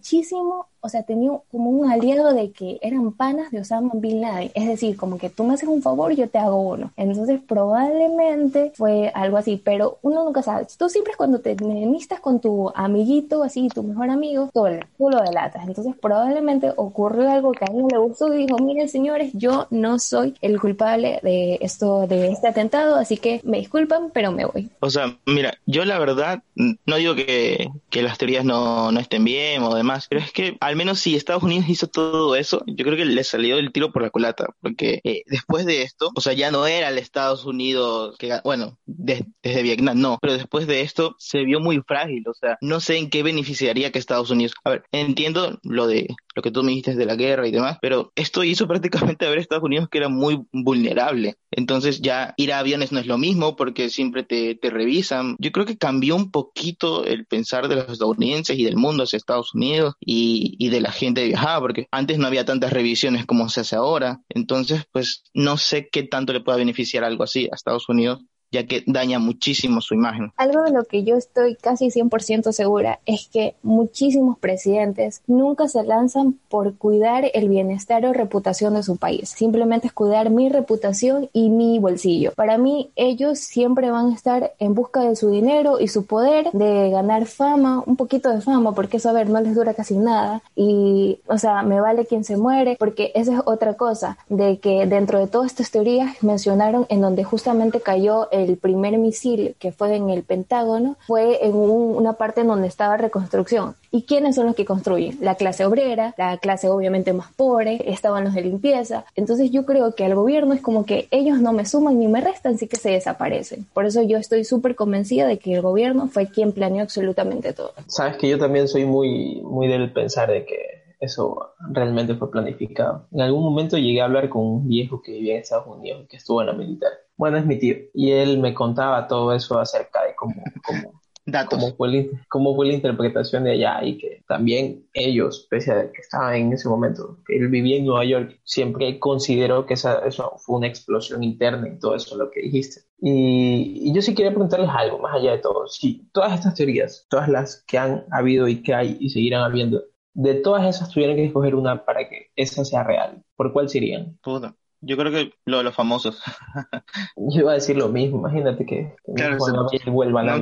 muchísimo 0.07 0.69
o 0.87 0.89
sea, 0.89 1.03
tenía 1.03 1.33
como 1.51 1.71
un 1.71 1.91
aliado 1.91 2.33
de 2.33 2.53
que 2.53 2.79
eran 2.81 3.13
panas 3.13 3.51
de 3.51 3.61
Osama 3.61 3.91
Bin 3.95 4.21
Laden. 4.21 4.51
Es 4.55 4.69
decir, 4.69 4.97
como 4.97 5.19
que 5.19 5.31
tú 5.31 5.45
me 5.45 5.55
haces 5.55 5.69
un 5.69 5.83
favor, 5.83 6.13
yo 6.13 6.29
te 6.29 6.39
hago 6.39 6.61
uno. 6.61 6.93
Entonces, 6.97 7.41
probablemente 7.47 8.73
fue 8.75 9.11
algo 9.15 9.37
así, 9.37 9.61
pero 9.63 9.99
uno 10.03 10.25
nunca 10.25 10.43
sabe. 10.43 10.67
Tú 10.79 10.89
siempre 10.89 11.15
cuando 11.17 11.41
te 11.41 11.53
enemistas 11.53 12.21
con 12.21 12.41
tu 12.41 12.71
amiguito, 12.75 13.43
así, 13.43 13.69
tu 13.69 13.83
mejor 13.83 14.11
amigo, 14.11 14.51
tú, 14.55 14.67
lo 14.99 15.23
delatas. 15.23 15.67
Entonces, 15.67 15.95
probablemente 16.01 16.73
ocurrió 16.77 17.31
algo 17.31 17.53
que 17.53 17.65
a 17.65 17.73
él 17.73 17.83
no 17.83 17.89
le 17.89 17.99
gustó 17.99 18.33
y 18.33 18.47
dijo, 18.47 18.59
miren, 18.59 18.89
señores, 18.89 19.33
yo 19.35 19.67
no 19.71 19.99
soy 19.99 20.35
el 20.41 20.61
culpable 20.61 21.19
de 21.23 21.59
esto, 21.61 22.07
de 22.07 22.29
este 22.29 22.49
atentado, 22.49 22.97
así 22.97 23.17
que 23.17 23.41
me 23.45 23.59
disculpan, 23.59 24.11
pero 24.13 24.31
me 24.31 24.45
voy. 24.45 24.71
O 24.81 24.91
sea, 24.91 25.19
mira, 25.27 25.55
yo 25.67 25.85
la 25.85 25.99
verdad, 25.99 26.43
no 26.55 26.97
digo 26.97 27.15
que, 27.17 27.71
las 27.91 28.19
teorías 28.19 28.45
no, 28.45 28.93
no 28.93 29.01
estén 29.01 29.25
bien 29.25 29.63
o 29.63 29.75
demás, 29.75 30.07
pero 30.09 30.21
es 30.21 30.31
que 30.31 30.57
al 30.61 30.76
menos 30.77 31.01
si 31.01 31.17
Estados 31.17 31.43
Unidos 31.43 31.69
hizo 31.69 31.87
todo 31.87 32.37
eso, 32.37 32.63
yo 32.67 32.85
creo 32.85 32.97
que 32.97 33.05
le 33.05 33.25
salió 33.25 33.59
el 33.59 33.73
tiro 33.73 33.93
por 33.93 34.03
la 34.03 34.11
culata, 34.11 34.47
porque 34.61 35.01
eh, 35.05 35.23
después 35.27 35.67
de 35.67 35.83
esto, 35.83 36.11
o 36.15 36.21
sea, 36.21 36.33
ya 36.33 36.51
no 36.51 36.67
era 36.67 36.89
el 36.89 36.99
Estados 36.99 37.45
Unidos 37.45 38.17
que, 38.19 38.39
bueno, 38.45 38.79
desde 38.87 39.63
Vietnam 39.63 40.01
no, 40.01 40.19
pero 40.21 40.35
después 40.35 40.67
de 40.67 40.83
esto 40.83 41.17
se 41.19 41.45
vio 41.45 41.61
muy 41.61 41.83
frágil, 41.87 42.25
o 42.29 42.35
sea, 42.35 42.59
no 42.61 42.81
sé 42.81 42.99
en 42.99 43.11
qué 43.11 43.23
beneficiaría 43.23 43.93
que 43.93 43.99
Estados 43.99 44.31
Unidos, 44.31 44.55
a 44.65 44.71
ver, 44.71 44.85
entiendo 44.93 45.59
lo 45.63 45.87
de 45.87 46.09
lo 46.37 46.43
que 46.43 46.51
tú 46.51 46.63
me 46.63 46.71
dijiste 46.71 46.95
de 46.95 47.07
la 47.07 47.17
guerra 47.17 47.49
y 47.49 47.51
demás, 47.51 47.79
pero 47.81 48.13
esto 48.15 48.45
hizo 48.45 48.69
prácticamente 48.69 49.27
a 49.27 49.31
ver 49.31 49.39
Estados 49.39 49.65
Unidos 49.65 49.89
que 49.91 49.99
era 49.99 50.09
muy 50.09 50.45
vulnerable. 50.53 51.37
Entonces 51.51 52.03
ya 52.03 52.35
ir 52.37 52.53
a 52.53 52.59
aviones 52.59 52.93
no 52.93 53.01
es 53.01 53.07
lo 53.07 53.17
mismo 53.17 53.57
porque 53.57 53.89
siempre 53.89 54.23
te, 54.23 54.55
te 54.55 54.71
revisan. 54.71 55.37
Yo 55.39 55.51
creo 55.51 55.65
que 55.65 55.79
cambió 55.79 56.15
un 56.15 56.31
poquito 56.31 57.05
el 57.05 57.25
pensar 57.25 57.69
de 57.69 57.77
los 57.77 57.89
estadounidenses 57.89 58.59
y 58.59 58.65
del 58.65 58.77
mundo 58.77 59.05
hacia 59.05 59.17
Estados 59.17 59.55
Unidos 59.55 59.95
y, 59.99 60.57
y 60.59 60.66
de 60.69 60.81
la 60.81 60.93
gente 60.93 61.25
viajaba, 61.25 61.61
porque 61.61 61.87
antes 61.91 62.19
no 62.19 62.27
había 62.27 62.45
tantas 62.45 62.73
revisiones 62.73 63.27
como 63.27 63.49
se 63.49 63.61
hace 63.61 63.77
ahora. 63.77 64.21
Entonces, 64.29 64.85
pues 64.93 65.25
no 65.35 65.57
sé 65.57 65.89
qué 65.91 66.03
tanto 66.03 66.33
le 66.33 66.41
pueda 66.41 66.59
beneficiar 66.59 67.05
algo 67.05 67.25
así 67.25 67.49
a 67.51 67.55
Estados 67.55 67.89
Unidos 67.89 68.23
ya 68.53 68.67
que 68.67 68.85
daña 68.87 69.19
muchísimo 69.19 69.81
su 69.81 69.95
imagen. 69.95 70.33
Algo 70.37 70.63
de 70.63 70.71
lo 70.71 70.85
que 70.85 71.05
yo 71.05 71.17
estoy 71.17 71.57
casi 71.57 71.89
100% 71.89 72.53
segura 72.53 73.01
es 73.07 73.29
que 73.33 73.55
muchísimos 73.63 74.39
presidentes 74.39 75.23
nunca 75.27 75.69
se 75.69 75.83
lanzan 75.83 76.39
por 76.49 76.77
cuidar 76.77 77.31
el 77.35 77.49
bienestar 77.49 78.05
o 78.07 78.13
reputación 78.13 78.75
de 78.75 78.83
su 78.83 78.97
país. 78.97 79.31
Simplemente 79.31 79.89
es 79.89 79.93
cuidar 79.93 80.31
mi 80.31 80.49
reputación 80.49 81.29
y 81.33 81.51
mi 81.51 81.79
bolsillo. 81.79 82.33
Para 82.35 82.59
mí, 82.59 82.91
ellos 82.97 83.39
siempre 83.39 83.91
van 83.91 84.11
a 84.11 84.15
estar 84.15 84.53
en 84.59 84.75
busca 84.75 85.01
de 85.01 85.17
su 85.17 85.31
dinero 85.31 85.81
y 85.81 85.89
su 85.89 86.07
poder, 86.07 86.51
de 86.53 86.91
ganar 86.91 87.27
fama, 87.27 87.83
un 87.87 87.97
poquito 87.97 88.31
de 88.31 88.41
fama, 88.41 88.73
porque 88.73 88.99
eso, 88.99 89.11
a 89.11 89.13
ver, 89.13 89.29
no 89.29 89.41
les 89.41 89.55
dura 89.55 89.75
casi 89.75 89.97
nada. 89.97 90.43
Y, 90.55 91.19
o 91.27 91.39
sea, 91.39 91.63
me 91.63 91.81
vale 91.81 92.07
quien 92.07 92.25
se 92.25 92.37
muere, 92.37 92.77
porque 92.79 93.13
esa 93.15 93.35
es 93.35 93.41
otra 93.45 93.75
cosa, 93.75 94.19
de 94.29 94.59
que 94.59 94.87
dentro 94.87 95.19
de 95.19 95.27
todas 95.27 95.49
estas 95.49 95.71
teorías 95.71 96.23
mencionaron 96.23 96.87
en 96.89 97.01
donde 97.01 97.25
justamente 97.25 97.81
cayó 97.81 98.29
el 98.37 98.57
primer 98.57 98.99
misil 98.99 99.55
que 99.59 99.73
fue 99.73 99.97
en 99.97 100.11
el 100.11 100.23
Pentágono 100.23 100.97
fue 101.07 101.45
en 101.45 101.55
una 101.55 102.15
parte 102.15 102.43
en 102.43 102.49
donde 102.49 102.69
estaba 102.69 102.97
reconstrucción. 102.97 103.75
¿Y 103.91 104.03
quiénes 104.03 104.35
son 104.35 104.47
los 104.47 104.55
que 104.55 104.65
construyen? 104.65 105.17
La 105.21 105.37
clase 105.37 105.65
obrera, 105.65 106.15
la 106.19 106.37
clase 106.39 106.69
obviamente 106.69 107.13
más 107.13 107.33
pobre, 107.33 107.83
estaban 107.91 108.25
los 108.25 108.35
de 108.35 108.43
limpieza. 108.43 109.05
Entonces 109.15 109.51
yo 109.51 109.65
creo 109.65 109.95
que 109.95 110.05
al 110.05 110.15
gobierno 110.15 110.55
es 110.55 110.61
como 110.61 110.85
que 110.85 111.09
ellos 111.11 111.41
no 111.41 111.53
me 111.53 111.65
suman 111.65 111.99
ni 111.99 112.09
me 112.09 112.21
restan, 112.21 112.55
así 112.55 112.69
que 112.69 112.77
se 112.77 112.91
desaparecen. 112.91 113.67
Por 113.73 113.87
eso 113.87 114.03
yo 114.03 114.19
estoy 114.19 114.45
súper 114.45 114.75
convencida 114.75 115.27
de 115.27 115.39
que 115.39 115.55
el 115.55 115.63
gobierno 115.63 116.09
fue 116.09 116.27
quien 116.27 116.53
planeó 116.53 116.83
absolutamente 116.83 117.53
todo. 117.53 117.73
Sabes 117.87 118.17
que 118.17 118.29
yo 118.29 118.39
también 118.39 118.69
soy 118.69 118.85
muy, 118.85 119.41
muy 119.43 119.69
del 119.69 119.93
pensar 119.93 120.31
de 120.31 120.45
que 120.45 120.57
eso 121.01 121.53
realmente 121.71 122.15
fue 122.15 122.31
planificado. 122.31 123.07
En 123.13 123.21
algún 123.21 123.43
momento 123.43 123.77
llegué 123.77 124.01
a 124.01 124.07
hablar 124.07 124.29
con 124.29 124.43
un 124.43 124.69
viejo 124.69 125.03
que 125.03 125.13
vivía 125.13 125.35
en 125.35 125.41
Estados 125.41 125.67
Unidos, 125.67 126.07
que 126.09 126.17
estuvo 126.17 126.41
en 126.41 126.47
la 126.49 126.53
militar. 126.53 126.91
Bueno, 127.17 127.39
es 127.39 127.47
mi 127.47 127.59
tío. 127.59 127.77
Y 127.95 128.11
él 128.11 128.39
me 128.39 128.55
contaba 128.55 129.07
todo 129.07 129.33
eso 129.35 129.59
acerca 129.59 130.05
de 130.05 130.15
cómo, 130.15 130.35
cómo, 130.65 131.01
cómo, 131.51 131.75
fue, 131.77 132.11
cómo 132.29 132.55
fue 132.55 132.67
la 132.67 132.75
interpretación 132.75 133.45
de 133.45 133.53
allá 133.53 133.83
y 133.83 133.99
que 133.99 134.23
también 134.29 134.87
ellos, 134.93 135.47
pese 135.51 135.73
a 135.73 135.91
que 135.91 136.01
estaban 136.01 136.35
en 136.35 136.53
ese 136.53 136.69
momento, 136.69 137.19
que 137.27 137.37
él 137.37 137.49
vivía 137.49 137.79
en 137.79 137.87
Nueva 137.87 138.05
York, 138.05 138.39
siempre 138.45 138.99
consideró 138.99 139.67
que 139.67 139.75
esa, 139.75 140.01
eso 140.07 140.35
fue 140.39 140.59
una 140.59 140.67
explosión 140.67 141.23
interna 141.23 141.69
y 141.69 141.79
todo 141.79 141.95
eso 141.95 142.17
lo 142.17 142.31
que 142.31 142.43
dijiste. 142.43 142.83
Y, 142.99 143.89
y, 143.89 143.95
yo 143.95 144.01
sí 144.01 144.15
quería 144.15 144.31
preguntarles 144.31 144.71
algo, 144.71 144.99
más 144.99 145.15
allá 145.15 145.33
de 145.33 145.39
todo. 145.39 145.67
Si 145.69 146.09
todas 146.13 146.33
estas 146.33 146.55
teorías, 146.55 147.07
todas 147.11 147.29
las 147.29 147.63
que 147.67 147.79
han 147.79 148.07
habido 148.11 148.49
y 148.49 148.63
que 148.63 148.75
hay 148.75 148.97
y 149.01 149.11
seguirán 149.11 149.43
habiendo, 149.43 149.83
de 150.15 150.35
todas 150.35 150.65
esas 150.65 150.91
tuvieran 150.91 151.17
que 151.17 151.27
escoger 151.27 151.55
una 151.55 151.85
para 151.85 152.09
que 152.09 152.31
esa 152.37 152.65
sea 152.65 152.83
real, 152.85 153.23
¿por 153.37 153.53
cuál 153.53 153.69
serían? 153.69 154.19
Puta. 154.23 154.55
Yo 154.81 154.97
creo 154.97 155.11
que 155.11 155.33
lo 155.45 155.59
de 155.59 155.65
los 155.65 155.75
famosos. 155.75 156.23
Yo 157.17 157.41
iba 157.41 157.53
a 157.53 157.55
decir 157.55 157.77
lo 157.77 157.89
mismo, 157.89 158.19
imagínate 158.19 158.67
que, 158.67 158.95
claro, 159.15 159.39
no 159.39 159.69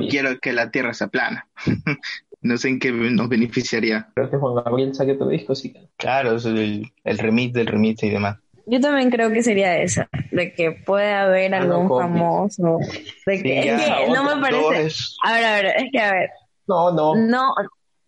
quiero 0.07 0.39
que 0.39 0.53
la 0.53 0.71
Tierra 0.71 0.93
sea 0.93 1.07
plana. 1.07 1.47
no 2.41 2.57
sé 2.57 2.69
en 2.69 2.79
qué 2.79 2.91
nos 2.91 3.29
beneficiaría. 3.29 4.09
Creo 4.13 4.29
que 4.29 4.37
Juan 4.37 4.63
Gabriel 4.63 4.93
saque 4.93 5.15
tu 5.15 5.27
disco, 5.27 5.55
sí. 5.55 5.73
Claro, 5.97 6.35
es 6.35 6.45
el, 6.45 6.91
el 7.03 7.17
remix 7.17 7.53
del 7.53 7.67
remix 7.67 8.03
y 8.03 8.09
demás. 8.09 8.37
Yo 8.67 8.79
también 8.79 9.11
creo 9.11 9.31
que 9.31 9.43
sería 9.43 9.77
esa, 9.77 10.09
de 10.31 10.53
que 10.53 10.71
puede 10.71 11.13
haber 11.13 11.53
ah, 11.53 11.59
algún 11.59 11.87
famoso. 11.87 12.79
De 13.25 13.41
que, 13.41 13.59
es 13.59 13.81
que 13.81 14.07
no 14.11 14.23
me 14.23 14.41
parece. 14.41 15.03
A 15.23 15.33
ver, 15.33 15.45
a 15.45 15.53
ver, 15.53 15.65
es 15.77 15.85
que 15.91 15.99
a 15.99 16.11
ver. 16.11 16.29
No, 16.67 16.91
no. 16.91 17.15
No, 17.15 17.53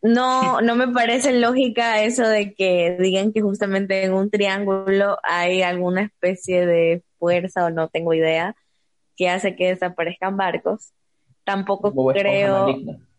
no, 0.01 0.61
no 0.61 0.75
me 0.75 0.87
parece 0.89 1.33
lógica 1.33 2.03
eso 2.03 2.27
de 2.27 2.53
que 2.53 2.97
digan 2.99 3.33
que 3.33 3.41
justamente 3.41 4.03
en 4.03 4.13
un 4.13 4.29
triángulo 4.29 5.17
hay 5.23 5.61
alguna 5.61 6.03
especie 6.03 6.65
de 6.65 7.03
fuerza 7.17 7.65
o 7.65 7.69
no 7.69 7.87
tengo 7.89 8.13
idea 8.13 8.55
que 9.15 9.29
hace 9.29 9.55
que 9.55 9.69
desaparezcan 9.69 10.37
barcos. 10.37 10.93
Tampoco 11.43 11.93
creo, 12.13 12.67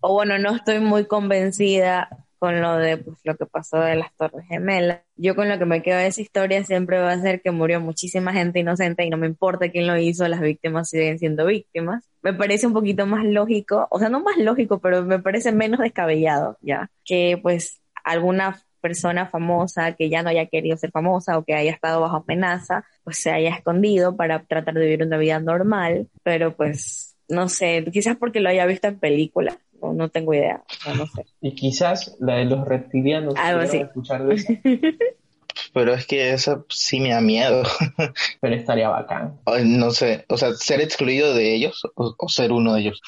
o 0.01 0.13
bueno, 0.13 0.39
no 0.39 0.55
estoy 0.55 0.81
muy 0.81 1.07
convencida 1.07 2.09
con 2.39 2.61
lo 2.61 2.77
de 2.77 2.99
pues, 2.99 3.19
lo 3.25 3.37
que 3.37 3.47
pasó 3.47 3.79
de 3.81 3.97
las 3.97 4.15
Torres 4.17 4.47
Gemelas. 4.49 5.03
Yo 5.17 5.35
con 5.35 5.49
lo 5.49 5.59
que 5.59 5.65
me 5.65 5.83
quedo 5.83 5.99
de 5.99 6.07
esa 6.07 6.21
historia 6.21 6.65
siempre 6.65 6.99
va 6.99 7.13
a 7.13 7.21
ser 7.21 7.43
que 7.43 7.51
murió 7.51 7.81
muchísima 7.81 8.33
gente 8.33 8.61
inocente 8.61 9.05
y 9.05 9.11
no 9.11 9.17
me 9.17 9.27
importa 9.27 9.71
quién 9.71 9.87
lo 9.87 9.97
hizo, 9.97 10.27
las 10.29 10.41
víctimas 10.41 10.89
siguen 10.91 11.19
siendo 11.19 11.47
víctimas. 11.47 12.09
Me 12.23 12.33
parece 12.33 12.67
un 12.67 12.73
poquito 12.73 13.07
más 13.07 13.25
lógico, 13.25 13.89
o 13.91 13.99
sea, 13.99 14.09
no 14.09 14.21
más 14.21 14.37
lógico, 14.39 14.79
pero 14.81 15.03
me 15.03 15.19
parece 15.19 15.53
menos 15.53 15.81
descabellado, 15.81 16.59
¿ya? 16.61 16.91
Que 17.05 17.39
pues 17.43 17.81
alguna 18.05 18.61
persona 18.81 19.27
famosa 19.27 19.93
que 19.93 20.09
ya 20.09 20.23
no 20.23 20.31
haya 20.31 20.47
querido 20.47 20.77
ser 20.77 20.91
famosa 20.91 21.37
o 21.39 21.45
que 21.45 21.55
haya 21.55 21.73
estado 21.73 22.01
bajo 22.01 22.25
amenaza, 22.25 22.85
pues 23.05 23.19
se 23.19 23.31
haya 23.31 23.51
escondido 23.51 24.17
para 24.17 24.45
tratar 24.45 24.75
de 24.75 24.81
vivir 24.83 25.03
una 25.03 25.19
vida 25.19 25.41
normal, 25.41 26.09
pero 26.23 26.57
pues 26.57 27.17
no 27.29 27.49
sé, 27.49 27.85
quizás 27.93 28.17
porque 28.17 28.41
lo 28.41 28.49
haya 28.49 28.67
visto 28.67 28.89
en 28.89 28.99
película 28.99 29.59
no, 29.83 30.09
tengo 30.09 30.35
idea, 30.35 30.63
no, 30.97 31.07
sé. 31.07 31.27
Y 31.41 31.55
quizás 31.55 32.17
la 32.21 32.37
de 32.37 32.45
los 32.45 32.67
reptilianos. 32.67 33.35
Algo 33.37 33.63
así. 33.63 33.79
Escuchar 33.79 34.27
de 34.27 34.35
eso. 34.35 34.53
Pero 35.73 35.95
es 35.95 36.07
que 36.07 36.33
eso 36.33 36.67
sí 36.69 37.01
me 37.01 37.11
da 37.11 37.21
miedo. 37.21 37.63
Pero 38.41 38.55
estaría 38.55 38.89
bacán. 38.89 39.39
No 39.65 39.91
sé, 39.91 40.25
o 40.29 40.37
sea, 40.37 40.53
ser 40.53 40.81
excluido 40.81 41.35
de 41.35 41.55
ellos 41.55 41.83
o, 41.95 42.29
ser 42.29 42.53
uno 42.53 42.75
de 42.75 42.81
ellos. 42.83 43.03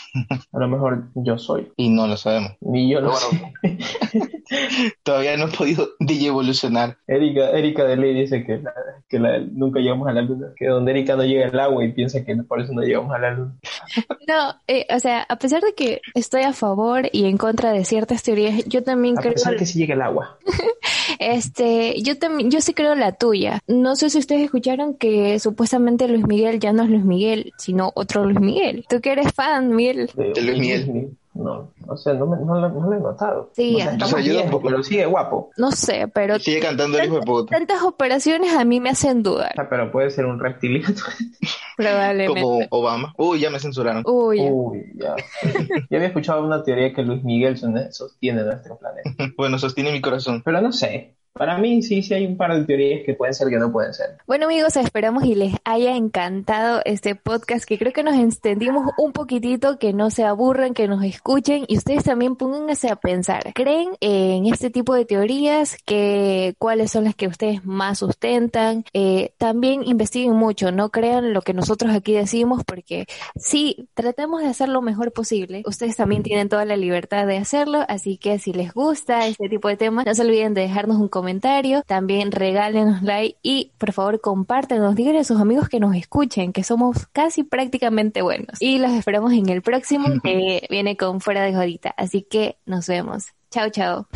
A 0.52 0.58
lo 0.58 0.68
mejor 0.68 1.08
yo 1.14 1.38
soy. 1.38 1.72
Y 1.76 1.88
no 1.88 2.06
lo 2.06 2.16
sabemos. 2.16 2.52
Ni 2.60 2.90
yo 2.90 3.00
lo 3.00 3.14
sé. 3.14 3.52
Todavía 5.02 5.36
no 5.36 5.46
he 5.46 5.56
podido 5.56 5.90
evolucionar. 6.08 6.96
Erika, 7.06 7.50
Erika 7.50 7.84
de 7.84 7.96
Ley 7.96 8.14
dice 8.14 8.44
que, 8.44 8.62
que 9.08 9.18
nunca 9.52 9.80
llegamos 9.80 10.08
a 10.08 10.12
la 10.12 10.22
luna, 10.22 10.48
que 10.56 10.66
donde 10.66 10.92
Erika 10.92 11.16
no 11.16 11.24
llega 11.24 11.46
el 11.46 11.58
agua 11.58 11.84
y 11.84 11.92
piensa 11.92 12.24
que 12.24 12.36
por 12.36 12.60
eso 12.60 12.72
no 12.72 12.82
llegamos 12.82 13.14
a 13.14 13.18
la 13.18 13.30
luna. 13.32 13.54
No, 14.28 14.54
eh, 14.68 14.86
o 14.94 15.00
sea, 15.00 15.26
a 15.28 15.36
pesar 15.36 15.60
de 15.60 15.74
que 15.74 16.02
estoy 16.14 16.42
a 16.42 16.52
favor 16.52 17.08
y 17.10 17.24
en 17.24 17.36
contra 17.36 17.72
de 17.72 17.84
ciertas 17.84 18.22
teorías, 18.22 18.64
yo 18.66 18.84
también 18.84 19.18
a 19.18 19.22
creo... 19.22 19.32
pesar 19.32 19.56
que 19.56 19.66
sí 19.66 19.80
llega 19.80 19.94
el 19.94 20.02
agua. 20.02 20.38
este, 21.18 22.00
yo 22.00 22.16
también, 22.16 22.48
yo 22.48 22.60
sí 22.60 22.72
creo 22.72 22.94
la 22.94 23.10
tuya. 23.12 23.60
No 23.66 23.96
sé 23.96 24.08
si 24.08 24.18
ustedes 24.18 24.42
escucharon 24.42 24.94
que 24.94 25.40
supuestamente 25.40 26.06
Luis 26.06 26.26
Miguel 26.28 26.60
ya 26.60 26.72
no 26.72 26.84
es 26.84 26.90
Luis 26.90 27.04
Miguel, 27.04 27.52
sino 27.58 27.90
otro 27.94 28.24
Luis 28.24 28.38
Miguel. 28.38 28.84
¿Tú 28.88 29.00
que 29.00 29.12
eres 29.12 29.32
fan, 29.32 29.74
Miguel? 29.74 30.10
De, 30.14 30.40
Luis 30.42 30.58
Miguel. 30.58 31.16
No, 31.32 31.72
o 31.86 31.96
sea, 31.96 32.14
no, 32.14 32.26
me, 32.26 32.36
no, 32.38 32.58
lo, 32.58 32.92
he 32.92 33.00
notado. 33.00 33.50
Sí, 33.52 33.76
o 33.76 33.78
sea, 33.78 34.20
yo 34.20 34.40
tampoco, 34.40 34.68
pero 34.68 34.82
sigue 34.82 35.06
guapo. 35.06 35.50
No 35.56 35.70
sé, 35.70 36.08
pero... 36.08 36.38
Sigue 36.40 36.58
cantando 36.58 36.98
el 36.98 37.06
hijo 37.06 37.20
de 37.20 37.22
puta. 37.22 37.56
Tantas 37.56 37.82
operaciones 37.82 38.52
a 38.54 38.64
mí 38.64 38.80
me 38.80 38.90
hacen 38.90 39.22
dudar. 39.22 39.52
O 39.52 39.54
sea, 39.54 39.68
pero 39.68 39.92
puede 39.92 40.10
ser 40.10 40.26
un 40.26 40.40
reptiliano. 40.40 40.94
Probablemente. 41.76 42.42
Como 42.42 42.66
Obama. 42.70 43.14
Uy, 43.16 43.38
ya 43.38 43.50
me 43.50 43.60
censuraron. 43.60 44.02
Uy, 44.06 44.40
Uy 44.40 44.92
ya. 44.96 45.14
Yo 45.88 45.96
había 45.96 46.08
escuchado 46.08 46.44
una 46.44 46.64
teoría 46.64 46.92
que 46.92 47.02
Luis 47.02 47.22
Miguel 47.22 47.56
sostiene 47.90 48.42
nuestro 48.42 48.76
planeta. 48.76 49.10
bueno, 49.36 49.58
sostiene 49.58 49.92
mi 49.92 50.00
corazón. 50.00 50.42
Pero 50.44 50.60
no 50.60 50.72
sé. 50.72 51.14
Para 51.32 51.58
mí 51.58 51.80
sí, 51.82 52.02
sí 52.02 52.12
hay 52.12 52.26
un 52.26 52.36
par 52.36 52.52
de 52.52 52.64
teorías 52.64 53.02
que 53.06 53.14
pueden 53.14 53.34
ser 53.34 53.48
que 53.48 53.56
no 53.56 53.70
pueden 53.70 53.94
ser. 53.94 54.18
Bueno 54.26 54.46
amigos, 54.46 54.76
esperamos 54.76 55.24
y 55.24 55.36
les 55.36 55.54
haya 55.64 55.94
encantado 55.96 56.82
este 56.84 57.14
podcast 57.14 57.64
que 57.64 57.78
creo 57.78 57.92
que 57.92 58.02
nos 58.02 58.16
extendimos 58.16 58.92
un 58.98 59.12
poquitito, 59.12 59.78
que 59.78 59.92
no 59.92 60.10
se 60.10 60.24
aburran, 60.24 60.74
que 60.74 60.88
nos 60.88 61.04
escuchen 61.04 61.64
y 61.68 61.78
ustedes 61.78 62.04
también 62.04 62.34
pónganse 62.34 62.88
a 62.90 62.96
pensar. 62.96 63.52
¿Creen 63.54 63.90
en 64.00 64.46
este 64.46 64.70
tipo 64.70 64.92
de 64.94 65.04
teorías? 65.04 65.76
Que, 65.84 66.54
¿Cuáles 66.58 66.90
son 66.90 67.04
las 67.04 67.14
que 67.14 67.28
ustedes 67.28 67.64
más 67.64 68.00
sustentan? 68.00 68.84
Eh, 68.92 69.32
también 69.38 69.82
investiguen 69.86 70.34
mucho, 70.34 70.72
no 70.72 70.90
crean 70.90 71.32
lo 71.32 71.42
que 71.42 71.54
nosotros 71.54 71.94
aquí 71.94 72.12
decimos 72.12 72.64
porque 72.64 73.06
sí, 73.36 73.88
tratemos 73.94 74.42
de 74.42 74.48
hacer 74.48 74.68
lo 74.68 74.82
mejor 74.82 75.12
posible. 75.12 75.62
Ustedes 75.64 75.96
también 75.96 76.24
tienen 76.24 76.48
toda 76.48 76.64
la 76.64 76.76
libertad 76.76 77.26
de 77.26 77.38
hacerlo, 77.38 77.84
así 77.88 78.18
que 78.18 78.40
si 78.40 78.52
les 78.52 78.74
gusta 78.74 79.26
este 79.28 79.48
tipo 79.48 79.68
de 79.68 79.76
temas, 79.76 80.04
no 80.04 80.14
se 80.14 80.22
olviden 80.22 80.54
de 80.54 80.62
dejarnos 80.62 80.96
un 80.96 81.08
comentario 81.08 81.19
comentario, 81.20 81.82
también 81.86 82.32
regálenos 82.32 83.02
like 83.02 83.36
y 83.42 83.72
por 83.76 83.92
favor 83.92 84.22
compártenos, 84.22 84.94
díganle 84.94 85.20
a 85.20 85.24
sus 85.24 85.38
amigos 85.38 85.68
que 85.68 85.78
nos 85.78 85.94
escuchen, 85.94 86.54
que 86.54 86.64
somos 86.64 87.08
casi 87.12 87.44
prácticamente 87.44 88.22
buenos. 88.22 88.56
Y 88.60 88.78
los 88.78 88.92
esperamos 88.92 89.34
en 89.34 89.50
el 89.50 89.60
próximo 89.60 90.06
que 90.24 90.66
viene 90.70 90.96
con 90.96 91.20
Fuera 91.20 91.42
de 91.42 91.54
Jodita. 91.54 91.90
Así 91.98 92.22
que 92.22 92.56
nos 92.64 92.86
vemos. 92.86 93.26
Chao, 93.50 93.68
chao. 93.68 94.06